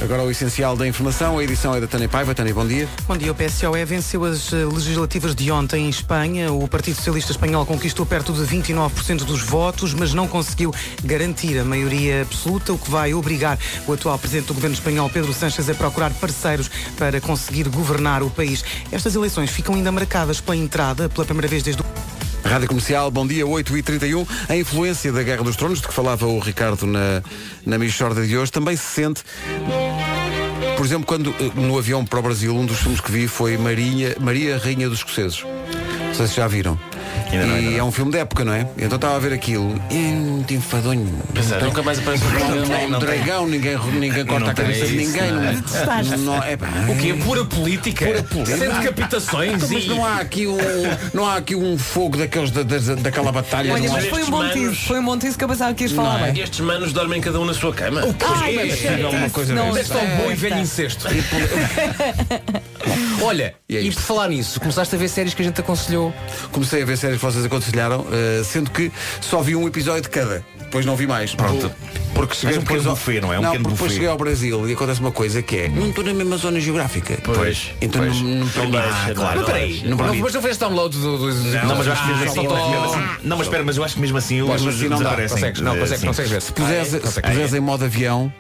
Agora 0.01 0.23
o 0.23 0.31
essencial 0.31 0.77
da 0.77 0.87
informação, 0.87 1.37
a 1.37 1.43
edição 1.43 1.75
é 1.75 1.81
da 1.81 1.87
Tânia 1.87 2.07
Paiva. 2.07 2.33
Tânia, 2.33 2.53
bom 2.53 2.65
dia. 2.65 2.87
Bom 3.05 3.17
dia, 3.17 3.33
o 3.33 3.35
PSOE 3.35 3.83
venceu 3.83 4.23
as 4.23 4.53
eh, 4.53 4.63
legislativas 4.63 5.35
de 5.35 5.51
ontem 5.51 5.85
em 5.85 5.89
Espanha. 5.89 6.53
O 6.53 6.69
Partido 6.69 6.95
Socialista 6.95 7.33
Espanhol 7.33 7.65
conquistou 7.65 8.05
perto 8.05 8.31
de 8.31 8.41
29% 8.43 9.25
dos 9.25 9.41
votos, 9.41 9.93
mas 9.93 10.13
não 10.13 10.25
conseguiu 10.25 10.73
garantir 11.03 11.59
a 11.59 11.65
maioria 11.65 12.21
absoluta, 12.21 12.71
o 12.71 12.77
que 12.77 12.89
vai 12.89 13.13
obrigar 13.13 13.59
o 13.85 13.91
atual 13.91 14.17
Presidente 14.17 14.47
do 14.47 14.53
Governo 14.53 14.75
Espanhol, 14.75 15.09
Pedro 15.09 15.33
Sánchez, 15.33 15.69
a 15.69 15.73
procurar 15.73 16.13
parceiros 16.13 16.71
para 16.97 17.19
conseguir 17.19 17.67
governar 17.67 18.23
o 18.23 18.29
país. 18.29 18.63
Estas 18.93 19.15
eleições 19.15 19.49
ficam 19.49 19.75
ainda 19.75 19.91
marcadas 19.91 20.39
pela 20.39 20.55
entrada, 20.55 21.09
pela 21.09 21.25
primeira 21.25 21.49
vez 21.49 21.61
desde 21.61 21.81
o 21.81 21.85
Rádio 22.43 22.67
Comercial, 22.67 23.11
bom 23.11 23.27
dia, 23.27 23.45
8h31. 23.45 24.27
A 24.47 24.55
influência 24.55 25.11
da 25.11 25.21
Guerra 25.23 25.43
dos 25.43 25.55
Tronos, 25.55 25.81
de 25.81 25.87
que 25.87 25.93
falava 25.93 26.25
o 26.25 26.39
Ricardo 26.39 26.85
na, 26.85 27.21
na 27.65 27.77
Michorda 27.77 28.25
de 28.25 28.37
hoje, 28.37 28.51
também 28.51 28.75
se 28.75 28.83
sente. 28.83 29.23
Por 30.77 30.85
exemplo, 30.85 31.05
quando 31.05 31.31
eh, 31.31 31.51
no 31.55 31.77
avião 31.77 32.05
para 32.05 32.19
o 32.19 32.21
Brasil, 32.21 32.55
um 32.55 32.65
dos 32.65 32.79
filmes 32.79 33.01
que 33.01 33.11
vi 33.11 33.27
foi 33.27 33.57
Maria, 33.57 34.15
Maria 34.19 34.57
Rainha 34.57 34.87
dos 34.87 34.99
Escoceses. 34.99 35.43
Não 35.43 36.13
sei 36.13 36.27
se 36.27 36.35
já 36.35 36.47
viram. 36.47 36.79
Ainda 37.31 37.45
não, 37.45 37.57
e 37.59 37.61
não. 37.71 37.77
é 37.79 37.83
um 37.83 37.91
filme 37.91 38.11
de 38.11 38.17
época, 38.17 38.43
não 38.43 38.53
é? 38.53 38.65
Então 38.77 38.95
estava 38.95 39.15
a 39.15 39.19
ver 39.19 39.33
aquilo. 39.33 39.79
E 39.91 39.95
muito 39.95 40.53
enfadonho. 40.53 41.07
Pois 41.33 41.47
é, 41.47 41.51
Não 41.53 41.59
tem- 41.59 41.67
nunca 41.69 41.83
mais 41.83 41.99
aparece 41.99 42.23
um 42.23 42.99
dragão. 42.99 43.47
ninguém, 43.47 43.77
ninguém 43.99 44.25
corta 44.25 44.45
Não 44.45 44.51
a 44.51 44.53
cabeça 44.53 44.85
de 44.87 44.95
ninguém. 44.97 45.31
não 45.31 46.43
é? 46.43 46.53
É, 46.53 46.91
O 46.91 46.97
quê? 46.97 47.13
Pura 47.23 47.45
política? 47.45 48.05
Pura 48.05 48.23
política. 48.23 48.57
Sem 48.57 48.69
decapitações 48.69 49.69
Mas 49.69 49.83
e... 49.83 49.87
não 49.87 50.05
há 50.05 50.15
aqui 50.17 50.47
um, 50.47 50.57
não 51.13 51.25
há 51.27 51.35
aqui 51.37 51.55
um 51.55 51.77
fogo 51.77 52.17
daqueles 52.17 52.51
da, 52.51 52.63
da- 52.63 52.95
daquela 52.95 53.31
batalha. 53.31 53.73
Olha, 53.73 53.91
mas 53.91 54.05
foi 54.07 54.23
um 54.23 54.29
bom 54.29 54.49
tease. 54.49 54.75
Foi 54.75 54.99
um 54.99 55.05
bom 55.05 55.17
tease 55.17 55.37
que 55.37 55.43
eu 55.43 55.47
pensava 55.49 55.73
que 55.73 55.83
ias 55.83 55.91
falar 55.91 56.27
é? 56.27 56.31
bem. 56.31 56.43
Estes 56.43 56.59
manos 56.61 56.93
dormem 56.93 57.21
cada 57.21 57.39
um 57.39 57.45
na 57.45 57.53
sua 57.53 57.73
cama. 57.73 58.01
Ai, 58.41 58.55
é 58.57 58.65
possível 58.67 59.09
uma 59.09 59.29
coisa 59.29 59.53
não? 59.53 59.71
Deste 59.73 59.93
ao 59.93 59.99
bom 59.99 60.29
e 60.29 60.33
é, 60.33 60.35
velho 60.35 60.59
incesto. 60.59 61.07
Olha, 63.21 63.53
E 63.67 63.77
é 63.77 63.81
e, 63.81 63.87
isto. 63.87 63.99
por 64.01 64.07
falar 64.07 64.29
nisso, 64.29 64.59
começaste 64.59 64.95
a 64.95 64.97
ver 64.97 65.07
séries 65.09 65.33
que 65.33 65.41
a 65.41 65.45
gente 65.45 65.59
aconselhou. 65.59 66.13
Comecei 66.51 66.81
a 66.81 66.85
ver 66.85 66.97
séries 66.97 67.17
que 67.19 67.25
vocês 67.25 67.45
aconselharam, 67.45 68.05
eh, 68.11 68.41
sendo 68.43 68.69
que 68.71 68.91
só 69.21 69.41
vi 69.41 69.55
um 69.55 69.67
episódio 69.67 70.01
de 70.03 70.09
cada. 70.09 70.43
Depois 70.59 70.85
não 70.85 70.95
vi 70.95 71.07
mais. 71.07 71.33
Pronto. 71.33 71.71
Porque 72.13 72.35
cheguei 72.35 72.57
um 72.57 72.59
depois 72.59 72.85
ao- 72.85 72.93
buffet, 72.93 73.21
não 73.21 73.33
é? 73.33 73.39
Um 73.39 73.41
não, 73.41 73.51
depois 73.53 73.75
buffet. 73.75 73.93
cheguei 73.93 74.07
ao 74.07 74.17
Brasil 74.17 74.69
e 74.69 74.73
acontece 74.73 74.99
uma 74.99 75.11
coisa 75.11 75.41
que 75.41 75.55
é. 75.57 75.67
Não 75.69 75.89
estou 75.89 76.03
na 76.03 76.13
mesma 76.13 76.37
zona 76.37 76.59
geográfica. 76.59 77.17
Pois, 77.23 77.71
Então 77.81 78.01
pois. 78.03 78.21
não, 78.21 78.29
não, 78.29 78.35
Não 78.69 78.79
Ah, 78.79 79.05
não 79.07 79.15
claro. 79.15 79.37
Mas 79.37 79.45
peraí, 79.47 79.81
Não 79.85 79.97
não, 79.97 80.15
mas 80.15 80.33
não 80.33 80.41
fizeste 80.41 80.59
download 80.59 80.95
do, 80.97 81.17
do, 81.17 81.33
do 81.33 81.43
Não, 81.65 81.75
mas 81.75 81.87
eu 81.87 81.93
acho 81.93 82.01
que 82.03 82.07
mesmo 82.09 82.23
Ah, 82.23 82.27
assim, 82.29 82.39
mesmo 82.41 82.85
assim- 82.85 83.17
Não, 83.23 83.37
mas 83.37 83.47
espera, 83.47 83.63
mas 83.63 83.77
eu 83.77 83.83
acho 83.83 83.95
que 83.95 84.01
mesmo 84.01 84.17
assim 84.17 84.41
Mas 84.43 84.61
os 84.61 84.67
assim 84.75 84.83
não 84.83 84.89
dá, 84.89 84.95
desaparecem. 84.97 85.37
Consegues, 85.37 85.61
não, 85.61 85.71
consegues, 85.77 85.99
sim. 86.01 86.07
consegues 86.07 86.31
ver. 86.31 86.41
Se 86.41 86.53
puseres, 86.53 86.77
Ah, 86.77 86.81
é, 86.81 86.85
se 86.99 87.05
consegues. 87.05 87.29
puseres 87.31 87.53
em 87.55 87.59
modo 87.59 87.85
avião, 87.85 88.33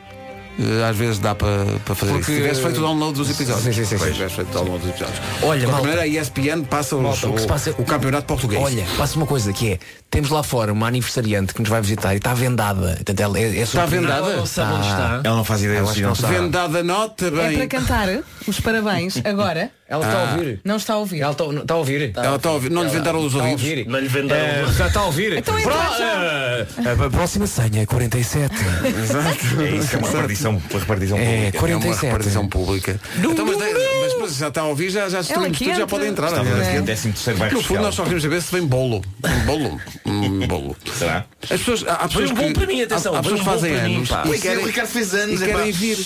às 0.89 0.95
vezes 0.95 1.19
dá 1.19 1.33
para 1.35 1.65
para 1.85 1.95
fazer 1.95 2.11
Porque- 2.13 2.31
isso. 2.31 2.31
Se 2.31 2.37
tivesse 2.41 2.61
feito 2.61 2.77
o 2.77 2.81
download 2.81 3.13
dos 3.17 3.29
episódios. 3.29 3.63
Sim, 3.63 3.71
sim, 3.73 3.85
sim, 3.85 3.97
Se 3.97 4.05
sim. 4.05 4.11
tivesse 4.13 4.35
feito 4.35 4.49
o 4.49 4.53
download 4.53 4.79
dos 4.79 4.89
episódios. 4.89 5.19
Olha, 5.43 5.59
de 5.61 5.65
malta. 5.67 5.81
maneira, 5.81 6.01
a 6.03 6.07
ESPN 6.07 6.63
passa 6.65 6.95
os- 6.95 7.01
Malta, 7.01 7.27
o 7.29 7.33
que 7.33 7.41
se 7.41 7.47
passa- 7.47 7.75
o 7.77 7.83
campeonato 7.85 8.25
português. 8.27 8.61
Olha, 8.61 8.85
passa 8.97 9.15
uma 9.17 9.25
coisa 9.25 9.51
que 9.53 9.73
é, 9.73 9.79
temos 10.09 10.29
lá 10.29 10.43
fora 10.43 10.71
uma 10.73 10.87
aniversariante 10.87 11.53
que 11.53 11.59
nos 11.61 11.69
vai 11.69 11.81
visitar 11.81 12.13
e 12.13 12.17
está 12.17 12.33
vendada. 12.33 12.93
Portanto, 12.95 13.19
ela 13.19 13.39
é, 13.39 13.43
é 13.43 13.61
Está 13.61 13.85
vendada? 13.85 14.35
Não 14.35 14.45
sabe 14.45 14.73
onde 14.73 14.87
está. 14.87 15.21
Ela 15.23 15.35
não 15.37 15.43
faz 15.43 15.63
ideia 15.63 15.81
não 15.81 16.15
sabe. 16.15 16.35
Vendada 16.35 16.83
nota 16.83 17.25
É 17.27 17.31
bem. 17.31 17.57
para 17.57 17.67
cantar 17.67 18.07
os 18.47 18.59
parabéns 18.59 19.15
agora. 19.23 19.71
Ela 19.89 20.05
está 20.05 20.19
a 20.19 20.31
ouvir. 20.33 20.61
Não 20.63 20.75
está 20.77 20.93
a 20.93 20.97
ouvir. 20.97 21.19
Ela 21.21 21.31
está, 21.31 21.43
está 21.45 21.73
a 21.73 21.77
ouvir. 21.77 22.11
Ela 22.15 22.35
está 22.35 22.49
a 22.49 22.51
ouvir. 22.51 22.69
Não 22.69 22.83
lhe 22.83 22.89
vendaram 22.89 23.19
os 23.25 23.33
Está 23.33 23.43
ouvidos. 23.43 23.87
Não 23.87 23.99
lhe 23.99 24.07
venderam. 24.07 24.69
Eh, 24.69 24.73
já 24.73 24.87
está 24.87 24.99
a 24.99 25.05
ouvir. 25.05 25.33
Então 25.33 25.59
já. 25.59 27.05
a, 27.05 27.09
próxima 27.09 27.47
senha 27.47 27.81
é 27.81 27.85
47. 27.87 28.53
Exato. 29.03 29.61
É 29.63 29.75
isso 29.75 29.95
é 29.95 29.97
uma 29.97 30.07
repartição, 30.07 30.51
uma 30.69 30.79
repartição 30.79 31.17
É, 31.17 31.51
pública. 31.51 31.57
É 31.57 31.75
uma 31.75 31.81
47. 31.81 32.05
repartição 32.05 32.47
pública. 32.47 33.01
Então, 33.17 33.45
mas, 33.47 33.57
mas, 33.57 34.19
mas 34.19 34.35
já 34.37 34.47
está 34.49 34.61
a 34.61 34.65
ouvir, 34.65 34.91
já, 34.91 35.09
já 35.09 35.21
destruímos 35.21 35.47
Ela 35.47 35.57
tudo, 35.57 35.69
já 35.69 35.75
quente. 35.75 35.89
pode 35.89 36.05
entrar. 36.05 36.33
Olha. 36.33 36.67
aqui 36.67 36.77
a 36.77 36.81
13 36.83 37.09
terceiro 37.09 37.39
bairro 37.39 37.57
No 37.57 37.63
fundo, 37.63 37.81
nós 37.81 37.95
só 37.95 38.03
queremos 38.03 38.23
saber 38.23 38.41
se 38.43 38.51
vem 38.55 38.67
bolo. 38.67 39.01
Um 39.25 39.45
bolo. 39.45 39.81
Um 40.05 40.47
bolo. 40.47 40.77
Será? 40.93 41.25
As 41.41 41.49
pessoas, 41.49 41.83
há, 41.87 41.93
há 41.93 42.07
pessoas 42.07 42.29
um 42.29 42.35
bom 42.35 42.53
para 42.53 42.67
mim, 42.67 42.81
atenção, 42.83 43.15
há, 43.15 43.23
foi 43.23 43.31
pessoas 43.33 43.39
que 43.39 43.45
fazem 43.45 43.73
para 43.73 43.83
mim, 43.89 43.95
anos 43.95 44.09
e 44.09 44.13
é, 44.13 44.37
querem, 44.37 44.63
o 44.63 44.67
Ricardo 44.67 44.87
fez 44.89 45.13
e 45.13 45.17
anos, 45.17 45.41
é 45.41 45.45
querem 45.47 45.71
vir. 45.71 45.97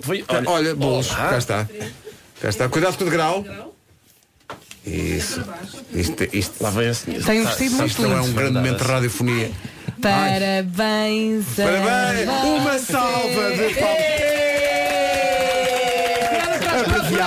Foi, 0.00 0.24
Olha, 0.46 0.74
bolos, 0.74 1.10
cá 1.10 1.38
está. 1.38 1.66
Cá 2.42 2.48
está. 2.48 2.68
Cuidado 2.68 2.98
com 2.98 3.04
o 3.04 3.06
degrau. 3.06 3.44
Isso. 4.84 5.40
Isto, 5.94 6.24
isto, 6.36 6.60
Lá 6.60 6.70
vem 6.70 6.88
a 6.88 6.94
senhora. 6.94 7.24
Tem 7.24 7.40
um 7.40 7.44
vestido 7.44 7.76
muito 7.76 7.86
isto 7.88 8.02
não 8.02 8.16
é 8.16 8.20
um 8.20 8.24
lindo. 8.24 8.34
grande 8.34 8.54
momento 8.54 8.78
de 8.78 8.90
radiofonia. 8.90 9.50
Parabéns. 10.02 11.60
a 11.60 11.62
Parabéns! 11.62 12.28
Uma 12.28 12.78
salva 12.80 13.50
de 13.52 13.74
palmas. 13.74 14.51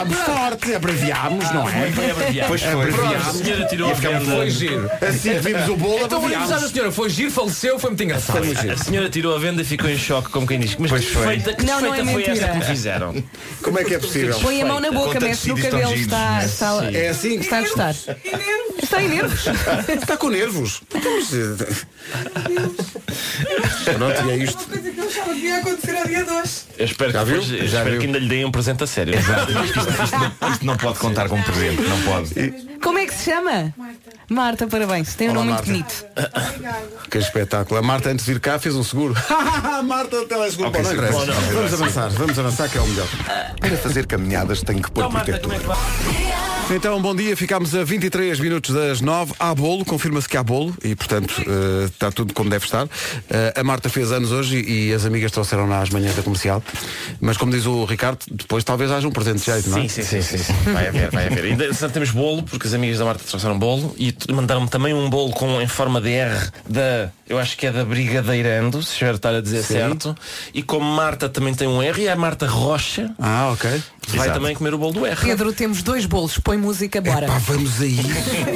Abreviámos 0.01 0.39
forte, 0.39 0.75
abreviámos, 0.75 1.51
não 1.51 1.69
é? 1.69 1.91
Foi 1.91 2.11
abreviado. 2.11 2.47
Pois 2.49 2.61
foi. 2.63 2.91
Pronto, 2.91 3.15
a 3.15 3.19
senhora 3.33 3.65
tirou 3.65 3.89
a 3.89 3.93
venda. 3.93 4.35
Foi 4.35 4.49
giro. 4.49 4.91
Assim 5.01 5.29
que 5.33 5.39
vimos 5.39 5.69
o 5.69 5.75
bolo, 5.75 6.05
Então 6.05 6.17
abreviámos. 6.19 6.51
a 6.51 6.59
senhora, 6.69 6.91
foi 6.91 7.09
giro, 7.09 7.31
faleceu, 7.31 7.79
foi 7.79 7.89
muito 7.91 8.03
engraçado. 8.03 8.39
A 8.71 8.77
senhora 8.77 9.09
tirou 9.09 9.35
a 9.35 9.39
venda 9.39 9.61
e 9.61 9.65
ficou 9.65 9.89
em 9.89 9.97
choque, 9.97 10.29
como 10.29 10.45
quem 10.47 10.59
diz. 10.59 10.75
Mas 10.77 10.91
que 10.91 10.97
desfeita, 10.99 11.53
que 11.53 11.65
Não, 11.65 11.81
não 11.81 11.93
é 11.93 12.03
foi 12.03 12.21
esta 12.23 12.31
mentira. 12.33 12.47
que 12.49 12.57
me 12.57 12.65
fizeram? 12.65 13.23
Como 13.61 13.79
é 13.79 13.83
que 13.83 13.93
é 13.95 13.99
possível? 13.99 14.39
Põe 14.39 14.61
a 14.61 14.65
mão 14.65 14.79
na 14.79 14.91
boca, 14.91 15.19
mexe 15.19 15.49
no 15.49 15.57
cabelo, 15.57 15.93
está, 15.93 16.43
está, 16.45 16.89
É 16.93 17.09
assim? 17.09 17.35
está 17.39 17.57
a 17.57 17.61
gostar. 17.61 17.95
Está 18.81 19.01
em 19.01 19.09
nervos. 19.09 19.45
Está 19.87 20.17
com 20.17 20.29
nervos. 20.29 20.81
Então, 20.93 21.11
eh, 21.11 21.75
Pronto, 23.95 24.27
e 24.27 24.31
é 24.31 24.37
isto. 24.37 24.63
coisa 24.65 24.91
que 24.91 24.99
eu 24.99 25.07
achava 25.07 25.33
que 25.33 25.39
ia 25.39 25.57
acontecer 25.57 25.97
ao 25.97 26.05
dia 26.05 26.25
2. 26.25 26.65
Eu 26.77 26.85
espero, 26.85 27.11
Já 27.11 27.19
que, 27.19 27.25
viu? 27.25 27.41
depois- 27.41 27.61
eu 27.61 27.67
Já 27.67 27.77
espero 27.77 27.89
viu? 27.91 27.99
que 27.99 28.05
ainda 28.07 28.19
lhe 28.19 28.27
deem 28.29 28.45
um 28.45 28.51
presente 28.51 28.83
a 28.83 28.87
sério. 28.87 29.13
Isto 30.51 30.65
não 30.65 30.77
pode 30.77 30.99
contar 30.99 31.29
como 31.29 31.43
presente, 31.43 31.81
não 31.81 32.01
pode. 32.01 32.51
Como 32.81 32.99
é 32.99 33.05
que 33.05 33.13
se 33.13 33.31
chama? 33.31 33.73
Marta, 34.29 34.67
parabéns. 34.67 35.15
Tem 35.15 35.29
um 35.29 35.31
Olá, 35.31 35.45
nome 35.45 35.53
muito 35.53 35.71
Marta. 36.13 36.33
bonito. 36.33 37.09
Que 37.09 37.17
espetáculo. 37.17 37.79
A 37.79 37.81
Marta, 37.81 38.09
antes 38.09 38.25
de 38.25 38.33
vir 38.33 38.39
cá, 38.39 38.59
fez 38.59 38.75
um 38.75 38.83
seguro. 38.83 39.15
Marta, 39.85 40.17
o 40.17 40.25
teleseguro. 40.25 40.69
Ok, 40.69 40.81
Bom, 40.81 40.87
não 40.87 40.91
sim. 40.91 40.97
interessa. 40.97 41.19
Bom, 41.19 41.25
não, 41.25 41.41
Vamos 41.53 41.73
avançar, 41.73 42.09
vamos 42.09 42.39
avançar, 42.39 42.69
que 42.69 42.77
é 42.77 42.81
o 42.81 42.87
melhor. 42.87 43.07
Para 43.59 43.77
fazer 43.77 44.05
caminhadas 44.07 44.61
tenho 44.61 44.81
que 44.81 44.91
pôr 44.91 45.09
protetor. 45.09 45.51
Então, 46.71 46.99
bom 46.99 47.15
dia. 47.15 47.37
Ficámos 47.37 47.75
a 47.75 47.83
23 47.83 48.39
minutos 48.39 48.64
das 48.73 49.01
9. 49.01 49.33
Há 49.39 49.53
bolo, 49.55 49.85
confirma-se 49.85 50.27
que 50.27 50.37
há 50.37 50.43
bolo 50.43 50.75
e, 50.83 50.95
portanto, 50.95 51.33
eh, 51.47 51.85
está 51.85 52.11
tudo 52.11 52.33
como 52.33 52.49
deve 52.49 52.65
estar. 52.65 52.87
Eh, 53.29 53.53
a 53.55 53.63
Marta 53.63 53.89
fez 53.89 54.11
anos 54.11 54.31
hoje 54.31 54.57
e, 54.59 54.89
e 54.89 54.93
as 54.93 55.05
amigas 55.05 55.31
trouxeram-na 55.31 55.79
às 55.81 55.89
manhãs 55.89 56.15
da 56.15 56.21
comercial. 56.23 56.61
Mas, 57.19 57.37
como 57.37 57.51
diz 57.51 57.65
o 57.65 57.85
Ricardo, 57.85 58.19
depois 58.31 58.63
talvez 58.63 58.91
haja 58.91 59.07
um 59.07 59.11
presente 59.11 59.39
de 59.39 59.45
jeito, 59.45 59.69
não 59.69 59.77
é? 59.79 59.87
Sim, 59.87 60.03
sim, 60.03 60.21
sim, 60.21 60.37
sim. 60.37 60.53
Vai 60.71 60.87
haver, 60.87 61.11
vai 61.11 61.27
haver. 61.27 61.45
Ainda 61.45 61.73
só 61.73 61.89
temos 61.89 62.11
bolo, 62.11 62.43
porque 62.43 62.67
as 62.67 62.73
amigas 62.73 62.99
da 62.99 63.05
Marta 63.05 63.23
trouxeram 63.27 63.57
bolo 63.57 63.93
e 63.97 64.15
mandaram-me 64.31 64.69
também 64.69 64.93
um 64.93 65.09
bolo 65.09 65.31
com, 65.31 65.61
em 65.61 65.67
forma 65.67 65.99
de 66.01 66.11
R 66.11 66.49
da, 66.67 67.09
eu 67.27 67.39
acho 67.39 67.57
que 67.57 67.65
é 67.65 67.71
da 67.71 67.83
Brigadeirando, 67.83 68.81
se 68.83 68.91
estiver 68.91 69.15
a 69.23 69.41
dizer 69.41 69.63
Sim. 69.63 69.73
certo. 69.73 70.15
E 70.53 70.61
como 70.61 70.85
Marta 70.85 71.27
também 71.27 71.53
tem 71.53 71.67
um 71.67 71.81
R, 71.81 72.01
e 72.03 72.09
a 72.09 72.15
Marta 72.15 72.45
Rocha 72.45 73.11
Ah, 73.19 73.49
ok. 73.51 73.69
vai 74.09 74.25
Exato. 74.27 74.39
também 74.39 74.55
comer 74.55 74.73
o 74.73 74.77
bolo 74.77 74.93
do 74.93 75.05
R. 75.05 75.15
Pedro, 75.19 75.51
temos 75.51 75.81
dois 75.81 76.05
bolos. 76.05 76.37
Põe 76.37 76.57
música, 76.57 77.01
bora. 77.01 77.25
Pá, 77.27 77.37
vamos 77.39 77.81
aí. 77.81 77.97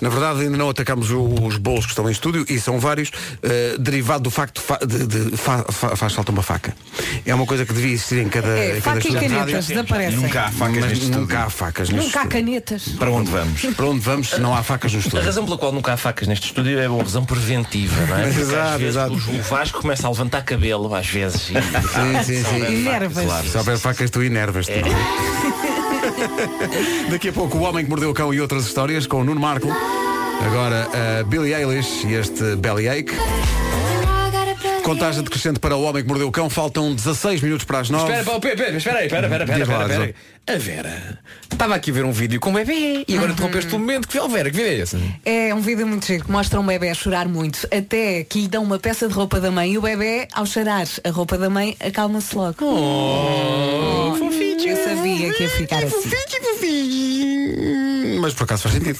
Na 0.00 0.08
verdade, 0.10 0.42
ainda 0.42 0.56
não 0.56 0.70
atacámos 0.70 1.10
os 1.10 1.56
bolos 1.56 1.84
que 1.84 1.90
estão 1.90 2.08
em 2.08 2.12
estúdio 2.12 2.44
e 2.48 2.60
são 2.60 2.78
vários, 2.78 3.10
eh, 3.42 3.74
derivado 3.80 4.22
do 4.22 4.30
facto 4.30 4.60
fa- 4.60 4.78
de, 4.78 5.04
de- 5.06 5.36
fa- 5.36 5.64
fa- 5.72 5.96
faz 5.96 6.12
falta 6.12 6.30
uma 6.30 6.42
faca. 6.42 6.72
É 7.26 7.34
uma 7.34 7.44
coisa 7.44 7.66
que 7.66 7.72
devia 7.72 7.94
existir 7.94 8.18
em 8.20 8.28
cada, 8.28 8.46
É, 8.46 8.78
em 8.78 8.80
cada 8.80 9.00
faca 9.00 9.08
e 9.08 9.10
estúdio 9.10 9.28
canetas 9.38 9.66
desaparecem. 9.66 10.20
Nunca 10.20 10.40
há 10.42 10.52
facas 10.52 10.76
Mas 10.78 10.84
neste 10.90 11.04
nunca 11.06 11.18
estúdio. 11.20 11.38
há 11.38 11.50
facas 11.50 11.90
neste 11.90 12.06
Nunca 12.06 12.20
há 12.20 12.22
estúdio. 12.22 12.46
canetas. 12.46 12.88
Para 12.96 13.10
onde 13.10 13.30
vamos? 13.32 13.60
Para 13.74 13.86
onde 13.86 14.00
vamos 14.00 14.30
se 14.30 14.40
não 14.40 14.54
há 14.54 14.62
facas 14.62 14.92
no 14.92 14.98
A 14.98 15.00
estúdio? 15.00 15.26
razão 15.26 15.44
pela 15.44 15.58
qual 15.58 15.72
nunca 15.72 15.92
há 15.92 15.96
facas 15.96 16.28
neste 16.28 16.46
estúdio 16.46 16.78
é 16.78 16.88
uma 16.88 17.02
razão 17.02 17.24
preventiva, 17.24 18.06
não 18.06 18.18
é? 18.18 18.22
Porque 18.28 18.40
Exato, 18.40 18.68
às 18.68 18.80
vezes 18.80 18.96
exato. 18.96 19.12
O, 19.14 19.42
Vasco 19.42 19.80
começa 19.80 20.06
a 20.06 20.10
levantar 20.10 20.42
cabelo, 20.42 20.94
às 20.94 21.08
vezes. 21.08 21.50
E, 21.50 21.54
Sim, 21.54 22.22
sim, 22.24 22.44
sim. 22.44 22.76
Nervas. 22.84 23.46
Se 23.50 23.58
houver 23.58 23.76
facas, 23.78 24.10
tu 24.10 24.22
enervas-te. 24.22 24.70
não 24.80 24.88
é? 25.74 25.77
Daqui 27.10 27.28
a 27.28 27.32
pouco, 27.32 27.58
O 27.58 27.62
Homem 27.62 27.84
que 27.84 27.90
Mordeu 27.90 28.10
o 28.10 28.14
Cão 28.14 28.32
e 28.32 28.40
outras 28.40 28.66
histórias 28.66 29.06
com 29.06 29.20
o 29.20 29.24
Nuno 29.24 29.40
Marco. 29.40 29.68
Agora, 30.46 30.88
a 31.20 31.24
Billie 31.24 31.54
Eilish 31.54 32.06
e 32.06 32.14
este 32.14 32.56
Bellyache. 32.56 33.67
Contagem 34.88 35.22
decrescente 35.22 35.60
para 35.60 35.76
O 35.76 35.82
Homem 35.82 36.02
que 36.02 36.08
Mordeu 36.08 36.28
o 36.28 36.32
Cão. 36.32 36.48
Faltam 36.48 36.94
16 36.94 37.42
minutos 37.42 37.66
para 37.66 37.80
as 37.80 37.90
9. 37.90 38.04
Espera, 38.04 38.20
espera 38.20 38.48
espera, 38.48 39.04
espera, 39.04 39.04
espera, 39.04 39.26
lá, 39.28 39.44
espera, 39.44 39.58
diz 39.58 39.68
espera. 39.68 40.14
A 40.46 40.56
Vera 40.56 41.18
estava 41.52 41.74
aqui 41.74 41.90
a 41.90 41.94
ver 41.94 42.06
um 42.06 42.10
vídeo 42.10 42.40
com 42.40 42.48
um 42.48 42.54
bebê 42.54 43.04
e 43.06 43.16
agora 43.18 43.32
interrompeste 43.32 43.74
o 43.74 43.78
momento. 43.78 44.08
Que 44.08 44.18
Vera, 44.18 44.50
que 44.50 44.56
vídeo 44.56 44.70
é 44.70 44.74
esse? 44.78 44.96
É 45.26 45.54
um 45.54 45.60
vídeo 45.60 45.86
muito 45.86 46.06
giro 46.06 46.24
que 46.24 46.32
mostra 46.32 46.58
um 46.58 46.64
bebê 46.64 46.88
a 46.88 46.94
chorar 46.94 47.28
muito 47.28 47.68
até 47.70 48.24
que 48.24 48.40
lhe 48.40 48.48
dão 48.48 48.62
uma 48.62 48.78
peça 48.78 49.06
de 49.06 49.12
roupa 49.12 49.38
da 49.38 49.50
mãe 49.50 49.72
e 49.72 49.78
o 49.78 49.82
bebê, 49.82 50.26
ao 50.32 50.46
cheirar 50.46 50.86
a 51.04 51.10
roupa 51.10 51.36
da 51.36 51.50
mãe, 51.50 51.76
acalma-se 51.80 52.34
logo. 52.34 52.56
Oh, 52.64 54.16
Eu 54.66 54.76
sabia 54.84 55.34
que 55.34 55.42
ia 55.42 55.50
ficar 55.50 55.84
assim. 55.84 56.10
Mas 58.20 58.34
por 58.34 58.44
acaso 58.44 58.62
faz 58.64 58.74
sentido. 58.74 58.98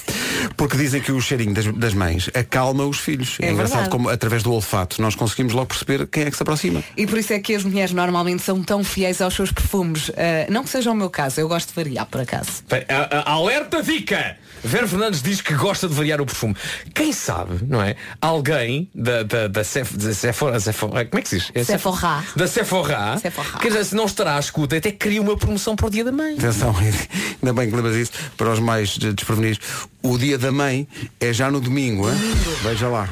Porque 0.56 0.76
dizem 0.76 1.00
que 1.00 1.12
o 1.12 1.20
cheirinho 1.20 1.52
das, 1.54 1.66
das 1.66 1.94
mães 1.94 2.30
acalma 2.34 2.84
os 2.84 2.98
filhos. 2.98 3.36
É, 3.40 3.46
É 3.46 3.50
engraçado 3.52 3.74
verdade. 3.82 3.90
como 3.90 4.08
através 4.08 4.42
do 4.42 4.52
olfato 4.52 5.00
nós 5.02 5.14
conseguimos 5.14 5.52
logo 5.52 5.66
perceber 5.66 6.06
quem 6.06 6.24
é 6.24 6.30
que 6.30 6.36
se 6.36 6.42
aproxima. 6.42 6.82
E 6.96 7.06
por 7.06 7.18
isso 7.18 7.32
é 7.32 7.38
que 7.38 7.54
as 7.54 7.64
mulheres 7.64 7.92
normalmente 7.92 8.42
são 8.42 8.62
tão 8.62 8.82
fiéis 8.84 9.20
aos 9.20 9.34
seus 9.34 9.50
perfumes. 9.52 10.10
Ah, 10.16 10.46
não 10.50 10.62
que 10.64 10.70
seja 10.70 10.90
o 10.90 10.94
meu 10.94 11.10
caso, 11.10 11.40
eu 11.40 11.48
gosto 11.48 11.68
de 11.68 11.74
variar 11.74 12.06
por 12.06 12.20
acaso. 12.20 12.50
Bem, 12.68 12.84
a- 12.88 13.18
a- 13.28 13.32
Alerta 13.32 13.82
dica! 13.82 14.36
Vera 14.62 14.86
Fernandes 14.86 15.22
diz 15.22 15.40
que 15.40 15.54
gosta 15.54 15.88
de 15.88 15.94
variar 15.94 16.20
o 16.20 16.26
perfume. 16.26 16.56
Quem 16.94 17.12
sabe, 17.12 17.58
não 17.66 17.82
é? 17.82 17.96
Alguém 18.20 18.90
da, 18.94 19.22
da, 19.22 19.48
da, 19.48 19.64
Sef, 19.64 19.96
da 19.96 20.12
Sephora, 20.12 20.60
Sephora, 20.60 21.04
como 21.04 21.18
é 21.18 21.22
que 21.22 21.28
se 21.28 21.38
diz? 21.38 21.50
É 21.54 21.64
Sephora. 21.64 22.24
Da 22.36 22.46
Sephora, 22.46 23.18
Sephora. 23.18 23.58
quer 23.60 23.68
dizer, 23.68 23.84
se 23.84 23.94
não 23.94 24.06
estará 24.06 24.36
à 24.36 24.40
escuta, 24.40 24.76
até 24.76 24.90
cria 24.90 25.20
uma 25.20 25.36
promoção 25.36 25.76
para 25.76 25.86
o 25.86 25.90
dia 25.90 26.04
da 26.04 26.12
mãe. 26.12 26.34
Atenção, 26.34 26.74
ainda 26.76 27.52
bem 27.52 27.70
que 27.70 27.76
lembras 27.76 27.96
isso, 27.96 28.12
para 28.36 28.50
os 28.50 28.58
mais 28.58 28.96
desprevenidos. 28.98 29.60
O 30.02 30.16
dia 30.16 30.38
da 30.38 30.52
mãe 30.52 30.86
é 31.20 31.32
já 31.32 31.50
no 31.50 31.60
domingo, 31.60 32.08
hein? 32.08 32.16
Veja 32.62 32.88
lá. 32.88 33.08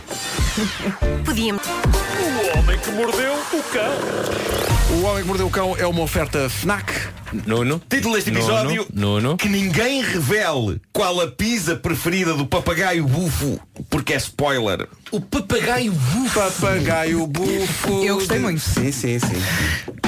Podíamos. 1.25 1.63
O 1.67 2.59
homem 2.59 2.79
que 2.79 2.91
mordeu 2.93 3.35
o 3.35 3.63
cão. 3.73 4.67
O 4.89 5.03
Homem 5.03 5.23
que 5.23 5.29
Mordeu 5.29 5.47
o 5.47 5.51
Cão 5.51 5.77
é 5.77 5.87
uma 5.87 6.03
oferta 6.03 6.49
FNAC. 6.49 6.93
Nuno. 7.33 7.81
Título 7.89 8.15
deste 8.15 8.31
episódio 8.31 8.87
Nuno. 8.93 9.37
Que 9.37 9.49
ninguém 9.49 10.03
revele 10.03 10.81
qual 10.93 11.21
a 11.21 11.27
pizza 11.27 11.77
preferida 11.77 12.35
do 12.35 12.47
papagaio 12.47 13.05
bufo 13.05 13.59
Porque 13.91 14.15
é 14.15 14.17
spoiler 14.17 14.89
O 15.13 15.21
papagaio 15.21 15.93
bufo. 15.93 16.35
Papagaio 16.41 17.27
bufo. 17.29 18.03
Eu 18.05 18.17
gostei 18.17 18.41
muito. 18.41 18.59
Sim, 18.61 18.91
sim, 18.91 19.19
sim. 19.21 19.43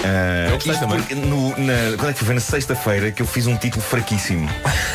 Ah, 0.04 0.50
gostei 0.54 0.72
isto 0.72 0.80
também. 0.87 1.00
no- 1.24 1.50
na- 1.50 1.96
Quando 1.96 2.11
é 2.11 2.12
que 2.12 2.24
foi? 2.24 2.34
Na 2.34 2.40
sexta-feira 2.40 3.11
que 3.12 3.22
eu 3.22 3.26
fiz 3.26 3.46
um 3.46 3.56
título 3.56 3.82
fraquíssimo 3.82 4.48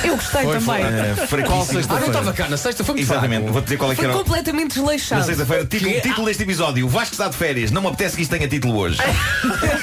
Eu 0.03 0.15
gostei 0.15 0.43
Foi, 0.43 0.59
também. 0.59 0.83
Ah, 0.83 1.15
Qual 1.15 1.27
Fraquíssimo 1.27 1.79
Ah, 1.89 1.99
não 1.99 2.07
estava 2.07 2.33
cá, 2.33 2.47
na 2.49 2.57
sexta 2.57 2.83
foi 2.83 2.95
muito 2.95 3.05
Exatamente, 3.05 3.39
fraco. 3.39 3.53
vou 3.53 3.61
dizer 3.61 3.77
qual 3.77 3.91
é 3.91 3.95
que 3.95 4.01
Foi 4.01 4.09
era 4.09 4.17
completamente 4.19 4.75
Na 4.77 4.81
desleixado. 4.81 5.25
sexta-feira, 5.25 5.65
título, 5.65 5.91
Que 5.91 5.97
é- 5.97 6.01
título 6.01 6.27
deste 6.27 6.43
episódio 6.43 6.85
O 6.85 6.89
Vasco 6.89 7.13
está 7.13 7.27
de 7.29 7.35
férias, 7.37 7.71
não 7.71 7.81
me 7.81 7.87
apetece 7.87 8.15
que 8.17 8.21
isto 8.23 8.31
tenha 8.31 8.47
título 8.47 8.77
hoje 8.77 8.97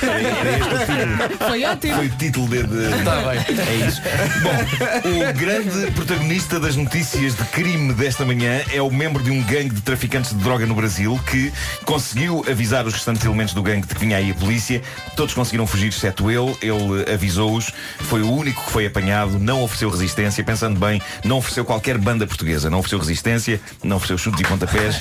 título 0.00 1.38
Foi 1.48 1.64
ótimo. 1.64 1.94
Foi 1.96 2.06
o 2.06 2.10
título 2.10 2.48
de, 2.48 2.62
de- 2.64 2.98
Está 2.98 3.16
bem. 3.22 3.40
É 3.58 3.86
isso. 3.86 4.02
Bom, 4.42 5.28
o 5.30 5.32
grande 5.32 5.90
protagonista 5.92 6.60
das 6.60 6.76
notícias 6.76 7.34
de 7.34 7.44
crime 7.44 7.92
desta 7.94 8.24
manhã 8.24 8.62
é 8.72 8.80
o 8.82 8.90
membro 8.90 9.22
de 9.22 9.30
um 9.30 9.42
gangue 9.44 9.70
de 9.74 9.80
traficantes 9.82 10.09
de 10.18 10.34
droga 10.34 10.66
no 10.66 10.74
Brasil 10.74 11.18
que 11.30 11.52
conseguiu 11.84 12.44
avisar 12.50 12.86
os 12.86 12.94
restantes 12.94 13.24
elementos 13.24 13.54
do 13.54 13.62
gangue 13.62 13.86
de 13.86 13.94
que 13.94 14.00
vinha 14.00 14.16
aí 14.16 14.30
a 14.30 14.34
polícia. 14.34 14.82
Todos 15.14 15.34
conseguiram 15.34 15.66
fugir, 15.66 15.88
exceto 15.88 16.30
ele. 16.30 16.56
Ele 16.60 17.12
avisou-os. 17.12 17.72
Foi 18.00 18.22
o 18.22 18.30
único 18.32 18.64
que 18.64 18.70
foi 18.72 18.86
apanhado. 18.86 19.38
Não 19.38 19.62
ofereceu 19.62 19.88
resistência. 19.90 20.42
Pensando 20.42 20.78
bem, 20.78 21.00
não 21.24 21.38
ofereceu 21.38 21.64
qualquer 21.64 21.96
banda 21.98 22.26
portuguesa. 22.26 22.68
Não 22.68 22.78
ofereceu 22.78 22.98
resistência. 22.98 23.60
Não 23.84 23.96
ofereceu 23.96 24.18
chutes 24.18 24.40
e 24.40 24.44
pontapés. 24.44 24.98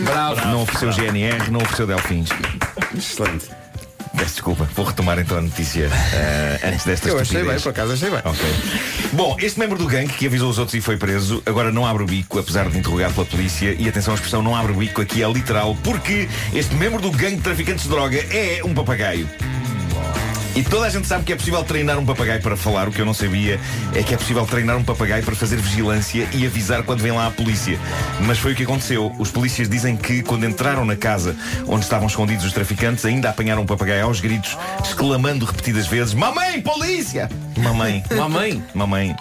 Bravo. 0.00 0.46
Não 0.48 0.62
ofereceu 0.62 0.92
GNR. 0.92 1.50
Não 1.50 1.60
ofereceu 1.60 1.86
Delfins. 1.86 2.30
Excelente. 2.96 3.59
Peço 4.20 4.34
desculpa. 4.34 4.68
Vou 4.76 4.84
retomar 4.84 5.18
então 5.18 5.38
a 5.38 5.40
notícia 5.40 5.88
eh, 6.12 6.60
antes 6.62 6.84
desta 6.84 7.08
Eu 7.08 7.18
achei 7.18 7.42
bem, 7.42 7.58
por 7.58 7.70
acaso 7.70 7.92
achei 7.94 8.10
bem. 8.10 8.20
Ok. 8.22 8.44
Bom, 9.14 9.34
este 9.40 9.58
membro 9.58 9.78
do 9.78 9.86
gangue 9.86 10.12
que 10.12 10.26
avisou 10.26 10.50
os 10.50 10.58
outros 10.58 10.74
e 10.74 10.82
foi 10.82 10.98
preso, 10.98 11.42
agora 11.46 11.72
não 11.72 11.86
abre 11.86 12.02
o 12.02 12.06
bico, 12.06 12.38
apesar 12.38 12.68
de 12.68 12.76
interrogar 12.76 13.10
pela 13.14 13.24
polícia. 13.24 13.74
E 13.78 13.88
atenção, 13.88 14.12
a 14.12 14.16
expressão 14.16 14.42
não 14.42 14.54
abre 14.54 14.72
o 14.72 14.74
bico 14.74 15.00
aqui 15.00 15.22
é 15.22 15.32
literal, 15.32 15.74
porque 15.82 16.28
este 16.52 16.74
membro 16.74 17.00
do 17.00 17.10
gangue 17.10 17.36
de 17.36 17.42
traficantes 17.42 17.84
de 17.84 17.88
droga 17.88 18.18
é 18.30 18.60
um 18.62 18.74
papagaio. 18.74 19.26
E 20.54 20.62
toda 20.62 20.86
a 20.86 20.90
gente 20.90 21.06
sabe 21.06 21.24
que 21.24 21.32
é 21.32 21.36
possível 21.36 21.62
treinar 21.62 21.98
um 21.98 22.04
papagaio 22.04 22.42
para 22.42 22.56
falar. 22.56 22.88
O 22.88 22.92
que 22.92 23.00
eu 23.00 23.06
não 23.06 23.14
sabia 23.14 23.60
é 23.94 24.02
que 24.02 24.14
é 24.14 24.16
possível 24.16 24.44
treinar 24.46 24.76
um 24.76 24.84
papagaio 24.84 25.22
para 25.22 25.34
fazer 25.34 25.56
vigilância 25.56 26.28
e 26.32 26.44
avisar 26.44 26.82
quando 26.82 27.00
vem 27.00 27.12
lá 27.12 27.28
a 27.28 27.30
polícia. 27.30 27.78
Mas 28.26 28.38
foi 28.38 28.52
o 28.52 28.56
que 28.56 28.64
aconteceu. 28.64 29.14
Os 29.18 29.30
polícias 29.30 29.68
dizem 29.68 29.96
que 29.96 30.22
quando 30.22 30.44
entraram 30.44 30.84
na 30.84 30.96
casa 30.96 31.36
onde 31.66 31.84
estavam 31.84 32.08
escondidos 32.08 32.44
os 32.44 32.52
traficantes, 32.52 33.04
ainda 33.04 33.30
apanharam 33.30 33.62
um 33.62 33.66
papagaio 33.66 34.04
aos 34.04 34.20
gritos, 34.20 34.56
exclamando 34.84 35.44
repetidas 35.44 35.86
vezes: 35.86 36.14
Mamãe, 36.14 36.60
polícia! 36.60 37.28
Mamãe. 37.56 38.02
Mamãe. 38.10 38.62
Mamãe. 38.74 39.16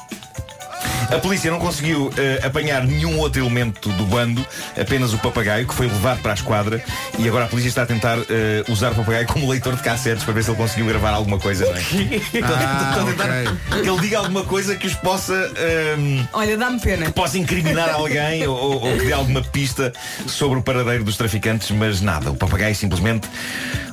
A 1.12 1.17
polícia 1.17 1.50
não 1.50 1.60
conseguiu 1.60 2.12
eh, 2.17 2.39
apanhar 2.45 2.86
nenhum 2.86 3.17
outro 3.17 3.41
elemento 3.41 3.89
do 3.89 4.06
bando, 4.06 4.45
apenas 4.80 5.12
o 5.13 5.17
papagaio, 5.17 5.67
que 5.67 5.74
foi 5.74 5.88
levado 5.88 6.22
para 6.22 6.32
a 6.34 6.36
esquadra. 6.36 6.82
E 7.17 7.28
agora 7.28 7.45
a 7.45 7.48
polícia 7.48 7.67
está 7.69 7.82
a 7.82 7.86
tentar 7.86 8.17
eh, 8.30 8.63
usar 8.69 8.91
o 8.91 8.95
papagaio 8.95 9.26
como 9.28 9.50
leitor 9.50 9.76
de 9.76 9.82
cassetes 9.82 10.24
para 10.24 10.34
ver 10.34 10.43
se 10.43 10.52
ele 10.52 10.58
conseguiu 10.58 10.86
gravar 10.86 11.10
alguma 11.12 11.39
coisa. 11.39 11.65
Não 11.65 11.76
é? 11.76 11.80
Estão 11.80 12.56
a- 12.56 12.60
Ah, 12.60 13.02
a 13.02 13.06
tentar 13.06 13.82
que 13.82 13.89
ele 13.89 14.00
diga 14.02 14.19
alguma 14.19 14.43
coisa 14.43 14.76
que 14.76 14.86
os 14.86 14.93
possa. 14.95 15.34
ehm, 15.58 16.26
Olha, 16.32 16.56
dá-me 16.58 16.80
pena. 16.80 17.06
que 17.08 17.12
possa 17.13 17.38
incriminar 17.39 17.89
alguém 17.89 18.45
ou, 18.48 18.56
ou- 18.84 18.98
que 18.98 19.06
dê 19.06 19.13
alguma 19.13 19.41
pista 19.41 19.91
sobre 20.28 20.60
o 20.60 20.62
paradeiro 20.62 21.04
dos 21.04 21.17
traficantes, 21.17 21.72
mas 21.72 22.02
nada. 22.02 22.30
O 22.32 22.36
papagaio 22.36 22.76
simplesmente 22.76 23.28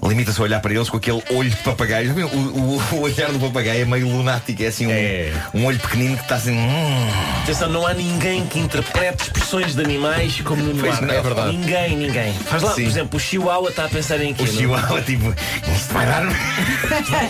limita-se 0.02 0.38
a 0.40 0.44
olhar 0.44 0.60
para 0.60 0.74
eles 0.74 0.90
com 0.90 0.98
aquele 0.98 1.22
olho 1.30 1.48
de 1.50 1.56
papagaio. 1.56 2.12
O, 2.26 2.36
o- 2.36 2.82
o 2.96 3.00
olhar 3.00 3.32
do 3.32 3.38
papagaio 3.40 3.82
é 3.82 3.84
meio 3.86 4.06
lunático, 4.08 4.62
é 4.62 4.66
assim 4.66 4.86
um, 4.86 5.60
um 5.60 5.64
olho 5.64 5.78
pequenino 5.78 6.16
que 6.16 6.22
está 6.22 6.36
assim. 6.36 6.52
hum. 6.56 7.05
Atenção, 7.42 7.68
não 7.68 7.86
há 7.86 7.94
ninguém 7.94 8.44
que 8.46 8.58
interprete 8.58 9.22
expressões 9.24 9.74
de 9.74 9.80
animais 9.82 10.40
como 10.40 10.62
no 10.62 10.70
Pois 10.74 10.92
Marco. 10.94 11.06
não, 11.06 11.14
é 11.14 11.22
verdade. 11.22 11.56
Ninguém, 11.56 11.96
ninguém. 11.96 12.32
Faz 12.34 12.62
lá, 12.62 12.70
Sim. 12.74 12.82
por 12.82 12.88
exemplo, 12.90 13.16
o 13.16 13.20
Chihuahua 13.20 13.70
está 13.70 13.84
a 13.84 13.88
pensar 13.88 14.20
em 14.20 14.34
quê? 14.34 14.42
O 14.42 14.46
não? 14.46 14.52
chihuahua, 14.52 15.02
tipo, 15.02 15.32
isto 15.74 15.92
vai 15.94 16.06
dar. 16.06 16.24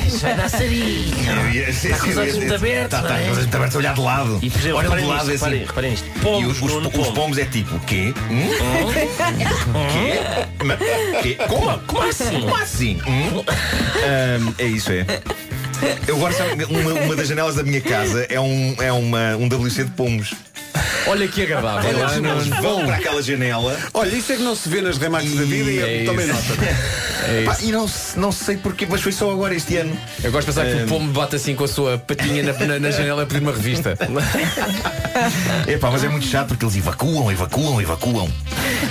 Isto 0.07 0.19
vai 0.23 0.35
dar 0.37 0.49
sarinho. 0.49 1.15
Está 1.69 1.99
com 1.99 2.09
os 2.09 2.17
olhos 2.17 2.37
muito 2.37 2.55
abertos. 2.55 2.85
Está, 2.99 3.03
não 3.03 3.09
está 3.09 3.19
é? 3.19 3.25
com 3.25 3.31
os 3.31 3.37
olhos 3.37 3.39
muito 3.45 3.57
abertos 3.57 3.77
a 3.77 3.79
olhar 3.79 3.95
de 3.95 4.01
lado. 4.01 4.39
E, 4.43 4.51
por 4.51 4.59
exemplo, 4.61 4.79
Olha 4.79 4.89
de 4.89 4.95
reparem 4.95 5.07
lado 5.17 5.29
nisto, 5.31 5.45
assim. 5.45 5.45
reparem- 5.45 5.67
reparem 5.67 5.91
nisto. 5.91 6.07
E 6.41 6.45
os, 6.47 6.63
os, 6.63 6.73
Nuno, 6.73 6.89
os 6.89 6.95
pombos. 6.95 7.11
pombos 7.11 7.39
é 7.39 7.45
tipo, 7.45 7.79
quê? 7.81 8.15
Hum? 8.31 8.49
Quê? 9.93 10.65
Mas- 10.65 10.79
quê? 11.23 11.37
Como, 11.49 11.79
como 11.81 12.03
assim? 12.03 12.41
Como 12.41 12.55
assim? 12.57 12.99
Hum? 13.07 13.45
Ahm, 14.07 14.55
é 14.59 14.65
isso, 14.65 14.91
é. 14.93 15.05
Eu 16.07 16.19
gosto, 16.19 16.43
uma, 16.69 17.01
uma 17.05 17.17
das 17.17 17.29
janelas 17.29 17.55
da 17.57 17.63
minha 17.63 17.81
casa 17.81 18.27
é 18.29 18.41
um, 18.41 18.75
é 18.79 18.93
uma, 18.93 19.37
um 19.37 19.47
WC 19.47 19.85
de 19.85 19.91
pomos. 19.91 20.35
Olha 21.09 21.29
que 21.29 21.43
agradável. 21.43 21.89
Eles, 21.91 22.21
não, 22.21 22.33
eles 22.37 22.49
vão 22.49 22.85
para 22.85 22.97
aquela 22.97 23.23
janela. 23.23 23.79
Olha, 23.95 24.15
isso 24.15 24.33
é 24.33 24.37
que 24.37 24.43
não 24.43 24.57
se 24.57 24.69
vê 24.69 24.81
nas 24.81 24.99
remarques 24.99 25.35
da 25.35 25.43
vida 25.45 25.71
e 25.71 25.79
é 25.79 26.03
eu 26.03 26.07
tomei 26.07 26.27
nota. 26.27 26.43
É 27.29 27.43
Pá, 27.45 27.57
e 27.63 27.71
não, 27.73 27.89
não 28.17 28.33
sei 28.33 28.57
porquê, 28.57 28.87
mas 28.89 29.01
foi 29.01 29.13
só 29.13 29.31
agora 29.31 29.55
este 29.55 29.77
ano. 29.77 29.97
Eu 30.23 30.33
gosto 30.33 30.49
de 30.51 30.55
pensar 30.55 30.67
que 30.67 30.81
Eh, 30.81 30.85
o 30.85 30.89
pombo 30.89 31.13
bate 31.13 31.37
assim 31.37 31.55
com 31.55 31.65
a 31.65 31.69
sua 31.69 31.97
patinha 31.99 32.43
na, 32.43 32.53
na- 32.53 32.79
na 32.81 32.91
janela 32.91 33.23
a 33.23 33.27
pedir 33.27 33.41
uma 33.43 33.53
revista. 33.53 33.97
Epá, 35.67 35.91
mas 35.91 36.05
é 36.05 36.09
muito 36.09 36.27
chato 36.27 36.49
porque 36.49 36.65
eles 36.65 36.77
evacuam, 36.77 37.31
evacuam, 37.31 37.81
evacuam. 37.81 38.29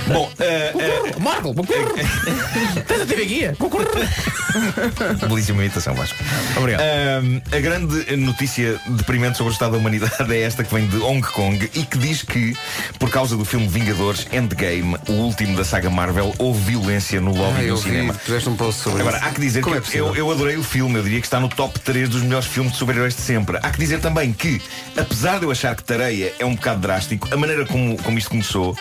Bom, 0.08 0.30
eh, 0.40 0.72
eh, 0.78 1.14
Marco, 1.20 1.54
Estás 2.76 3.02
a 3.02 3.06
ter 3.06 3.24
guia? 3.26 3.54
Belíssima 5.28 5.62
imitação, 5.62 5.94
Vasco. 5.94 6.16
Obrigado. 6.56 6.80
Ahm, 6.82 7.40
a 7.52 7.60
grande 7.60 8.16
notícia 8.16 8.78
deprimente 8.88 9.36
sobre 9.36 9.52
o 9.52 9.54
estado 9.54 9.72
da 9.72 9.78
humanidade 9.78 10.34
é 10.34 10.40
esta 10.42 10.64
que 10.64 10.74
vem 10.74 10.86
de 10.86 10.96
Hong 10.98 11.20
Kong 11.22 11.55
e 11.74 11.84
que 11.84 11.98
diz 11.98 12.22
que, 12.22 12.56
por 12.98 13.10
causa 13.10 13.36
do 13.36 13.44
filme 13.44 13.66
Vingadores 13.68 14.26
Endgame, 14.32 14.96
o 15.08 15.12
último 15.12 15.56
da 15.56 15.64
saga 15.64 15.88
Marvel, 15.90 16.34
houve 16.38 16.60
violência 16.72 17.20
no 17.20 17.30
lobby 17.34 17.64
Ah, 17.66 17.68
do 17.68 17.76
vi, 17.76 17.82
cinema. 17.82 18.14
puseste 18.14 18.48
um 18.48 18.56
post 18.56 18.80
sobre 18.82 19.00
Agora, 19.00 19.18
há 19.18 19.30
que 19.30 19.40
dizer 19.40 19.62
Como 19.62 19.76
é 19.76 19.78
que 19.80 19.86
possível? 19.86 20.08
eu, 20.08 20.16
eu 20.16 20.30
adorei 20.30 20.56
o 20.56 20.62
filme, 20.62 20.96
eu 20.96 21.02
diria 21.02 21.20
que 21.20 21.26
está 21.26 21.40
no 21.40 21.48
top 21.48 21.78
3 21.80 22.08
dos 22.08 22.22
melhores 22.22 22.46
filmes 22.46 22.72
de 22.72 22.78
super-heróis 22.78 23.14
de 23.14 23.20
sempre. 23.22 23.58
Há 23.62 23.70
que 23.70 23.78
dizer 23.78 24.00
também 24.00 24.32
que, 24.32 24.60
apesar 24.96 25.38
de 25.38 25.44
eu 25.44 25.50
achar 25.50 25.74
que 25.74 25.82
Tareia 25.84 26.32
é 26.38 26.44
um 26.44 26.54
bocado 26.54 26.80
drástico, 26.80 27.28
a 27.32 27.36
maneira 27.36 27.64
como, 27.66 27.96
como 28.02 28.18
isto 28.18 28.30
começou 28.30 28.76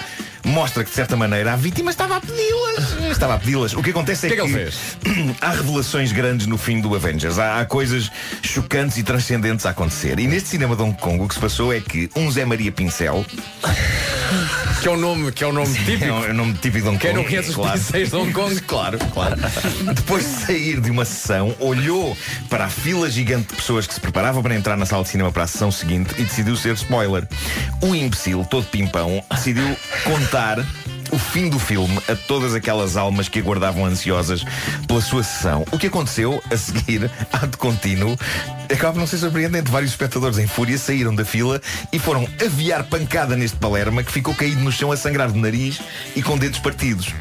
mostra 0.46 0.84
que, 0.84 0.90
de 0.90 0.96
certa 0.96 1.16
maneira, 1.16 1.54
a 1.54 1.56
vítima 1.56 1.92
estava 1.92 2.18
a 2.18 2.22
pedi-las. 2.22 3.12
Estava 3.12 3.34
a 3.34 3.40
pedi-las. 3.40 3.74
O 3.74 3.82
que 3.82 3.90
acontece 3.90 4.28
é 4.28 4.30
O 4.30 4.32
que 4.32 4.54
que, 4.54 4.58
é 4.58 4.70
que 4.70 5.36
há 5.42 5.50
revelações 5.50 6.12
grandes 6.12 6.48
no 6.48 6.58
fim 6.58 6.80
do 6.80 6.96
Avengers. 6.96 7.40
Há, 7.40 7.60
há 7.60 7.66
coisas 7.66 8.12
chocantes 8.42 8.98
e 8.98 9.04
transcendentes 9.04 9.66
a 9.66 9.72
acontecer. 9.72 10.20
E 10.20 10.28
neste 10.28 10.50
cinema 10.50 10.76
de 10.76 10.84
Hong 10.84 10.98
Kong, 11.00 11.24
o 11.24 11.28
que 11.28 11.34
se 11.34 11.40
passou 11.40 11.74
é 11.74 11.82
que 11.82 12.10
um 12.16 12.30
Zé 12.32 12.46
Maria 12.46 12.72
Pincel, 12.72 13.26
Que 14.82 14.90
é 14.90 14.92
o 14.92 14.98
nome, 14.98 15.32
que 15.32 15.44
é 15.44 15.48
o 15.48 15.52
nome 15.54 15.72
é 15.76 15.84
típico. 15.84 16.06
um, 16.14 16.26
é 16.26 16.30
um 16.30 16.34
nome 16.34 16.54
típico 16.54 16.84
de 16.84 16.90
Hong 16.90 16.98
Quem 17.00 17.12
Kong. 17.12 17.24
não 17.24 17.30
conhece 17.30 17.50
os 17.50 17.56
claro. 17.56 17.80
de 17.80 18.16
Hong 18.16 18.32
Kong? 18.34 18.62
Claro, 18.68 19.00
claro. 19.14 19.36
Depois 19.96 20.24
de 20.24 20.46
sair 20.46 20.80
de 20.82 20.92
uma 20.92 21.06
sessão, 21.06 21.56
olhou 21.60 22.16
para 22.50 22.66
a 22.66 22.70
fila 22.70 23.10
gigante 23.10 23.48
de 23.50 23.56
pessoas 23.56 23.88
que 23.88 23.94
se 23.94 24.00
preparava 24.00 24.42
para 24.44 24.54
entrar 24.56 24.78
na 24.78 24.86
sala 24.86 25.04
de 25.04 25.10
cinema 25.10 25.32
para 25.32 25.44
a 25.44 25.48
sessão 25.48 25.72
seguinte 25.72 26.14
e 26.18 26.24
decidiu 26.24 26.56
ser 26.56 26.74
spoiler. 26.76 27.28
O 27.82 27.96
imbecil, 27.96 28.46
todo 28.50 28.66
pimpão, 28.68 29.24
decidiu 29.32 29.76
contar 30.04 30.64
o 31.16 31.18
fim 31.18 31.50
do 31.50 31.58
filme 31.58 31.98
a 32.10 32.16
todas 32.16 32.54
aquelas 32.54 32.98
almas 32.98 33.30
que 33.30 33.40
aguardavam 33.40 33.86
ansiosas 33.86 34.44
pela 34.86 35.00
sua 35.00 35.24
sessão. 35.24 35.66
O 35.72 35.78
que 35.78 35.88
aconteceu 35.88 36.44
a 36.52 36.58
seguir, 36.58 37.10
ato 37.32 37.58
contínuo, 37.58 38.18
acaba 38.70 38.92
por 38.92 39.00
não 39.00 39.08
ser 39.08 39.20
surpreendente. 39.20 39.72
Vários 39.72 39.92
espectadores 39.92 40.38
em 40.38 40.46
fúria 40.46 40.78
saíram 40.78 41.16
da 41.16 41.24
fila 41.24 41.62
e 41.94 41.98
foram 41.98 42.28
aviar 42.46 42.84
pancada 42.84 43.38
neste 43.38 43.56
Palerma 43.56 44.04
que 44.04 44.12
ficou 44.12 44.36
caído 44.36 44.62
no 44.62 44.74
chão 44.74 44.92
a 44.92 44.98
sangrar 44.98 45.32
do 45.32 45.40
nariz 45.40 45.80
e 46.18 46.22
com 46.22 46.38
dedos 46.38 46.60
partidos. 46.60 47.14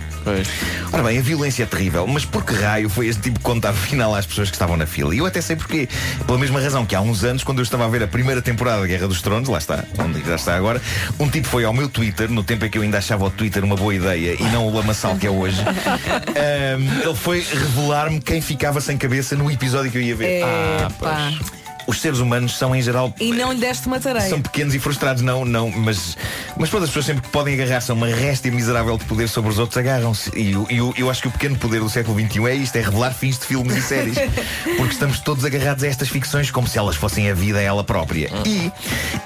Ora 0.91 1.03
bem, 1.03 1.19
a 1.19 1.23
violência 1.23 1.65
é 1.65 1.67
terrível, 1.67 2.07
mas 2.07 2.25
por 2.25 2.45
que 2.45 2.55
raio 2.55 2.89
foi 2.89 3.09
este 3.09 3.23
tipo 3.23 3.39
de 3.39 3.45
contar 3.45 3.75
final 3.75 4.15
às 4.15 4.25
pessoas 4.25 4.49
que 4.49 4.55
estavam 4.55 4.77
na 4.77 4.87
fila? 4.87 5.15
E 5.15 5.19
eu 5.19 5.27
até 5.27 5.41
sei 5.41 5.55
porquê. 5.55 5.87
Pela 6.27 6.39
mesma 6.39 6.61
razão 6.61 6.87
que 6.87 6.95
há 6.95 7.01
uns 7.01 7.25
anos, 7.25 7.45
quando 7.45 7.59
eu 7.59 7.63
estava 7.63 7.85
a 7.85 7.89
ver 7.89 8.03
a 8.03 8.09
primeira 8.09 8.41
temporada 8.41 8.81
da 8.81 8.87
Guerra 8.87 9.07
dos 9.07 9.21
Tronos, 9.21 9.49
lá 9.51 9.59
está, 9.59 9.85
onde 9.99 10.25
já 10.25 10.37
está 10.37 10.57
agora, 10.57 10.81
um 11.19 11.29
tipo 11.29 11.47
foi 11.47 11.65
ao 11.65 11.75
meu 11.75 11.91
Twitter, 11.91 12.31
no 12.31 12.43
tempo 12.43 12.65
em 12.65 12.71
que 12.71 12.79
eu 12.79 12.83
ainda 12.83 12.99
achava 12.99 13.27
o 13.27 13.31
Twitter 13.31 13.63
uma 13.63 13.77
boa 13.85 13.95
ideia 13.95 14.35
e 14.41 14.43
não 14.45 14.67
o 14.67 14.75
lamaçal 14.75 15.15
que 15.17 15.27
é 15.27 15.31
hoje. 15.31 15.61
Ahm, 15.61 17.03
ele 17.05 17.15
foi 17.15 17.41
revelar-me 17.41 18.19
quem 18.19 18.41
ficava 18.41 18.81
sem 18.81 18.97
cabeça 18.97 19.37
no 19.37 19.51
episódio 19.51 19.91
que 19.93 19.99
eu 19.99 20.03
ia 20.03 20.17
ver. 20.17 20.41
É, 20.41 20.89
pá. 20.99 21.31
Os 21.87 22.01
seres 22.01 22.19
humanos 22.19 22.57
são, 22.57 22.75
em 22.75 22.81
geral, 22.81 23.13
E 23.21 23.31
não 23.33 23.53
lhe 23.53 23.61
deste 23.61 23.87
uma 23.87 24.01
tarefa. 24.01 24.27
são 24.31 24.41
pequenos 24.41 24.75
e 24.75 24.79
frustrados, 24.79 25.21
não, 25.23 25.45
não, 25.45 25.71
mas, 25.71 26.17
mas 26.59 26.71
todas 26.71 26.85
as 26.85 26.91
pessoas 26.91 27.07
sempre 27.07 27.23
que 27.23 27.29
podem 27.29 27.55
agarrar-se 27.55 27.91
a 27.91 27.95
uma 27.95 28.07
réstia 28.07 28.51
miserável 28.51 28.97
de 28.97 29.05
poder 29.05 29.29
sobre 29.29 29.51
os 29.51 29.59
outros, 29.59 29.77
agarram-se. 29.77 30.31
E 30.37 30.53
eu, 30.53 30.67
eu, 30.71 30.95
eu 30.97 31.11
acho 31.11 31.23
que 31.23 31.29
o 31.29 31.31
pequeno 31.31 31.57
poder 31.57 31.81
do 31.81 31.89
século 31.89 32.19
XXI 32.19 32.47
é 32.47 32.55
isto, 32.55 32.77
é 32.77 32.81
revelar 32.81 33.13
fins 33.13 33.39
de 33.39 33.47
filmes 33.47 33.77
e 33.77 33.83
séries. 33.83 34.17
Porque 34.77 34.93
estamos 34.93 35.21
todos 35.21 35.45
agarrados 35.45 35.83
a 35.85 35.89
estas 35.89 36.09
ficções 36.09 36.51
como 36.51 36.69
se 36.69 36.79
elas 36.79 36.97
fossem 36.97 37.31
a 37.31 37.35
vida 37.35 37.61
ela 37.61 37.83
própria. 37.83 38.31
E 38.47 38.71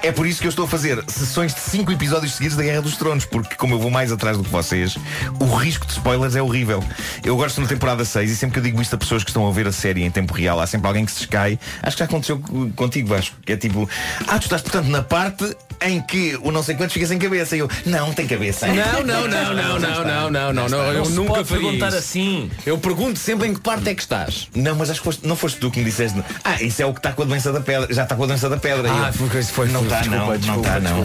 é 0.01 0.11
por 0.11 0.25
isso 0.25 0.41
que 0.41 0.47
eu 0.47 0.49
estou 0.49 0.65
a 0.65 0.67
fazer 0.67 1.03
sessões 1.07 1.53
de 1.53 1.59
cinco 1.59 1.91
episódios 1.91 2.33
seguidos 2.33 2.57
da 2.57 2.63
Guerra 2.63 2.81
dos 2.81 2.97
Tronos, 2.97 3.25
porque 3.25 3.55
como 3.55 3.75
eu 3.75 3.79
vou 3.79 3.91
mais 3.91 4.11
atrás 4.11 4.37
do 4.37 4.43
que 4.43 4.49
vocês, 4.49 4.97
o 5.39 5.45
risco 5.55 5.85
de 5.85 5.93
spoilers 5.93 6.35
é 6.35 6.41
horrível. 6.41 6.83
Eu 7.23 7.35
gosto 7.35 7.61
na 7.61 7.67
temporada 7.67 8.03
6 8.03 8.31
e 8.31 8.35
sempre 8.35 8.53
que 8.53 8.59
eu 8.59 8.63
digo 8.63 8.81
isto 8.81 8.95
a 8.95 8.97
pessoas 8.97 9.23
que 9.23 9.29
estão 9.29 9.47
a 9.47 9.51
ver 9.51 9.67
a 9.67 9.71
série 9.71 10.03
em 10.03 10.11
tempo 10.11 10.33
real, 10.33 10.59
há 10.59 10.67
sempre 10.67 10.87
alguém 10.87 11.05
que 11.05 11.11
se 11.11 11.21
escai. 11.21 11.59
Acho 11.83 11.95
que 11.95 11.99
já 11.99 12.05
aconteceu 12.05 12.41
contigo, 12.75 13.09
Vasco, 13.09 13.35
que 13.45 13.53
é 13.53 13.57
tipo, 13.57 13.87
ah, 14.27 14.39
tu 14.39 14.43
estás 14.43 14.61
portanto 14.61 14.87
na 14.87 15.03
parte 15.03 15.55
em 15.81 16.01
que 16.01 16.37
o 16.41 16.51
não 16.51 16.61
sei 16.61 16.75
quantos 16.75 16.93
fica 16.93 17.07
sem 17.07 17.18
cabeça. 17.19 17.55
E 17.55 17.59
eu, 17.59 17.69
não, 17.85 18.13
tem 18.13 18.25
cabeça. 18.27 18.67
Não, 18.67 18.75
não, 19.03 19.27
não, 19.27 19.53
não, 19.53 19.79
não, 19.79 20.03
não, 20.03 20.31
não, 20.31 20.53
não, 20.53 20.69
não. 20.69 20.93
Eu 20.93 21.09
nunca 21.09 21.33
pode 21.35 21.49
perguntar 21.49 21.89
isso. 21.89 21.97
assim. 21.97 22.51
Eu 22.65 22.77
pergunto 22.77 23.19
sempre 23.19 23.47
em 23.47 23.53
que 23.53 23.59
parte 23.61 23.89
é 23.89 23.93
que 23.95 24.01
estás. 24.01 24.47
Não, 24.55 24.75
mas 24.75 24.89
acho 24.89 24.99
que 24.99 25.05
foste- 25.05 25.27
não 25.27 25.35
foste 25.35 25.59
tu 25.59 25.69
que 25.69 25.79
me 25.79 25.85
disseste. 25.85 26.19
Ah, 26.43 26.61
isso 26.61 26.81
é 26.81 26.85
o 26.85 26.93
que 26.93 26.99
está 26.99 27.11
com 27.11 27.21
a 27.23 27.25
doença 27.25 27.51
da 27.51 27.61
pedra. 27.61 27.93
Já 27.93 28.03
está 28.03 28.15
com 28.15 28.23
a 28.23 28.27
doença 28.27 28.49
da 28.49 28.57
pedra. 28.57 28.89
Ah, 28.91 29.07
eu, 29.09 29.13
foi- 29.29 29.43
foi- 29.43 29.67
não 29.67 29.83
está, 29.83 29.99
desculpa, 30.01 30.37
não. 30.37 30.55
Não 30.55 30.61
está, 30.61 30.79
não. 30.79 31.03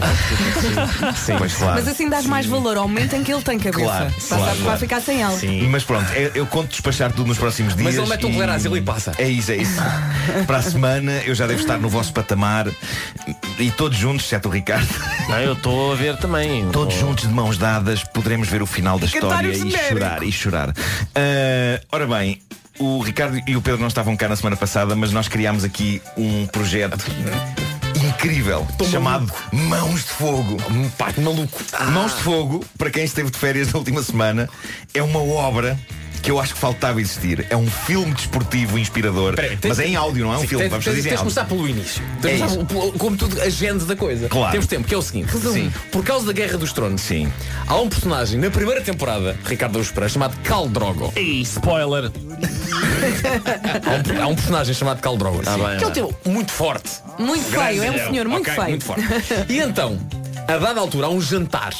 Sim. 1.15 1.35
Pois 1.37 1.53
claro. 1.55 1.75
Mas 1.75 1.87
assim 1.87 2.09
dás 2.09 2.25
mais 2.25 2.45
valor 2.45 2.77
ao 2.77 2.87
momento 2.87 3.15
em 3.15 3.23
que 3.23 3.31
ele 3.33 3.41
tem 3.41 3.59
cabeça. 3.59 3.83
Claro, 3.85 4.13
Para 4.29 4.55
claro, 4.55 4.79
ficar 4.79 5.01
sem 5.01 5.21
ela. 5.21 5.37
Mas 5.69 5.83
pronto, 5.83 6.11
eu, 6.13 6.31
eu 6.35 6.45
conto 6.45 6.69
despachar 6.69 7.11
tudo 7.11 7.27
nos 7.27 7.37
próximos 7.37 7.73
dias. 7.75 7.83
Mas 7.85 7.97
ele 7.97 8.07
mete 8.07 8.25
um 8.25 8.29
e- 8.29 8.35
Clerazil 8.35 8.77
e 8.77 8.81
passa. 8.81 9.11
É 9.17 9.27
isso, 9.27 9.51
é 9.51 9.57
isso. 9.57 9.81
Para 10.47 10.57
a 10.57 10.61
semana 10.61 11.11
eu 11.25 11.33
já 11.35 11.47
devo 11.47 11.59
estar 11.61 11.77
no 11.77 11.89
vosso 11.89 12.13
patamar 12.13 12.67
e 13.59 13.71
todos 13.71 13.97
juntos, 13.97 14.25
exceto 14.25 14.47
o 14.49 14.51
Ricardo. 14.51 14.87
Não, 15.29 15.39
eu 15.39 15.53
estou 15.53 15.93
a 15.93 15.95
ver 15.95 16.04
também. 16.13 16.69
Todos 16.69 16.93
Tô- 16.93 16.99
juntos 16.99 17.27
de 17.27 17.33
mãos 17.33 17.57
dadas 17.57 18.03
poderemos 18.03 18.47
ver 18.47 18.61
o 18.61 18.65
final 18.65 18.97
da 18.99 19.05
história 19.05 19.47
e 19.49 19.55
genérico. 19.55 19.89
chorar 19.89 20.23
e 20.23 20.31
chorar. 20.31 20.73
Ah, 21.15 21.81
ora 21.91 22.05
bem, 22.07 22.39
o 22.79 22.99
Ricardo 23.01 23.39
e 23.47 23.55
o 23.55 23.61
Pedro 23.61 23.79
não 23.81 23.87
estavam 23.87 24.15
cá 24.15 24.27
na 24.27 24.35
semana 24.35 24.55
passada, 24.55 24.95
mas 24.95 25.11
nós 25.11 25.27
criámos 25.27 25.63
aqui 25.63 26.01
um 26.17 26.45
projeto 26.47 26.97
incrível 28.07 28.67
chamado 28.89 29.31
Mãos 29.51 30.01
de 30.01 30.09
Fogo. 30.11 30.57
Pá, 30.97 31.07
maluco. 31.17 31.59
Mãos 31.91 32.15
de 32.15 32.21
Fogo, 32.23 32.63
para 32.77 32.89
quem 32.89 33.03
esteve 33.03 33.29
de 33.31 33.37
férias 33.37 33.71
na 33.71 33.79
última 33.79 34.01
semana, 34.03 34.49
é 34.93 35.01
uma 35.01 35.19
obra 35.23 35.77
que 36.21 36.31
eu 36.31 36.39
acho 36.39 36.53
que 36.53 36.59
faltava 36.59 36.99
existir. 36.99 37.45
É 37.49 37.55
um 37.57 37.67
filme 37.67 38.13
desportivo 38.13 38.77
inspirador, 38.79 39.35
Peraí, 39.35 39.57
tens- 39.57 39.69
mas 39.69 39.79
é 39.79 39.87
em 39.87 39.95
áudio, 39.95 40.25
não 40.25 40.33
é 40.33 40.37
um 40.37 40.41
Sim, 40.41 40.47
filme. 40.47 40.63
tens- 40.63 40.71
Vamos 40.71 40.85
tens- 40.85 40.95
fazer 40.95 41.07
em 41.07 41.09
Tens 41.11 41.19
áudio. 41.19 41.33
começar 41.33 41.45
pelo 41.45 41.67
início. 41.69 42.03
É 42.03 42.21
Tens 42.21 42.39
começar 42.41 42.97
como 42.97 43.17
tudo, 43.17 43.41
a 43.41 43.49
gênese 43.49 43.85
da 43.85 43.95
coisa. 43.95 44.27
Claro. 44.29 44.51
Temos 44.51 44.67
tempo, 44.67 44.87
que 44.87 44.93
é 44.93 44.97
o 44.97 45.01
seguinte. 45.01 45.31
Sim. 45.37 45.71
Por 45.91 46.03
causa 46.03 46.25
da 46.25 46.33
Guerra 46.33 46.57
dos 46.57 46.73
Tronos, 46.73 47.01
Sim. 47.01 47.31
há 47.67 47.75
um 47.75 47.89
personagem 47.89 48.39
na 48.39 48.49
primeira 48.49 48.81
temporada, 48.81 49.37
Ricardo 49.45 49.73
Araújo 49.75 49.93
Pereira, 49.93 50.09
chamado 50.13 50.35
Khal 50.43 50.67
Drogo. 50.69 51.13
Ih, 51.15 51.41
spoiler. 51.41 52.11
Há 53.85 54.19
um, 54.19 54.23
há 54.23 54.27
um 54.27 54.35
personagem 54.35 54.73
chamado 54.73 55.01
Khal 55.01 55.17
Drogo. 55.17 55.41
Ah, 55.45 55.57
bem, 55.57 55.77
que 55.77 55.83
é 55.83 55.87
um 55.87 55.91
bem. 55.91 56.03
tipo 56.13 56.29
muito 56.29 56.51
forte. 56.51 56.89
Muito 57.19 57.43
feio, 57.45 57.83
é 57.83 57.91
um 57.91 58.09
senhor 58.09 58.27
muito 58.27 58.49
Ok, 58.49 58.53
feio. 58.53 58.69
muito 58.69 58.85
forte. 58.85 59.03
E 59.49 59.59
então, 59.59 59.99
a 60.47 60.57
dada 60.57 60.79
altura, 60.79 61.07
há 61.07 61.09
um 61.09 61.21
jantar 61.21 61.73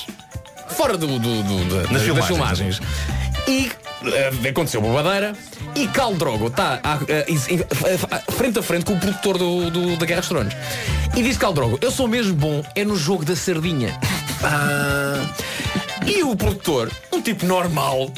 fora 0.70 0.98
do, 0.98 1.08
do- 1.08 1.44
do- 1.44 1.66
da- 1.66 1.92
das, 1.92 2.02
filmagens. 2.02 2.28
filmagens. 2.28 2.82
E 3.48 3.72
eh, 4.04 4.50
aconteceu 4.50 4.82
uma 4.82 5.02
badeira 5.02 5.34
e 5.76 5.88
Cal 5.88 6.14
Drogo 6.16 6.48
está 6.48 6.80
à- 6.84 7.00
eh, 7.08 7.26
a- 8.12 8.32
frente 8.32 8.60
a 8.60 8.64
frente 8.64 8.86
com 8.86 8.93
o 8.93 9.00
produtor 9.00 9.38
do, 9.38 9.70
do- 9.72 9.98
da 9.98 10.06
Guerra 10.06 10.22
dos 10.22 10.30
Tronos. 10.30 10.54
E 11.16 11.24
diz 11.24 11.38
Cal 11.38 11.54
Drogo, 11.54 11.78
eu 11.82 11.91
sou 11.91 12.08
mesmo 12.08 12.34
bom, 12.34 12.64
é 12.76 12.84
no 12.84 12.96
jogo 12.98 13.24
da 13.26 13.36
sardinha. 13.36 13.98
Ah. 14.43 15.26
E 16.06 16.22
o 16.22 16.36
produtor, 16.36 16.91
um 17.12 17.20
tipo 17.20 17.48
normal, 17.48 18.12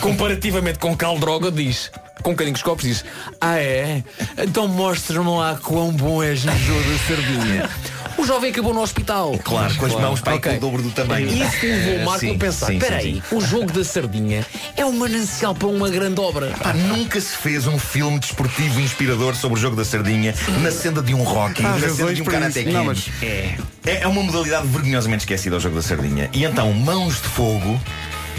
comparativamente 0.00 0.78
com 0.78 0.94
Cal 0.94 1.18
Drogo, 1.18 1.50
diz, 1.50 1.90
com 2.22 2.30
um 2.30 2.32
bocadinho 2.34 2.52
dos 2.52 2.62
copos, 2.62 2.84
diz, 2.84 3.04
ah 3.40 3.58
é? 3.58 4.02
Então 4.36 4.68
mostra-me 4.68 5.30
lá 5.30 5.58
quão 5.62 5.90
bom 5.92 6.22
és 6.22 6.44
no 6.44 6.52
jogo 6.58 6.82
da 6.82 6.98
sardinha. 6.98 7.70
O 8.18 8.24
jovem 8.24 8.50
acabou 8.50 8.72
no 8.74 8.80
hospital. 8.82 9.38
Claro, 9.42 9.74
com 9.76 9.86
as 9.86 9.92
mãos 9.94 10.20
para 10.20 10.32
aí 10.34 10.40
com 10.40 10.48
Ok. 10.48 10.58
o 10.58 10.60
dobro 10.60 10.82
do 10.82 10.90
tamanho. 10.90 11.28
E 11.28 11.42
isso 11.42 11.56
levou 11.66 11.96
o 11.96 12.04
Marco 12.04 12.20
Sim, 12.20 12.34
a 12.34 12.38
pensar, 12.38 12.66
peraí, 12.78 13.22
sim. 13.28 13.36
o 13.36 13.40
jogo 13.40 13.72
da 13.72 13.84
sardinha 13.84 14.46
é 14.76 14.84
um 14.84 14.92
manancial 14.92 15.54
para 15.54 15.68
uma 15.68 15.88
grande 15.88 16.20
obra. 16.20 16.48
Pá, 16.62 16.72
nunca 16.72 17.20
se 17.20 17.36
fez 17.36 17.66
um 17.66 17.78
filme 17.78 18.18
desportivo 18.18 18.80
inspirador 18.80 19.34
sobre 19.34 19.58
o 19.58 19.60
jogo 19.60 19.76
da 19.76 19.84
sardinha 19.84 20.34
na 20.60 20.70
senda 20.70 21.02
de 21.02 21.14
um 21.14 21.22
rock, 21.22 21.64
Há 21.64 21.70
na 21.70 21.88
senda 21.88 22.14
de 22.14 22.22
um 22.22 22.24
karate. 22.24 22.64
Não, 22.64 22.84
mas- 22.84 23.08
é. 23.22 23.54
é 23.84 24.06
uma 24.06 24.22
modalidade 24.22 24.66
vergonhosamente 24.68 25.22
esquecida 25.24 25.56
ao 25.56 25.60
jogo 25.60 25.76
da 25.76 25.82
sardinha. 25.82 26.28
E 26.32 26.44
então, 26.44 26.72
Mãos 26.72 27.14
de 27.20 27.28
Fogo 27.28 27.80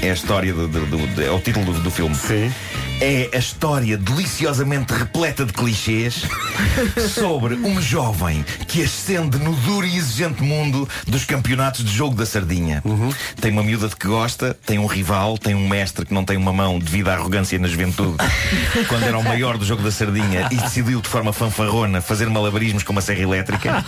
é 0.01 0.09
a 0.11 0.13
história 0.13 0.53
do, 0.53 0.67
do- 0.67 0.85
do- 1.07 1.21
é 1.21 1.31
o 1.31 1.39
título 1.39 1.65
do, 1.73 1.79
do 1.79 1.91
filme. 1.91 2.15
Sim. 2.15 2.51
É 3.05 3.29
a 3.33 3.37
história 3.37 3.97
deliciosamente 3.97 4.93
repleta 4.93 5.45
de 5.45 5.51
clichês 5.51 6.21
sobre 7.13 7.55
um 7.55 7.81
jovem 7.81 8.45
que 8.65 8.81
ascende 8.81 9.37
no 9.39 9.53
duro 9.57 9.85
e 9.85 9.97
exigente 9.97 10.41
mundo 10.41 10.87
dos 11.05 11.25
campeonatos 11.25 11.83
de 11.83 11.91
jogo 11.91 12.15
da 12.15 12.25
sardinha. 12.25 12.81
Tem 13.41 13.51
uma 13.51 13.61
miúda 13.61 13.89
de 13.89 13.95
que 13.97 14.07
gosta, 14.07 14.55
tem 14.65 14.79
um 14.79 14.85
rival, 14.85 15.37
tem 15.37 15.53
um 15.53 15.67
mestre 15.67 16.05
que 16.05 16.13
não 16.13 16.23
tem 16.23 16.37
uma 16.37 16.53
mão 16.53 16.79
devido 16.79 17.09
à 17.09 17.15
arrogância 17.15 17.59
na 17.59 17.67
juventude, 17.67 18.15
quando 18.87 19.03
era 19.03 19.17
o 19.19 19.23
maior 19.23 19.57
do 19.57 19.65
jogo 19.65 19.83
da 19.83 19.91
sardinha 19.91 20.47
e 20.49 20.55
decidiu 20.55 21.01
de 21.01 21.09
forma 21.09 21.33
fanfarrona 21.33 21.99
fazer 21.99 22.29
malabarismos 22.29 22.83
com 22.83 22.93
uma 22.93 23.01
serra 23.01 23.19
elétrica, 23.21 23.83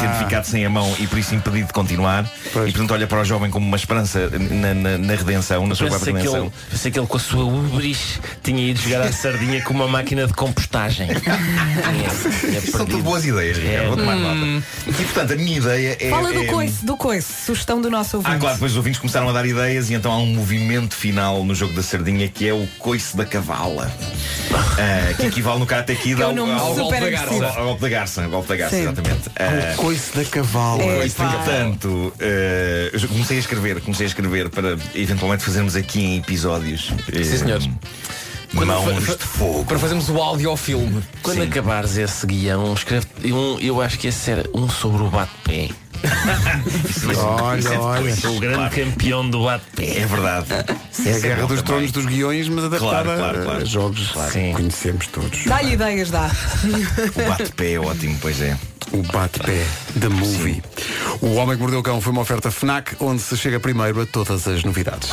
tendo 0.00 0.18
ficado 0.20 0.44
sem 0.44 0.64
a 0.64 0.70
mão 0.70 0.94
e 1.00 1.08
por 1.08 1.18
isso 1.18 1.34
impedido 1.34 1.66
de 1.66 1.72
continuar. 1.72 2.24
E 2.46 2.50
portanto 2.70 2.92
olha 2.92 3.08
para 3.08 3.22
o 3.22 3.24
jovem 3.24 3.50
como 3.50 3.66
uma 3.66 3.76
esperança 3.76 4.30
na, 4.30 4.72
na- 4.72 4.98
na 4.98 5.14
redenção, 5.16 5.66
na 5.66 5.74
sua 5.74 5.88
própria 5.88 6.12
que, 6.12 6.18
redenção. 6.20 6.44
ele, 6.44 6.52
pensa 6.70 6.90
que 6.92 6.98
ele 7.00 7.06
com 7.08 7.16
a 7.16 7.20
sua 7.20 7.44
ubris 7.44 8.20
tinha 8.52 8.70
ido 8.70 8.80
jogar 8.80 9.00
à 9.02 9.12
sardinha 9.12 9.62
com 9.62 9.72
uma 9.72 9.88
máquina 9.88 10.26
de 10.26 10.34
compostagem. 10.34 11.08
Tinha- 11.08 11.38
tinha 12.40 12.60
São 12.60 12.84
tudo 12.84 13.02
boas 13.02 13.24
ideias, 13.24 13.56
Ricardo. 13.56 13.88
Vou 13.88 13.96
tomar 13.96 14.16
nota. 14.16 14.62
E 14.88 14.92
portanto, 14.92 15.32
a 15.32 15.36
minha 15.36 15.56
ideia 15.58 15.96
é. 15.98 16.10
Fala 16.10 16.32
do 16.32 16.42
é- 16.42 16.46
coice, 16.46 16.84
do 16.84 16.96
coice. 16.96 17.32
Sugestão 17.46 17.80
do 17.80 17.90
nosso 17.90 18.18
ouvinte. 18.18 18.36
Ah, 18.36 18.38
claro, 18.38 18.54
depois 18.56 18.72
os 18.72 18.76
ouvintes 18.76 19.00
começaram 19.00 19.28
a 19.28 19.32
dar 19.32 19.46
ideias 19.46 19.88
e 19.90 19.94
então 19.94 20.12
há 20.12 20.18
um 20.18 20.26
movimento 20.26 20.94
final 20.94 21.44
no 21.44 21.54
jogo 21.54 21.72
da 21.72 21.82
sardinha 21.82 22.28
que 22.28 22.46
é 22.46 22.52
o 22.52 22.66
coice 22.78 23.16
da 23.16 23.24
cavala. 23.24 23.90
Ah, 24.52 25.14
que 25.14 25.26
equivale 25.26 25.58
no 25.60 25.66
Karate 25.66 25.94
Kid 25.94 26.16
Que 26.16 26.22
é 26.22 26.24
ao, 26.24 26.30
ao, 26.38 26.74
golpe 26.74 27.00
da 27.00 27.10
garça. 27.10 27.46
Ao, 27.56 27.64
golpe 27.64 27.80
da 27.82 27.88
garça. 27.88 28.24
ao 28.24 28.30
golpe 28.30 28.48
da 28.48 28.56
garça, 28.56 28.76
exatamente. 28.76 29.30
Ah, 29.36 29.72
O 29.74 29.76
coice 29.76 30.16
da 30.16 30.24
cavala. 30.24 30.82
É. 30.82 31.08
Portanto, 31.08 32.12
eh, 32.18 32.90
eu 32.92 33.08
comecei 33.08 33.36
a 33.36 33.40
escrever, 33.40 33.80
comecei 33.80 34.06
a 34.06 34.08
escrever 34.08 34.48
para 34.50 34.76
eventualmente 34.94 35.42
fazermos 35.44 35.74
aqui 35.76 36.00
em 36.02 36.18
episódios. 36.18 36.90
Sim, 37.12 37.24
senhores. 37.38 37.68
Mãos 38.52 39.04
fa- 39.04 39.16
de 39.16 39.24
fogo. 39.24 39.64
Para 39.64 39.78
fazermos 39.78 40.08
o 40.08 40.16
áudio 40.20 40.50
ao 40.50 40.56
filme. 40.56 41.02
Quando 41.22 41.38
Sim. 41.38 41.48
acabares 41.48 41.96
esse 41.96 42.26
guião, 42.26 42.72
escreve 42.74 43.06
um, 43.32 43.58
eu 43.60 43.80
acho 43.80 43.98
que 43.98 44.08
esse 44.08 44.30
era 44.30 44.44
um 44.54 44.68
sobre 44.68 45.02
o 45.02 45.08
bate-pé. 45.08 45.68
Olha, 47.16 47.80
olha. 47.80 48.16
Sou 48.16 48.36
o 48.36 48.40
grande 48.40 48.74
campeão 48.74 49.28
do 49.28 49.44
bate-pé. 49.44 49.98
É 49.98 50.06
verdade. 50.06 50.46
É 51.06 51.14
a 51.14 51.18
Guerra 51.20 51.46
dos 51.46 51.62
Tronos 51.62 51.92
dos 51.92 52.06
Guiões, 52.06 52.48
mas 52.48 52.64
adaptada 52.64 53.02
Claro, 53.04 53.18
claro, 53.18 53.40
a 53.40 53.44
claro. 53.44 53.66
jogos 53.66 54.10
que 54.10 54.30
Sim. 54.32 54.52
conhecemos 54.52 55.06
todos. 55.06 55.44
Dá-lhe 55.44 55.74
ideias, 55.74 56.10
dá. 56.10 56.28
O 57.14 57.28
bate-pé 57.28 57.72
é 57.74 57.78
ótimo, 57.80 58.18
pois 58.20 58.40
é. 58.40 58.56
O 58.92 59.02
bate-pé 59.12 59.64
da 59.94 60.10
movie. 60.10 60.60
O 61.20 61.34
Homem 61.34 61.54
que 61.56 61.62
Mordeu 61.62 61.78
o 61.80 61.82
Cão 61.84 62.00
foi 62.00 62.12
uma 62.12 62.22
oferta 62.22 62.50
FNAC, 62.50 62.96
onde 62.98 63.22
se 63.22 63.36
chega 63.36 63.60
primeiro 63.60 64.00
a 64.00 64.06
todas 64.06 64.46
as 64.48 64.64
novidades. 64.64 65.08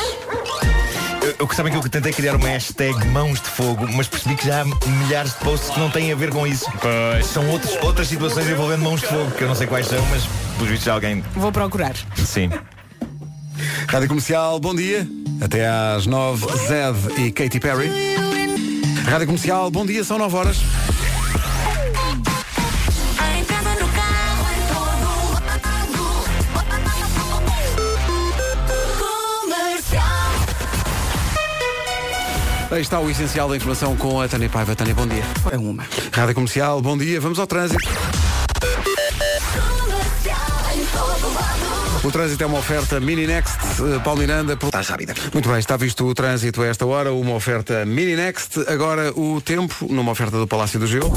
Eu, 1.40 1.46
eu 1.46 1.54
sabem 1.54 1.72
que 1.72 1.78
eu 1.78 1.90
tentei 1.90 2.12
criar 2.12 2.36
uma 2.36 2.48
hashtag 2.48 3.02
mãos 3.08 3.40
de 3.40 3.48
fogo, 3.48 3.88
mas 3.94 4.06
percebi 4.06 4.36
que 4.36 4.46
já 4.46 4.60
há 4.60 4.64
milhares 4.64 5.32
de 5.32 5.38
posts 5.38 5.70
que 5.70 5.80
não 5.80 5.90
têm 5.90 6.12
a 6.12 6.14
ver 6.14 6.30
com 6.30 6.46
isso. 6.46 6.66
São 7.24 7.48
outros, 7.48 7.78
outras 7.82 8.08
situações 8.08 8.46
envolvendo 8.46 8.82
mãos 8.82 9.00
de 9.00 9.06
fogo, 9.06 9.30
que 9.30 9.44
eu 9.44 9.48
não 9.48 9.54
sei 9.54 9.66
quais 9.66 9.86
são, 9.86 10.04
mas 10.10 10.24
pelos 10.56 10.68
vistos 10.68 10.84
já 10.84 10.92
alguém. 10.92 11.24
Vou 11.34 11.50
procurar. 11.50 11.94
Sim. 12.14 12.50
Rádio 13.88 14.08
Comercial, 14.08 14.60
bom 14.60 14.74
dia. 14.74 15.08
Até 15.40 15.66
às 15.66 16.04
9, 16.04 16.46
Zed 16.66 17.22
e 17.22 17.32
Katy 17.32 17.58
Perry. 17.58 17.90
Rádio 19.06 19.26
Comercial, 19.26 19.70
bom 19.70 19.86
dia, 19.86 20.04
são 20.04 20.18
9 20.18 20.36
horas. 20.36 20.58
Aí 32.70 32.82
está 32.82 33.00
o 33.00 33.10
essencial 33.10 33.48
da 33.48 33.56
informação 33.56 33.96
com 33.96 34.20
a 34.20 34.28
Tânia 34.28 34.48
Paiva. 34.48 34.76
Tânia, 34.76 34.94
bom 34.94 35.06
dia. 35.06 35.24
É 35.50 35.58
uma. 35.58 35.84
Rádio 36.12 36.34
Comercial, 36.36 36.80
bom 36.80 36.96
dia, 36.96 37.20
vamos 37.20 37.38
ao 37.40 37.46
trânsito. 37.46 37.84
O 42.04 42.10
trânsito 42.10 42.42
é 42.42 42.46
uma 42.46 42.58
oferta 42.58 43.00
Mini 43.00 43.26
Next, 43.26 43.58
eh, 43.82 43.98
Paulo 44.04 44.20
Miranda. 44.20 44.56
Por... 44.56 44.66
Estás 44.66 44.88
rápida. 44.88 45.14
Muito 45.32 45.48
bem, 45.48 45.58
está 45.58 45.76
visto 45.76 46.06
o 46.06 46.14
trânsito 46.14 46.62
a 46.62 46.66
esta 46.66 46.86
hora, 46.86 47.12
uma 47.12 47.34
oferta 47.34 47.84
Mini 47.84 48.14
Next. 48.14 48.64
Agora 48.68 49.12
o 49.18 49.40
tempo, 49.40 49.86
numa 49.90 50.12
oferta 50.12 50.38
do 50.38 50.46
Palácio 50.46 50.78
do 50.78 50.86
Gelo. 50.86 51.12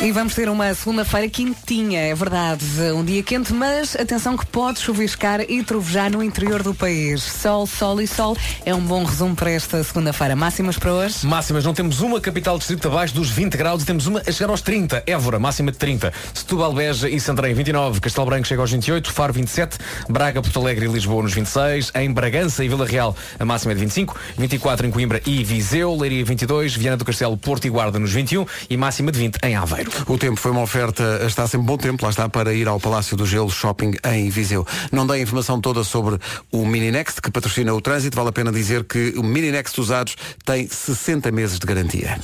E 0.00 0.12
vamos 0.12 0.32
ter 0.32 0.48
uma 0.48 0.72
segunda-feira 0.74 1.28
quentinha, 1.28 1.98
é 1.98 2.14
verdade. 2.14 2.64
Um 2.94 3.04
dia 3.04 3.20
quente, 3.20 3.52
mas 3.52 3.96
atenção 3.96 4.36
que 4.36 4.46
pode 4.46 4.78
chuviscar 4.78 5.40
e 5.40 5.60
trovejar 5.64 6.08
no 6.08 6.22
interior 6.22 6.62
do 6.62 6.72
país. 6.72 7.20
Sol, 7.20 7.66
sol 7.66 8.00
e 8.00 8.06
sol 8.06 8.36
é 8.64 8.72
um 8.72 8.80
bom 8.80 9.02
resumo 9.02 9.34
para 9.34 9.50
esta 9.50 9.82
segunda-feira. 9.82 10.36
Máximas 10.36 10.78
para 10.78 10.92
hoje? 10.92 11.26
Máximas, 11.26 11.64
não 11.64 11.74
temos 11.74 12.00
uma 12.00 12.20
capital 12.20 12.56
distrito 12.58 12.86
abaixo 12.86 13.12
dos 13.12 13.28
20 13.28 13.56
graus 13.56 13.82
e 13.82 13.86
temos 13.86 14.06
uma 14.06 14.22
a 14.24 14.30
chegar 14.30 14.50
aos 14.50 14.62
30. 14.62 15.02
Évora, 15.04 15.40
máxima 15.40 15.72
de 15.72 15.78
30. 15.78 16.12
Setúbal, 16.32 16.72
Beja 16.72 17.08
e 17.08 17.18
Santarém 17.18 17.52
29. 17.52 18.00
Castelo 18.00 18.26
Branco 18.26 18.46
chega 18.46 18.60
aos 18.60 18.70
28. 18.70 19.12
Faro 19.12 19.32
27. 19.32 19.78
Braga, 20.08 20.40
Porto 20.40 20.60
Alegre 20.60 20.86
e 20.86 20.88
Lisboa 20.88 21.24
nos 21.24 21.34
26. 21.34 21.90
Em 21.96 22.12
Bragança 22.12 22.64
e 22.64 22.68
Vila 22.68 22.86
Real 22.86 23.16
a 23.36 23.44
máxima 23.44 23.72
é 23.72 23.74
de 23.74 23.80
25. 23.80 24.16
24 24.38 24.86
em 24.86 24.92
Coimbra 24.92 25.20
e 25.26 25.42
Viseu. 25.42 25.96
Leiria 25.96 26.24
22. 26.24 26.76
Viana 26.76 26.96
do 26.96 27.04
Castelo, 27.04 27.36
Porto 27.36 27.64
e 27.64 27.68
Guarda 27.68 27.98
nos 27.98 28.12
21. 28.12 28.46
E 28.70 28.76
máxima 28.76 29.10
de 29.10 29.18
20 29.18 29.38
em 29.42 29.56
Aveiro. 29.56 29.87
O 30.06 30.18
tempo 30.18 30.38
foi 30.38 30.50
uma 30.50 30.62
oferta, 30.62 31.22
está 31.26 31.46
sempre 31.46 31.66
bom 31.66 31.76
tempo, 31.76 32.04
lá 32.04 32.10
está, 32.10 32.28
para 32.28 32.52
ir 32.52 32.68
ao 32.68 32.80
Palácio 32.80 33.16
do 33.16 33.26
Gelo 33.26 33.50
Shopping 33.50 33.94
em 34.12 34.30
Viseu. 34.30 34.66
Não 34.90 35.06
dei 35.06 35.20
a 35.20 35.22
informação 35.22 35.60
toda 35.60 35.84
sobre 35.84 36.18
o 36.50 36.66
Mini 36.66 36.90
Next, 36.90 37.20
que 37.20 37.30
patrocina 37.30 37.74
o 37.74 37.80
trânsito. 37.80 38.16
Vale 38.16 38.28
a 38.30 38.32
pena 38.32 38.52
dizer 38.52 38.84
que 38.84 39.14
o 39.16 39.22
Mini 39.22 39.50
Next 39.50 39.80
usados 39.80 40.16
tem 40.44 40.68
60 40.68 41.30
meses 41.30 41.58
de 41.58 41.66
garantia. 41.66 42.18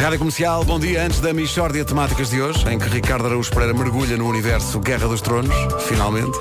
Rádio 0.00 0.18
Comercial, 0.18 0.64
bom 0.64 0.78
dia. 0.78 1.04
Antes 1.04 1.20
da 1.20 1.32
Michórdia 1.32 1.84
Temáticas 1.84 2.30
de 2.30 2.40
hoje, 2.40 2.64
em 2.68 2.78
que 2.78 2.88
Ricardo 2.88 3.26
Araújo 3.26 3.50
Pereira 3.50 3.74
mergulha 3.74 4.16
no 4.16 4.28
universo 4.28 4.78
Guerra 4.78 5.08
dos 5.08 5.20
Tronos, 5.20 5.54
finalmente. 5.88 6.38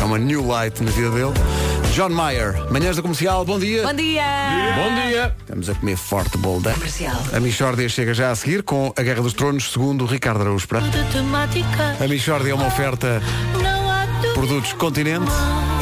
É 0.00 0.04
uma 0.04 0.18
new 0.18 0.46
light 0.46 0.82
na 0.82 0.90
vida 0.90 1.10
dele. 1.10 1.32
John 1.92 2.10
Mayer, 2.10 2.54
manhãs 2.70 2.96
da 2.96 3.02
Comercial, 3.02 3.44
bom 3.44 3.58
dia. 3.58 3.82
Bom 3.82 3.94
dia! 3.94 4.22
Bom 4.76 4.94
dia! 4.94 5.34
Estamos 5.40 5.68
a 5.68 5.74
comer 5.74 5.96
forte 5.96 6.38
bolda. 6.38 6.72
Comercial. 6.72 7.20
A 7.32 7.40
Michórdia 7.40 7.88
chega 7.88 8.14
já 8.14 8.30
a 8.30 8.36
seguir 8.36 8.62
com 8.62 8.92
a 8.96 9.02
Guerra 9.02 9.22
dos 9.22 9.32
Tronos, 9.32 9.72
segundo 9.72 10.06
Ricardo 10.06 10.42
Araújo 10.42 10.68
A 12.00 12.06
Michórdia 12.06 12.52
é 12.52 12.54
uma 12.54 12.68
oferta. 12.68 13.20
Produtos 14.34 14.72
Continente. 14.74 15.30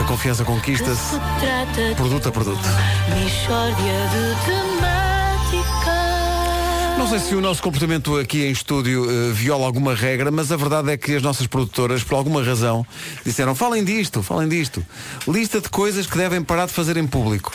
A 0.01 0.05
confiança 0.05 0.45
conquista-se 0.45 1.17
produto 1.97 2.29
a 2.29 2.33
produto. 2.33 2.69
Michórdia 3.15 3.93
de 4.13 4.47
temática. 4.47 4.96
Não 6.99 7.09
sei 7.09 7.19
se 7.21 7.35
o 7.35 7.41
nosso 7.41 7.63
comportamento 7.63 8.17
aqui 8.19 8.45
em 8.45 8.51
estúdio 8.51 9.07
eh, 9.09 9.33
viola 9.33 9.65
alguma 9.67 9.95
regra, 9.95 10.31
mas 10.31 10.51
a 10.51 10.57
verdade 10.57 10.91
é 10.91 10.97
que 10.97 11.15
as 11.15 11.23
nossas 11.23 11.47
produtoras, 11.47 12.03
por 12.03 12.17
alguma 12.17 12.43
razão, 12.43 12.85
disseram 13.25 13.55
falem 13.55 13.85
disto, 13.85 14.23
falem 14.23 14.49
disto. 14.49 14.85
Lista 15.29 15.61
de 15.61 15.69
coisas 15.69 16.07
que 16.07 16.17
devem 16.17 16.43
parar 16.43 16.67
de 16.67 16.73
fazer 16.73 16.97
em 16.97 17.07
público. 17.07 17.53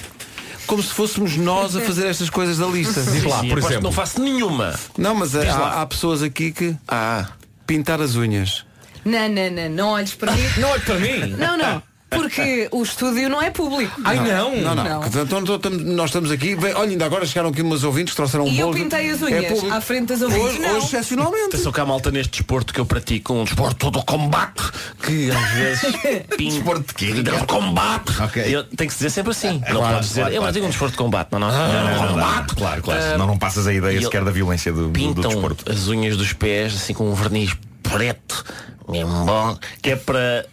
Como 0.68 0.82
se 0.82 0.94
fôssemos 0.94 1.36
nós 1.38 1.76
a 1.76 1.82
fazer 1.82 2.08
estas 2.08 2.30
coisas 2.30 2.60
da 2.60 2.68
lista. 2.68 3.02
Diz 3.02 3.24
lá, 3.24 3.40
por 3.44 3.58
exemplo. 3.58 3.82
não 3.84 3.92
faço 3.92 4.22
nenhuma. 4.22 4.80
Não, 4.98 5.14
mas 5.16 5.32
Diz 5.32 5.44
lá. 5.46 5.74
há, 5.74 5.82
há 5.82 5.86
pessoas 5.86 6.22
aqui 6.24 6.52
que. 6.52 6.76
Ah, 6.88 7.28
pintar 7.68 8.00
as 8.00 8.16
unhas. 8.16 8.64
Não, 9.04 9.28
não, 9.28 9.50
não, 9.52 9.70
não 9.70 9.88
olhes 9.90 10.14
para 10.14 10.32
mim. 10.32 10.44
Não 10.58 10.70
olhe 10.70 10.82
para 10.82 11.00
mim! 11.00 11.36
Não, 11.38 11.58
não. 11.58 11.84
Porque 12.12 12.68
o 12.72 12.84
estúdio 12.84 13.30
não 13.30 13.42
é 13.42 13.50
público. 13.50 14.00
Não, 14.02 14.14
não. 14.58 14.76
não. 14.76 15.06
Então, 15.08 15.22
então, 15.40 15.56
estamos- 15.56 15.82
nós 15.86 16.06
estamos 16.10 16.30
aqui. 16.30 16.56
Bem, 16.58 16.74
olha, 16.74 16.90
ainda 16.92 17.06
agora 17.06 17.26
chegaram 17.26 17.50
aqui 17.50 17.62
umas 17.62 17.84
ouvintes 17.86 18.12
que 18.12 18.18
trouxeram 18.18 18.44
um 18.46 18.48
E 18.50 18.60
eu 18.60 18.68
bolo. 18.68 18.78
pintei 18.78 19.10
as 19.10 19.22
É 19.22 19.26
unhas 19.26 19.46
público. 19.46 19.74
à 19.76 19.80
frente 19.80 20.08
das 20.10 20.22
ouvintes. 20.22 20.46
Hoje, 20.46 20.60
Não. 20.60 20.76
hoje, 20.78 20.86
excepcionalmente. 20.88 21.46
Atenção 21.56 21.72
que 21.72 21.80
há 21.80 21.86
malta 21.86 22.12
neste 22.12 22.32
desporto 22.32 22.74
que 22.74 22.80
eu 22.82 22.86
pratico, 22.86 23.34
um 23.34 23.46
desporto 23.46 23.90
do 23.90 24.04
combate, 24.04 24.62
que 25.04 25.32
às 25.32 25.52
vezes 25.52 25.82
pinta. 26.38 26.56
Desporto 26.56 26.88
de 26.88 26.94
quê? 26.94 27.14
De 27.14 27.46
combate. 27.48 28.22
Ok. 28.22 28.44
Eu, 28.46 28.64
tem 28.66 28.88
que 28.88 28.94
se 28.94 29.00
dizer 29.00 29.10
sempre 29.10 29.32
assim. 29.32 29.54
não 29.54 29.60
Claro, 29.60 29.94
podes 29.96 30.10
dizer, 30.10 30.22
claro, 30.22 30.36
eu 30.36 30.42
mas 30.42 30.48
claro. 30.48 30.54
digo 30.54 30.66
um 30.66 30.70
desporto 30.70 30.92
de 30.92 30.98
combate. 30.98 31.32
Não, 31.32 31.40
não. 31.40 31.48
Não, 31.50 31.58
não, 31.58 31.84
não, 31.84 32.02
não, 32.02 32.08
combate. 32.10 32.56
Claro, 32.56 32.82
claro. 32.82 33.00
Ah, 33.02 33.12
Senão 33.14 33.28
não 33.28 33.38
passas 33.38 33.66
a 33.68 33.74
ideia 33.74 33.98
e 33.98 34.04
sequer 34.04 34.24
da 34.26 34.32
violência 34.32 34.72
do, 34.74 34.80
do, 34.84 34.88
do 34.90 34.92
Pintam 34.92 35.32
desporto. 35.32 35.72
as 35.72 35.88
unhas 35.88 36.18
dos 36.18 36.34
pés 36.34 36.76
assim 36.76 36.94
com 36.94 37.10
um 37.10 37.14
verniz 37.16 37.56
preto. 37.82 38.44
Mesmo 38.92 39.26
bom, 39.26 39.58
que 39.82 39.92
é 39.92 39.96
para. 39.96 40.46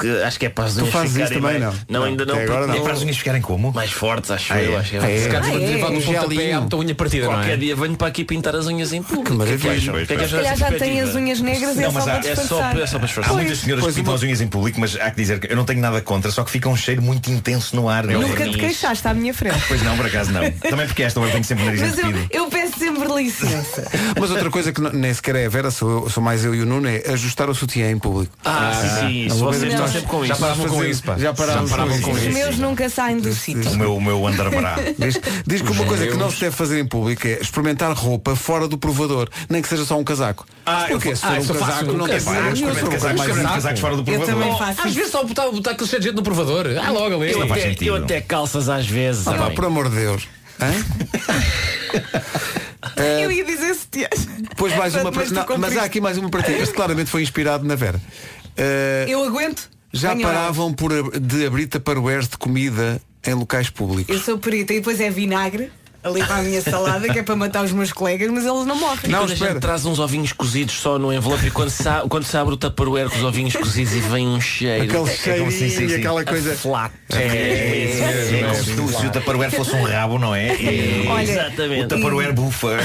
que 0.00 0.22
acho 0.22 0.38
que 0.38 0.46
é 0.46 0.48
para 0.48 0.64
as 0.64 0.74
Tu 0.74 0.80
unhas 0.80 0.92
fazes 0.92 1.12
ficarem 1.12 1.32
isso 1.32 1.40
também, 1.42 1.60
mais- 1.60 1.74
não? 1.88 2.00
Não, 2.00 2.06
ainda 2.06 2.24
não. 2.26 2.34
Agora 2.38 2.66
não. 2.66 2.74
É 2.74 2.80
para 2.80 2.92
as 2.92 3.02
unhas 3.02 3.16
ficarem 3.16 3.40
como? 3.40 3.72
Mais 3.72 3.90
fortes, 3.92 4.30
acho 4.30 4.52
Ah, 4.52 4.62
eu. 4.62 4.74
é? 4.74 4.76
Acho 4.78 4.94
eu. 4.96 5.02
Ah, 5.02 5.10
é? 5.10 5.18
Se 5.18 5.28
calhar 5.28 5.44
Ah, 5.44 5.48
é? 5.48 5.78
pontapé 5.78 6.58
muita 6.60 6.76
unha 6.76 6.94
partida, 6.94 7.26
não 7.26 7.32
Qualquer 7.34 7.52
é? 7.52 7.56
dia 7.56 7.76
venho 7.76 7.96
para 7.96 8.08
aqui 8.08 8.24
pintar 8.24 8.54
as 8.56 8.66
unhas 8.66 8.92
em 8.92 9.02
público. 9.02 9.30
Que 9.30 9.32
maravilha. 9.32 9.60
Que 9.60 9.98
é 9.98 10.00
que 10.00 10.06
que 10.06 10.12
é 10.12 10.16
que. 10.16 10.28
Se 10.28 10.56
já 10.56 10.72
tem 10.72 11.00
as 11.00 11.14
unhas 11.14 11.40
negras 11.40 11.76
e 11.76 11.80
é 11.80 11.82
Não, 11.82 11.92
só 11.92 11.98
mas 11.98 12.04
para 12.04 12.14
há- 12.14 12.18
É 12.18 12.22
só, 12.34 12.40
disfarçar. 12.42 12.78
é 12.80 12.86
só 12.86 12.98
para 12.98 13.26
Há 13.30 13.32
muitas 13.34 13.58
senhoras 13.58 13.84
Pois, 13.84 13.94
que 13.94 14.00
pintam 14.00 14.14
as 14.14 14.22
unhas 14.22 14.40
em 14.40 14.48
público, 14.48 14.80
mas 14.80 14.96
há 14.96 15.10
que 15.10 15.16
dizer 15.16 15.38
que 15.40 15.52
eu 15.52 15.56
não 15.56 15.64
tenho 15.64 15.80
nada 15.80 16.00
contra, 16.00 16.30
só 16.30 16.42
que 16.44 16.50
fica 16.50 16.68
um 16.68 16.76
cheiro 16.76 17.00
muito 17.02 17.30
intenso 17.30 17.76
no 17.76 17.88
ar. 17.88 18.04
Nunca 18.04 18.48
te 18.48 18.58
queixaste 18.58 19.06
à 19.06 19.14
minha 19.14 19.32
frente. 19.34 19.58
Pois 19.68 19.82
não, 19.82 19.96
por 19.96 20.06
acaso 20.06 20.32
não. 20.32 20.50
Também 20.50 20.86
porque 20.86 21.02
esta 21.02 21.20
hora 21.20 21.30
tenho 21.30 21.44
sempre 21.44 21.64
nariz 21.64 21.80
Mas 21.80 21.98
eu, 22.30 22.46
peço 22.48 22.78
sempre 22.78 23.08
licença. 23.14 23.86
Mas 24.18 24.30
outra 24.30 24.50
coisa 24.50 24.72
que 24.72 24.80
nem 24.80 25.12
sequer 25.14 25.36
é 25.36 25.46
a 25.46 25.48
Vera, 25.48 25.70
sou 25.70 26.08
mais 26.20 26.44
eu 26.44 26.54
e 26.54 26.60
o 26.62 26.66
Nuno, 26.66 26.88
é 26.88 27.02
ajustar 27.12 27.48
o 27.50 27.54
sutiã 27.60 27.90
em 27.90 27.98
público. 27.98 28.32
Ah, 28.44 28.72
sim, 29.00 29.26
isso. 29.26 29.36
Vocês 29.36 29.72
estão 29.72 29.86
sempre 29.86 30.06
com 30.08 30.24
Já 30.24 30.36
paravam 30.36 30.66
com 30.68 30.84
isso, 30.84 31.02
pá. 31.02 31.18
Já 31.18 31.34
paravam 31.34 31.68
paravam 31.68 31.96
com 32.00 32.10
com 32.10 32.12
Os 32.12 32.22
isso. 32.22 32.32
meus 32.32 32.58
nunca 32.58 32.88
saem 32.88 33.18
do 33.18 33.32
sítio. 33.34 33.70
O 33.70 33.76
meu, 33.76 33.96
o 33.96 34.00
meu 34.00 34.24
underbra. 34.24 34.76
Diz, 34.98 35.20
diz 35.46 35.62
que 35.62 35.70
uma 35.70 35.84
coisa 35.84 36.06
que 36.06 36.16
não 36.16 36.30
se 36.30 36.40
deve 36.40 36.56
fazer 36.56 36.80
em 36.80 36.86
público 36.86 37.26
é 37.26 37.38
experimentar 37.40 37.92
roupa 37.92 38.34
fora 38.34 38.66
do 38.66 38.78
provador, 38.78 39.28
nem 39.48 39.60
que 39.62 39.68
seja 39.68 39.84
só 39.84 39.98
um 39.98 40.04
casaco. 40.04 40.46
Ah, 40.64 40.86
Porque 40.88 41.14
se 41.14 41.22
for 41.22 41.28
Ah, 41.28 41.40
um 41.40 41.46
casaco, 41.46 41.92
não 41.92 42.06
tem 42.06 42.16
um 42.16 43.50
casacos, 43.50 43.80
fora 43.80 43.96
do 43.96 44.04
provador. 44.04 44.62
Às 44.62 44.94
vezes 44.94 45.10
só 45.10 45.24
botar, 45.24 45.50
botar 45.50 45.70
aquele 45.72 45.88
cheio 45.88 46.00
de 46.00 46.08
gente 46.08 46.16
no 46.16 46.22
provador. 46.22 46.66
Ah, 46.82 46.90
logo 46.90 47.14
ali. 47.22 47.32
Eu 47.80 47.96
até, 47.96 48.20
calças 48.20 48.68
às 48.68 48.86
vezes. 48.86 49.26
Ah, 49.26 49.50
por 49.54 49.64
amor 49.66 49.88
de 49.88 49.96
Deus. 49.96 50.28
Hã? 50.60 50.72
Eu 52.96 53.30
ia 53.30 53.44
dizer 53.44 53.74
sutiãs. 53.74 54.26
Depois 54.48 54.74
mais 54.76 54.94
uma 54.94 55.12
para 55.12 55.24
não, 55.26 55.58
Mas 55.58 55.76
há 55.76 55.84
aqui 55.84 56.00
mais 56.00 56.16
uma 56.18 56.28
para 56.30 56.42
ti. 56.42 56.52
Este 56.52 56.74
claramente 56.74 57.10
foi 57.10 57.22
inspirado 57.22 57.64
na 57.66 57.74
Vera. 57.74 58.00
Uh, 58.58 59.08
Eu 59.08 59.24
aguento. 59.24 59.68
já 59.92 60.14
Venham 60.14 60.28
paravam 60.28 60.72
por, 60.72 60.92
ab- 60.92 61.18
de 61.18 61.46
abrir 61.46 61.66
taparoeiros 61.66 62.28
de 62.28 62.36
comida 62.38 63.00
em 63.26 63.34
locais 63.34 63.68
públicos. 63.70 64.14
Eu 64.14 64.20
sou 64.22 64.38
perita 64.38 64.72
e 64.72 64.78
depois 64.78 64.98
é 65.00 65.10
vinagre 65.10 65.70
ali 66.02 66.24
para 66.24 66.36
a 66.36 66.42
minha 66.42 66.62
salada, 66.62 67.08
que 67.12 67.18
é 67.18 67.22
para 67.22 67.36
matar 67.36 67.64
os 67.64 67.72
meus 67.72 67.92
colegas, 67.92 68.30
mas 68.30 68.44
eles 68.46 68.66
não 68.66 68.76
morrem. 68.76 68.98
E 69.04 69.12
quando 69.14 69.32
a 69.32 69.34
gente 69.34 69.60
traz 69.60 69.84
uns 69.84 69.98
ovinhos 69.98 70.32
cozidos 70.32 70.74
só 70.80 70.98
no 70.98 71.12
envelope 71.12 71.46
e 71.46 71.50
quando 71.50 71.70
se, 71.70 71.88
a- 71.88 72.04
quando 72.08 72.24
se 72.24 72.36
abre 72.36 72.54
o 72.54 72.56
tupperware 72.56 73.08
com 73.10 73.16
os 73.18 73.24
ovinhos 73.24 73.54
cozidos 73.54 73.92
e 73.94 74.00
vem 74.00 74.26
um 74.26 74.40
cheiro. 74.40 74.84
Aquele 74.84 75.08
É- 75.08 75.12
é 75.12 75.16
cheirinho 75.16 75.50
se- 75.50 75.58
sim, 75.70 75.84
e 75.84 75.88
sim. 75.90 75.94
aquela 75.96 76.24
coisa- 76.24 76.52
A 76.52 76.56
flat. 76.56 76.92
É, 77.12 77.16
é, 77.18 78.40
é 78.40 78.74
como 78.76 78.88
se, 78.88 79.06
o 79.06 79.10
Tupperware 79.10 79.50
fosse 79.50 79.74
um 79.74 79.82
rabo, 79.82 80.18
não 80.18 80.34
é? 80.34 80.48
É- 80.48 81.04
Olha, 81.08 81.18
o 81.18 81.20
Exatamente. 81.30 81.88
Tupperware 81.88 82.32
bufa. 82.32 82.78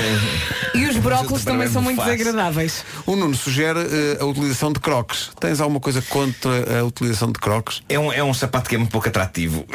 E 0.74 0.86
os 0.86 0.98
brócolos 0.98 1.44
também 1.44 1.68
são 1.70 1.82
muito 1.82 2.02
desagradáveis. 2.04 2.84
O 3.06 3.16
Nuno 3.16 3.36
sugere 3.36 3.80
eh, 3.80 4.18
a 4.20 4.26
utilização 4.26 4.74
de 4.74 4.80
crocs. 4.80 5.32
Tens 5.40 5.62
alguma 5.62 5.80
coisa 5.80 6.02
contra 6.02 6.80
a 6.80 6.84
utilização 6.84 7.32
de 7.32 7.40
crocs? 7.40 7.82
É 7.88 7.98
um, 8.00 8.12
é 8.12 8.24
um 8.24 8.34
sapato 8.34 8.68
que 8.70 8.76
é 8.76 8.78
muito 8.78 8.92
pouco 8.92 9.08
atrativo. 9.08 9.66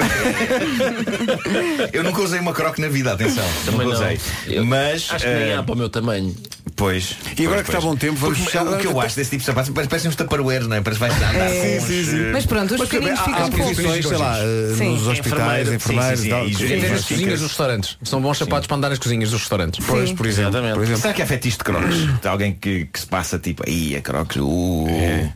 eu 1.93 2.03
nunca 2.03 2.21
usei 2.23 2.39
uma 2.41 2.53
croque 2.53 2.81
na 2.81 2.89
vida, 2.89 3.13
atenção. 3.13 3.30
Também 3.65 3.87
nunca 3.87 3.99
não. 4.01 4.17
Eu 4.47 4.65
Mas. 4.65 5.09
Acho 5.11 5.25
que 5.25 5.31
nem 5.33 5.49
eh, 5.51 5.57
há 5.57 5.63
para 5.63 5.75
o 5.75 5.79
meu 5.79 5.89
tamanho. 5.89 6.35
Pois. 6.77 7.17
E 7.37 7.43
agora 7.43 7.57
pois, 7.57 7.67
que 7.67 7.71
está 7.77 7.81
bom 7.81 7.95
tempo, 7.97 8.15
vamos 8.17 8.39
fechar- 8.39 8.67
O 8.67 8.79
que 8.79 8.87
eu 8.87 8.99
acho 9.01 9.15
desse 9.17 9.31
tipo 9.31 9.41
de 9.41 9.47
sapatos 9.47 9.71
parece- 9.71 9.89
parecem 9.91 10.09
uns 10.11 10.17
Tupperware, 10.17 10.67
não 10.67 10.77
é? 10.77 10.81
Parece 10.81 11.01
que 11.03 11.09
vais 11.09 11.17
andar 11.23 11.35
É. 11.35 11.49
com 11.49 11.87
Sim, 11.87 11.87
sim, 11.87 12.11
sim. 12.11 12.21
eh, 12.21 12.31
Mas 12.33 12.47
pronto, 12.47 12.63
os 12.75 12.81
também 12.81 12.89
pequeninos 12.89 13.21
há 13.21 13.25
ficam 13.25 13.53
fofos. 13.53 13.77
posições, 13.77 14.07
sei 14.07 14.17
lá, 14.17 14.39
eh, 14.39 14.75
Sim. 14.79 14.91
nos 14.95 15.07
hospitais, 15.07 15.69
Enfermeiro, 15.69 15.75
enfermeiros 15.75 16.25
e 16.25 16.29
tal. 16.31 16.47
E 16.49 16.51
nas 16.89 17.01
sim, 17.03 17.15
cozinhas 17.15 17.41
dos 17.41 17.49
restaurantes. 17.49 17.97
São 18.03 18.21
bons 18.23 18.39
sapatos 18.39 18.67
para 18.67 18.77
andar 18.77 18.89
nas 18.91 18.99
cozinhas 18.99 19.31
dos 19.31 19.41
restaurantes. 19.41 19.85
Pois, 19.87 20.13
por 20.13 20.27
exemplo. 20.27 20.59
Exatamente. 20.59 21.01
Será 21.01 21.13
que 21.15 21.23
há 21.23 21.27
fetiche 21.27 21.59
de 21.59 21.65
crocs? 21.65 22.21
De 22.23 22.29
alguém 22.29 22.53
que, 22.55 22.87
que 22.87 23.01
se 23.01 23.07
passa 23.07 23.39
tipo, 23.39 23.63
aí 23.67 23.97
a 23.97 24.01
crocs, 24.01 24.37
uh. 24.37 25.33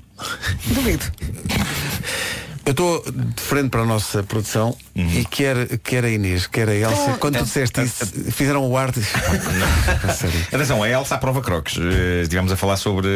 Duvido. 0.68 1.05
Eu 2.66 2.70
estou 2.70 3.04
de 3.12 3.42
frente 3.42 3.68
para 3.68 3.82
a 3.82 3.84
nossa 3.84 4.22
produção 4.22 4.74
Uhum. 4.96 5.10
e 5.10 5.24
quer, 5.26 5.76
quer 5.78 6.04
a 6.04 6.08
Inês, 6.08 6.46
quer 6.46 6.68
a 6.68 6.74
Elsa, 6.74 6.94
Então, 7.02 7.18
quando 7.18 7.38
tu 7.38 7.44
disseste 7.44 7.82
isso, 7.82 8.06
fizeram 8.32 8.66
o 8.66 8.76
arte. 8.76 9.00
Atenção, 10.52 10.82
a 10.82 10.88
Elsa 10.88 11.16
aprova 11.16 11.42
crocs. 11.42 11.76
Eh, 11.78 12.22
estivemos 12.22 12.50
a 12.52 12.56
falar 12.56 12.76
sobre. 12.76 13.08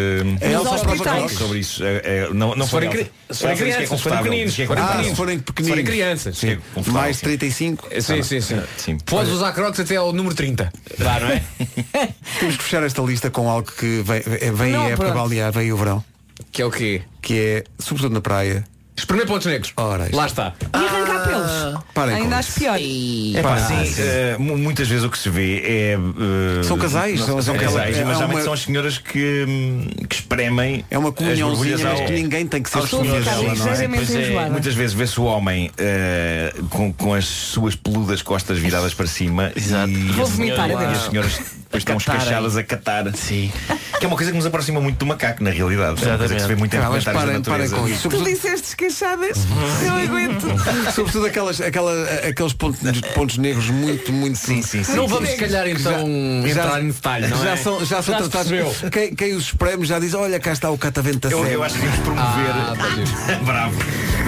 A 0.42 0.46
Elsa 0.46 0.74
aprova 0.74 0.92
hospitais. 0.92 1.18
crocs. 1.18 1.38
Sobre 1.38 1.58
isso. 1.60 1.84
Eh, 1.84 2.02
eh, 2.04 2.28
não, 2.32 2.54
não 2.54 2.66
Se 2.66 2.70
forem, 2.72 2.88
Elsa. 2.90 2.98
cri- 3.04 3.10
se 3.30 3.38
forem 3.40 3.54
é 3.54 3.58
crianças, 3.58 3.88
se 3.98 4.02
forem 4.02 4.18
pequeninos, 4.18 4.52
é 4.52 4.56
se 4.56 4.66
forem 4.66 4.82
Ah, 4.82 4.86
se 4.86 4.92
pequeninos. 4.92 5.16
forem 5.16 5.36
Se 5.38 5.42
pequeninos. 5.44 5.70
forem 5.70 5.84
crianças. 5.86 6.38
Que 6.40 6.46
é 6.50 6.58
Mais 6.90 7.16
sim. 7.16 7.24
35. 7.26 7.88
Sim, 8.02 8.22
sim, 8.22 8.40
sim. 8.40 8.62
Sim. 8.76 8.98
Podes 9.06 9.32
usar 9.32 9.52
crocs 9.52 9.80
até 9.80 9.96
ao 9.96 10.12
número 10.12 10.34
30. 10.34 10.70
Dá, 10.98 11.20
não 11.20 11.28
é? 11.28 11.42
Temos 12.40 12.56
que 12.56 12.62
fechar 12.64 12.82
esta 12.82 13.00
lista 13.02 13.30
com 13.30 13.48
algo 13.48 13.70
que 13.72 14.02
vem, 14.04 14.20
vem- 14.52 14.72
Não, 14.72 14.82
a 14.82 14.86
época 14.88 15.04
pronto. 15.04 15.14
balnear, 15.14 15.52
vem 15.52 15.72
o 15.72 15.76
verão, 15.76 16.04
Que 16.52 16.60
é 16.60 16.66
o 16.66 16.70
quê? 16.70 17.02
que 17.22 17.38
é, 17.38 17.64
sobretudo 17.78 18.12
na 18.14 18.20
praia, 18.20 18.64
Espremer 18.98 19.26
pontos 19.26 19.46
negros. 19.46 19.72
Ora. 19.76 20.08
Lá 20.12 20.26
está. 20.26 20.52
E 20.60 20.76
arrancar 20.76 21.24
pelos. 21.28 21.84
parem 21.94 22.16
com 22.16 22.22
Ainda 22.24 22.36
acho 22.38 22.52
pior. 22.54 22.76
É 22.78 23.42
pá, 23.42 23.56
sim, 23.58 23.84
sim. 23.86 24.02
eh, 24.02 24.36
mu- 24.38 24.58
muitas 24.58 24.88
vezes 24.88 25.04
o 25.04 25.10
que 25.10 25.16
se 25.16 25.30
vê 25.30 25.58
é. 25.58 25.92
eh, 25.94 26.62
São 26.64 26.76
casais, 26.76 27.20
não- 27.20 27.26
são- 27.26 27.42
são 27.42 27.54
casais, 27.54 27.74
casais. 27.74 27.96
mas 27.96 28.10
É 28.10 28.14
geralmente 28.14 28.34
uma- 28.38 28.42
são 28.44 28.52
as 28.52 28.60
senhoras 28.60 28.98
que, 28.98 29.44
hum, 29.48 29.86
que 30.08 30.16
espremem. 30.16 30.84
é 30.90 30.98
uma 30.98 31.12
comunhãozinha, 31.12 31.78
mas 31.78 32.00
ao- 32.00 32.06
que 32.06 32.12
ninguém 32.12 32.46
tem 32.46 32.60
que 32.62 32.68
ser 32.70 32.82
senhores. 32.88 33.24
dela, 33.24 33.42
não 33.42 33.50
é? 33.50 33.54
Ligeiramente 33.54 34.06
Pois 34.06 34.14
é, 34.16 34.28
enjoada. 34.28 34.50
muitas 34.50 34.74
vezes 34.74 34.94
vê-se 34.96 35.20
o 35.20 35.24
homem 35.24 35.70
eh, 35.78 36.52
com, 36.68 36.92
com 36.92 37.14
as 37.14 37.24
suas 37.24 37.76
peludas 37.76 38.20
costas 38.20 38.58
viradas 38.58 38.94
para 38.94 39.06
cima 39.06 39.52
Exato. 39.54 39.90
e, 39.90 39.94
Vou 40.12 40.26
vomitar 40.26 40.68
e 40.68 40.74
as 40.74 41.02
senhoras 41.04 41.40
depois 41.68 41.82
estão 41.82 41.96
escachadas 41.98 42.56
a 42.56 42.62
catar. 42.62 43.14
Sim. 43.14 43.52
Que 43.98 44.04
é 44.04 44.08
uma 44.08 44.16
coisa 44.16 44.30
que 44.32 44.36
nos 44.36 44.46
aproxima 44.46 44.80
muito 44.80 44.96
do 44.98 45.06
macaco, 45.06 45.42
na 45.44 45.50
realidade. 45.50 46.02
É 46.02 46.08
uma 46.08 46.18
coisa 46.18 46.34
que 46.34 46.40
se 46.40 46.48
vê 46.48 46.54
muito 46.56 46.74
em 46.74 46.78
Ah, 46.78 46.82
documentários 46.82 47.04
da 47.04 47.12
parem, 47.12 47.42
parem 47.42 47.68
natureza. 47.68 47.76
com 47.76 47.88
isso. 47.88 48.08
Tu 48.08 48.24
disseste 48.24 48.76
queixadas, 48.76 49.38
eu 49.84 49.94
aguento. 49.94 50.46
sobretudo 50.94 51.26
aquelas, 51.26 51.60
aquela, 51.60 51.92
aqueles 52.28 52.52
pontos, 52.54 52.80
pontos 53.14 53.36
negros 53.38 53.68
muito, 53.70 54.12
muito. 54.12 54.38
Sim, 54.38 54.62
sim, 54.62 54.82
sim. 54.82 54.94
Não 54.94 55.06
sim. 55.06 55.14
vamos, 55.14 55.28
se 55.30 55.36
calhar, 55.36 55.66
então, 55.68 56.08
entrar 56.46 56.80
em 56.82 56.88
detalhe, 56.88 57.26
não 57.28 57.42
já 57.42 57.50
é? 57.50 57.56
são, 57.56 57.84
já 57.84 58.02
são 58.02 58.14
Já 58.14 58.28
tratados. 58.28 58.50
Quem, 58.90 59.14
quem 59.14 59.34
os 59.34 59.44
espreme 59.44 59.84
já 59.84 59.98
diz, 59.98 60.14
olha, 60.14 60.38
cá 60.40 60.52
está 60.52 60.70
o 60.70 60.78
catavento 60.78 61.28
da 61.28 61.34
Eu, 61.34 61.44
eu 61.46 61.62
acho 61.62 61.74
que 61.74 61.80
devíamos 61.82 62.04
promover. 62.04 62.50
Ah. 62.50 63.38
Bravo. 63.44 63.74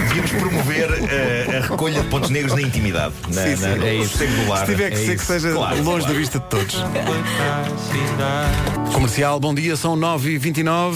Devíamos 0.07 0.31
promover 0.31 0.89
eh, 1.09 1.57
a 1.57 1.61
recolha 1.67 2.01
de 2.01 2.07
pontos 2.09 2.29
negros 2.29 2.53
na 2.53 2.61
intimidade. 2.61 3.13
Na, 3.33 3.43
Sim, 3.43 3.55
sim. 3.55 3.61
na, 3.61 3.67
É 3.69 3.75
no 3.77 4.03
isso. 4.03 4.17
Se 4.17 4.65
tiver 4.65 4.89
que 4.89 4.95
É 4.95 4.99
ser 4.99 5.05
que 5.05 5.13
isso. 5.15 5.25
seja 5.25 5.51
Claro, 5.53 5.75
longe 5.77 5.85
claro. 5.99 6.13
da 6.13 6.19
vista 6.19 6.39
de 6.39 6.45
todos. 6.47 6.75
Comercial, 8.93 9.39
bom 9.39 9.53
dia, 9.53 9.75
são 9.75 9.95
9h29. 9.97 10.95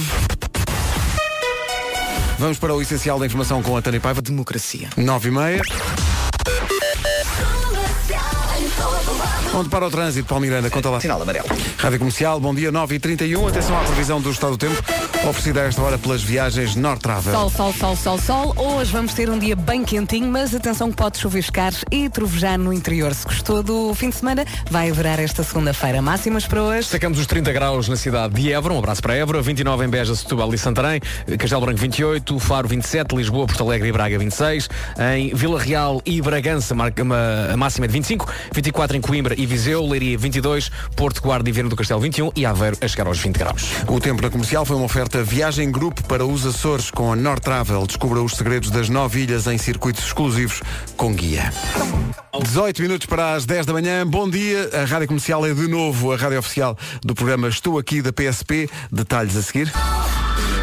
Vamos 2.37 2.59
para 2.59 2.73
o 2.73 2.81
essencial 2.81 3.17
da 3.17 3.25
informação 3.25 3.63
com 3.63 3.75
a 3.77 3.81
Tânia 3.81 3.99
Paiva. 3.99 4.21
Democracia. 4.21 4.89
9h30. 4.97 6.14
Onde 9.55 9.69
para 9.69 9.87
o 9.87 9.89
trânsito, 9.89 10.27
Paulo 10.27 10.43
Miranda? 10.43 10.69
Conta 10.69 10.89
lá. 10.89 10.99
Sinal 10.99 11.21
amarelo. 11.21 11.47
Rádio 11.77 11.97
Comercial, 11.97 12.41
bom 12.41 12.53
dia, 12.53 12.73
9h31. 12.73 13.47
Atenção 13.47 13.79
à 13.79 13.83
previsão 13.85 14.19
do 14.19 14.29
estado 14.29 14.51
do 14.51 14.57
tempo, 14.57 14.75
oferecida 15.27 15.61
a 15.61 15.63
esta 15.63 15.81
hora 15.81 15.97
pelas 15.97 16.21
viagens 16.21 16.75
North 16.75 17.01
Travel. 17.01 17.31
Sol, 17.31 17.49
sol, 17.49 17.73
sol, 17.73 17.95
sol, 17.95 18.19
sol. 18.19 18.53
Hoje 18.57 18.91
vamos 18.91 19.13
ter 19.13 19.29
um 19.29 19.39
dia 19.39 19.55
bem 19.55 19.85
quentinho, 19.85 20.29
mas 20.29 20.53
atenção 20.53 20.89
que 20.89 20.97
pode 20.97 21.19
chuviscar 21.19 21.71
e 21.89 22.09
trovejar 22.09 22.59
no 22.59 22.73
interior. 22.73 23.13
Se 23.13 23.25
gostou 23.25 23.63
do 23.63 23.93
fim 23.95 24.09
de 24.09 24.17
semana, 24.17 24.45
vai 24.69 24.89
haverar 24.89 25.21
esta 25.21 25.41
segunda-feira. 25.41 26.01
Máximas 26.01 26.45
para 26.45 26.61
hoje. 26.61 26.79
Destacamos 26.79 27.17
os 27.17 27.25
30 27.25 27.53
graus 27.53 27.87
na 27.87 27.95
cidade 27.95 28.33
de 28.33 28.51
Évora, 28.51 28.73
um 28.73 28.79
abraço 28.79 29.01
para 29.01 29.15
Évora, 29.15 29.41
29 29.41 29.85
em 29.85 29.87
Beja, 29.87 30.13
Setúbal 30.13 30.53
e 30.53 30.57
Santarém, 30.57 30.99
Castelo 31.39 31.61
Branco 31.61 31.79
28, 31.79 32.39
Faro 32.39 32.67
27, 32.67 33.15
Lisboa, 33.15 33.47
Porto 33.47 33.63
Alegre 33.63 33.87
e 33.87 33.91
Braga 33.93 34.19
26, 34.19 34.69
em 35.15 35.33
Vila 35.33 35.57
Real 35.57 36.01
e 36.05 36.21
Bragança 36.21 36.75
marca 36.75 37.01
uma, 37.01 37.53
a 37.53 37.55
máxima 37.55 37.85
é 37.85 37.87
de 37.87 37.93
25, 37.93 38.29
24 38.53 38.97
em 38.97 39.01
Coimbra 39.01 39.33
e 39.37 39.44
Viseu, 39.45 39.85
Leiria 39.85 40.17
22, 40.17 40.69
Porto 40.95 41.21
Guarda 41.21 41.49
e 41.49 41.51
Viana 41.51 41.69
do 41.69 41.75
Castelo 41.75 41.99
21 41.99 42.31
e 42.35 42.45
Aveiro 42.45 42.77
a 42.81 42.87
chegar 42.87 43.07
aos 43.07 43.19
20 43.19 43.37
graus. 43.37 43.63
O 43.87 43.99
tempo 43.99 44.21
na 44.21 44.29
comercial 44.29 44.65
foi 44.65 44.75
uma 44.75 44.85
oferta 44.85 45.23
viagem 45.23 45.71
grupo 45.71 46.03
para 46.05 46.25
os 46.25 46.45
Açores 46.45 46.91
com 46.91 47.11
a 47.11 47.15
North 47.15 47.43
Travel. 47.43 47.85
Descubra 47.85 48.21
os 48.21 48.33
segredos 48.33 48.69
das 48.69 48.89
nove 48.89 49.21
ilhas 49.21 49.47
em 49.47 49.57
circuitos 49.57 50.05
exclusivos 50.05 50.61
com 50.95 51.13
guia. 51.13 51.51
18 52.43 52.81
minutos 52.81 53.05
para 53.07 53.33
as 53.33 53.45
10 53.45 53.65
da 53.65 53.73
manhã. 53.73 54.05
Bom 54.05 54.29
dia. 54.29 54.69
A 54.73 54.85
Rádio 54.85 55.07
Comercial 55.07 55.45
é 55.45 55.53
de 55.53 55.67
novo 55.67 56.11
a 56.11 56.17
rádio 56.17 56.39
oficial 56.39 56.77
do 57.01 57.15
programa 57.15 57.47
Estou 57.47 57.79
Aqui 57.79 58.01
da 58.01 58.11
PSP. 58.11 58.69
Detalhes 58.91 59.35
a 59.35 59.41
seguir. 59.41 59.71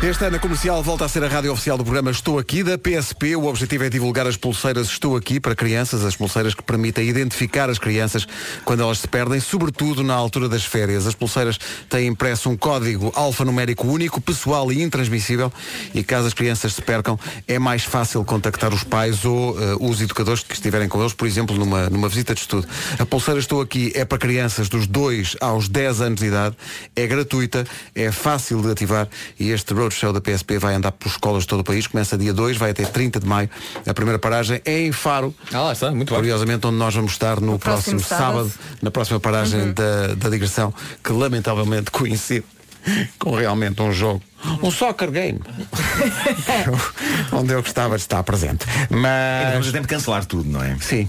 Este 0.03 0.25
ano 0.25 0.35
a 0.35 0.41
comercial 0.41 0.83
volta 0.83 1.05
a 1.05 1.09
ser 1.09 1.23
a 1.23 1.29
rádio 1.29 1.53
oficial 1.53 1.79
do 1.79 1.85
programa 1.85 2.11
Estou 2.11 2.37
Aqui, 2.37 2.65
da 2.65 2.77
PSP. 2.77 3.37
O 3.37 3.45
objetivo 3.45 3.85
é 3.85 3.89
divulgar 3.89 4.27
as 4.27 4.37
pulseiras 4.37 4.89
Estou 4.89 5.17
Aqui 5.17 5.39
para 5.39 5.55
crianças, 5.55 6.05
as 6.05 6.17
pulseiras 6.17 6.55
que 6.55 6.63
permitem 6.65 7.09
identificar 7.09 7.71
as 7.71 7.79
crianças 7.79 8.27
quando 8.65 8.72
elas 8.81 8.99
se 8.99 9.09
perdem, 9.09 9.41
sobretudo 9.41 10.03
na 10.03 10.15
altura 10.15 10.49
das 10.49 10.65
férias. 10.65 11.07
As 11.07 11.15
pulseiras 11.15 11.59
têm 11.89 12.09
impresso 12.09 12.49
um 12.49 12.57
código 12.57 13.13
alfanumérico 13.15 13.87
único, 13.87 14.21
pessoal 14.21 14.73
e 14.73 14.83
intransmissível 14.83 15.53
e 15.95 16.03
caso 16.03 16.27
as 16.27 16.35
crianças 16.35 16.75
se 16.75 16.83
percam, 16.83 17.19
é 17.47 17.59
mais 17.59 17.85
fácil 17.85 18.25
contactar 18.25 18.73
os 18.73 18.85
pais 18.85 19.25
ou 19.25 19.59
eh, 19.59 19.77
os 19.81 20.01
educadores 20.01 20.43
que 20.43 20.55
estiverem 20.55 20.89
com 20.89 21.01
eles, 21.01 21.13
por 21.13 21.27
exemplo, 21.27 21.57
numa, 21.57 21.91
numa 21.91 22.09
visita 22.09 22.35
de 22.35 22.41
estudo. 22.41 22.67
A 22.99 23.05
pulseira 23.05 23.41
Estou 23.41 23.61
Aqui 23.61 23.93
é 23.95 24.05
para 24.05 24.19
crianças 24.19 24.69
dos 24.69 24.87
2 24.87 25.37
aos 25.41 25.69
10 25.69 26.01
anos 26.01 26.21
de 26.21 26.27
idade, 26.27 26.57
é 26.95 27.07
gratuita, 27.07 27.67
é 27.95 28.11
fácil 28.11 28.63
de 28.63 28.71
ativar 28.71 29.09
e 29.39 29.51
este 29.51 29.75
roadshow 29.75 30.13
da 30.13 30.21
PSP 30.21 30.59
vai 30.59 30.75
andar 30.75 30.93
por 30.93 31.09
escolas 31.09 31.43
de 31.43 31.49
todo 31.49 31.61
o 31.61 31.65
país, 31.65 31.87
começa 31.87 32.17
dia 32.17 32.33
2, 32.33 32.57
vai 32.57 32.71
até 32.71 32.85
30 32.85 33.21
de 33.21 33.27
maio. 33.27 33.51
A 33.87 33.95
primeira 33.95 34.19
paragem 34.19 34.61
é 34.65 34.81
em 34.81 34.93
Faro. 34.93 35.35
Ah, 35.53 35.63
lá 35.63 35.73
está, 35.73 35.91
muito 35.91 36.11
bem. 36.11 36.19
Curiosamente, 36.19 36.67
onde 36.67 36.77
nós 36.77 36.95
vamos 36.95 37.13
estar 37.13 37.41
no, 37.41 37.59
próximo, 37.59 37.99
próximo 37.99 38.01
sábado. 38.01 38.53
Na 38.81 38.91
próxima 38.91 39.19
paragem 39.21 39.61
Uhum. 39.61 39.73
da, 39.73 40.15
da 40.15 40.29
digressão, 40.29 40.73
que 41.03 41.13
lamentavelmente 41.13 41.91
coincide 41.91 42.45
com 43.19 43.31
realmente 43.37 43.81
um 43.81 43.93
jogo. 43.93 44.23
Um 44.63 44.71
soccer 44.71 45.11
game. 45.11 45.41
onde 47.33 47.53
eu 47.53 47.63
gostava 47.63 47.97
de 47.97 48.03
estar 48.03 48.23
presente. 48.23 48.67
Mas. 48.91 49.53
Vamos 49.53 49.73
tempo 49.73 49.83
de 49.87 49.95
cancelar 49.95 50.25
tudo, 50.25 50.49
não 50.49 50.63
é? 50.63 50.77
Sim. 50.81 51.09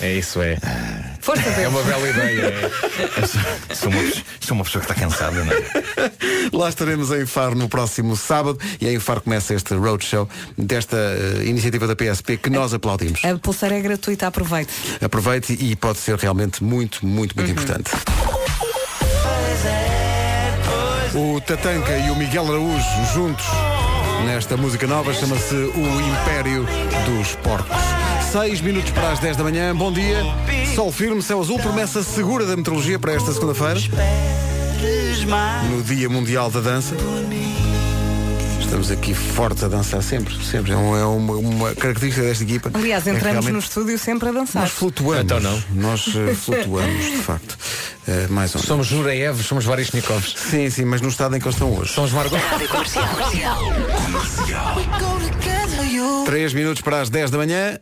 É 0.00 0.12
isso, 0.12 0.42
é. 0.42 0.58
Força 1.20 1.48
É 1.48 1.68
uma 1.68 1.82
bela 1.82 2.08
ideia. 2.08 2.42
é. 2.42 2.70
Sou 3.74 3.90
uma, 3.90 4.00
sou 4.40 4.54
uma 4.54 4.64
pessoa 4.64 4.84
que 4.84 4.90
está 4.90 4.94
cansada, 4.94 5.44
não 5.44 5.52
é? 5.52 5.56
Lá 6.52 6.68
estaremos 6.68 7.10
em 7.10 7.26
Faro 7.26 7.54
no 7.54 7.68
próximo 7.68 8.16
sábado 8.16 8.58
e 8.80 8.88
em 8.88 8.98
Faro 8.98 9.20
começa 9.20 9.54
este 9.54 9.74
roadshow 9.74 10.28
desta 10.56 10.96
eh, 10.96 11.44
iniciativa 11.44 11.86
da 11.86 11.94
PSP 11.96 12.36
que 12.36 12.48
nós 12.48 12.72
aplaudimos. 12.72 13.24
A 13.24 13.36
pulseira 13.38 13.76
é 13.76 13.80
gratuita, 13.80 14.26
aproveite. 14.26 14.72
Aproveite 15.00 15.52
e 15.52 15.74
pode 15.76 15.98
ser 15.98 16.16
realmente 16.16 16.62
muito, 16.62 17.04
muito, 17.04 17.36
muito 17.36 17.50
importante. 17.50 17.90
O 21.14 21.40
Tatanka 21.40 21.96
e 21.98 22.10
o 22.10 22.16
Miguel 22.16 22.46
Araújo 22.46 23.14
juntos 23.14 23.46
nesta 24.24 24.56
música 24.56 24.86
nova 24.86 25.12
chama-se 25.12 25.54
O 25.54 26.00
Império 26.00 26.66
dos 27.06 27.34
Porcos. 27.36 28.05
Seis 28.32 28.60
minutos 28.60 28.90
para 28.90 29.12
as 29.12 29.18
10 29.18 29.36
da 29.36 29.44
manhã, 29.44 29.74
bom 29.74 29.92
dia. 29.92 30.18
Sol 30.74 30.92
firme, 30.92 31.22
céu 31.22 31.40
azul, 31.40 31.58
promessa 31.58 32.02
segura 32.02 32.44
da 32.44 32.56
meteorologia 32.56 32.98
para 32.98 33.12
esta 33.12 33.32
segunda-feira. 33.32 33.80
No 35.70 35.82
Dia 35.82 36.08
Mundial 36.08 36.50
da 36.50 36.60
Dança. 36.60 36.94
Estamos 38.60 38.90
aqui 38.90 39.14
fortes 39.14 39.62
a 39.64 39.68
dançar 39.68 40.02
sempre, 40.02 40.34
sempre. 40.44 40.72
É, 40.72 40.76
um- 40.76 40.96
é 40.96 41.04
uma, 41.06 41.34
uma 41.36 41.74
característica 41.74 42.26
desta 42.26 42.42
equipa. 42.44 42.70
Aliás, 42.74 43.06
É 43.06 43.10
entramos 43.10 43.36
no 43.36 43.42
realmente 43.42 43.68
estúdio 43.68 43.98
sempre 43.98 44.28
a 44.28 44.32
dançar. 44.32 44.62
Nós 44.62 44.72
flutuamos. 44.72 45.22
Então 45.24 45.40
não. 45.40 45.62
Nós 45.70 46.04
eh, 46.14 46.34
flutuamos, 46.34 47.04
de 47.04 47.16
facto. 47.18 47.56
Eh, 48.08 48.26
mais 48.28 48.54
ou 48.54 48.58
menos. 48.58 48.66
Somos 48.66 48.90
Nureyev, 48.90 49.40
somos 49.42 49.64
vários 49.64 49.92
Nikovs. 49.92 50.34
Sim, 50.36 50.68
sim, 50.68 50.84
mas 50.84 51.00
no 51.00 51.08
estado 51.08 51.36
em 51.36 51.40
que 51.40 51.46
eles 51.46 51.54
estão 51.54 51.72
hoje. 51.74 51.92
Somos 51.92 52.10
Margot. 52.12 52.36
Três 56.26 56.52
minutos 56.52 56.82
para 56.82 57.00
as 57.00 57.08
10 57.08 57.30
da 57.30 57.38
manhã. 57.38 57.78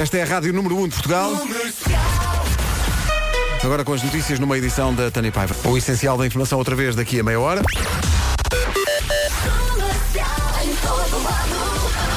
Esta 0.00 0.16
é 0.16 0.22
a 0.22 0.24
Rádio 0.24 0.50
Número 0.54 0.78
1 0.78 0.88
de 0.88 0.94
Portugal. 0.94 1.30
Agora 3.62 3.84
com 3.84 3.92
as 3.92 4.02
notícias 4.02 4.38
numa 4.38 4.56
edição 4.56 4.94
da 4.94 5.10
Tânia 5.10 5.30
Paiva. 5.30 5.54
O 5.68 5.76
essencial 5.76 6.16
da 6.16 6.26
informação 6.26 6.58
outra 6.58 6.74
vez 6.74 6.96
daqui 6.96 7.20
a 7.20 7.22
meia 7.22 7.38
hora. 7.38 7.60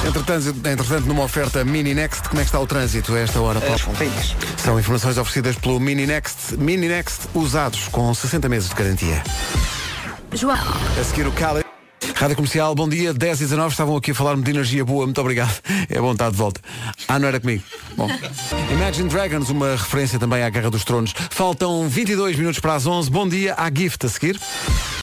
Entretanto, 0.08 0.48
entretanto, 0.66 1.06
numa 1.06 1.24
oferta 1.24 1.62
Mini 1.62 1.92
Next, 1.92 2.26
como 2.26 2.40
é 2.40 2.44
que 2.44 2.48
está 2.48 2.58
o 2.58 2.66
trânsito 2.66 3.14
a 3.14 3.18
esta 3.18 3.38
hora? 3.38 3.60
Paulo? 3.60 3.78
São 4.56 4.80
informações 4.80 5.18
oferecidas 5.18 5.56
pelo 5.56 5.78
Mini 5.78 6.06
Next. 6.06 6.56
Mini 6.56 6.88
Next 6.88 7.28
usados 7.34 7.88
com 7.88 8.14
60 8.14 8.48
meses 8.48 8.70
de 8.70 8.76
garantia. 8.76 9.22
João. 10.32 10.56
A 10.98 11.04
seguir 11.04 11.26
o 11.26 11.32
Cali. 11.32 11.63
Rádio 12.14 12.36
Comercial, 12.36 12.74
bom 12.74 12.88
dia, 12.88 13.12
10 13.12 13.40
e 13.40 13.44
19 13.44 13.72
estavam 13.72 13.96
aqui 13.96 14.12
a 14.12 14.14
falar-me 14.14 14.42
de 14.42 14.50
energia 14.50 14.84
boa, 14.84 15.04
muito 15.04 15.20
obrigado. 15.20 15.60
É 15.90 16.00
bom 16.00 16.12
estar 16.12 16.30
de 16.30 16.36
volta. 16.36 16.60
Ah, 17.08 17.18
não 17.18 17.28
era 17.28 17.40
comigo. 17.40 17.62
Bom. 17.96 18.08
Imagine 18.72 19.08
Dragons, 19.08 19.50
uma 19.50 19.72
referência 19.72 20.18
também 20.18 20.42
à 20.42 20.48
Guerra 20.48 20.70
dos 20.70 20.84
Tronos. 20.84 21.12
Faltam 21.30 21.88
22 21.88 22.36
minutos 22.36 22.60
para 22.60 22.74
as 22.74 22.86
11. 22.86 23.10
Bom 23.10 23.28
dia, 23.28 23.54
à 23.56 23.68
Gift 23.68 24.06
a 24.06 24.08
seguir. 24.08 24.40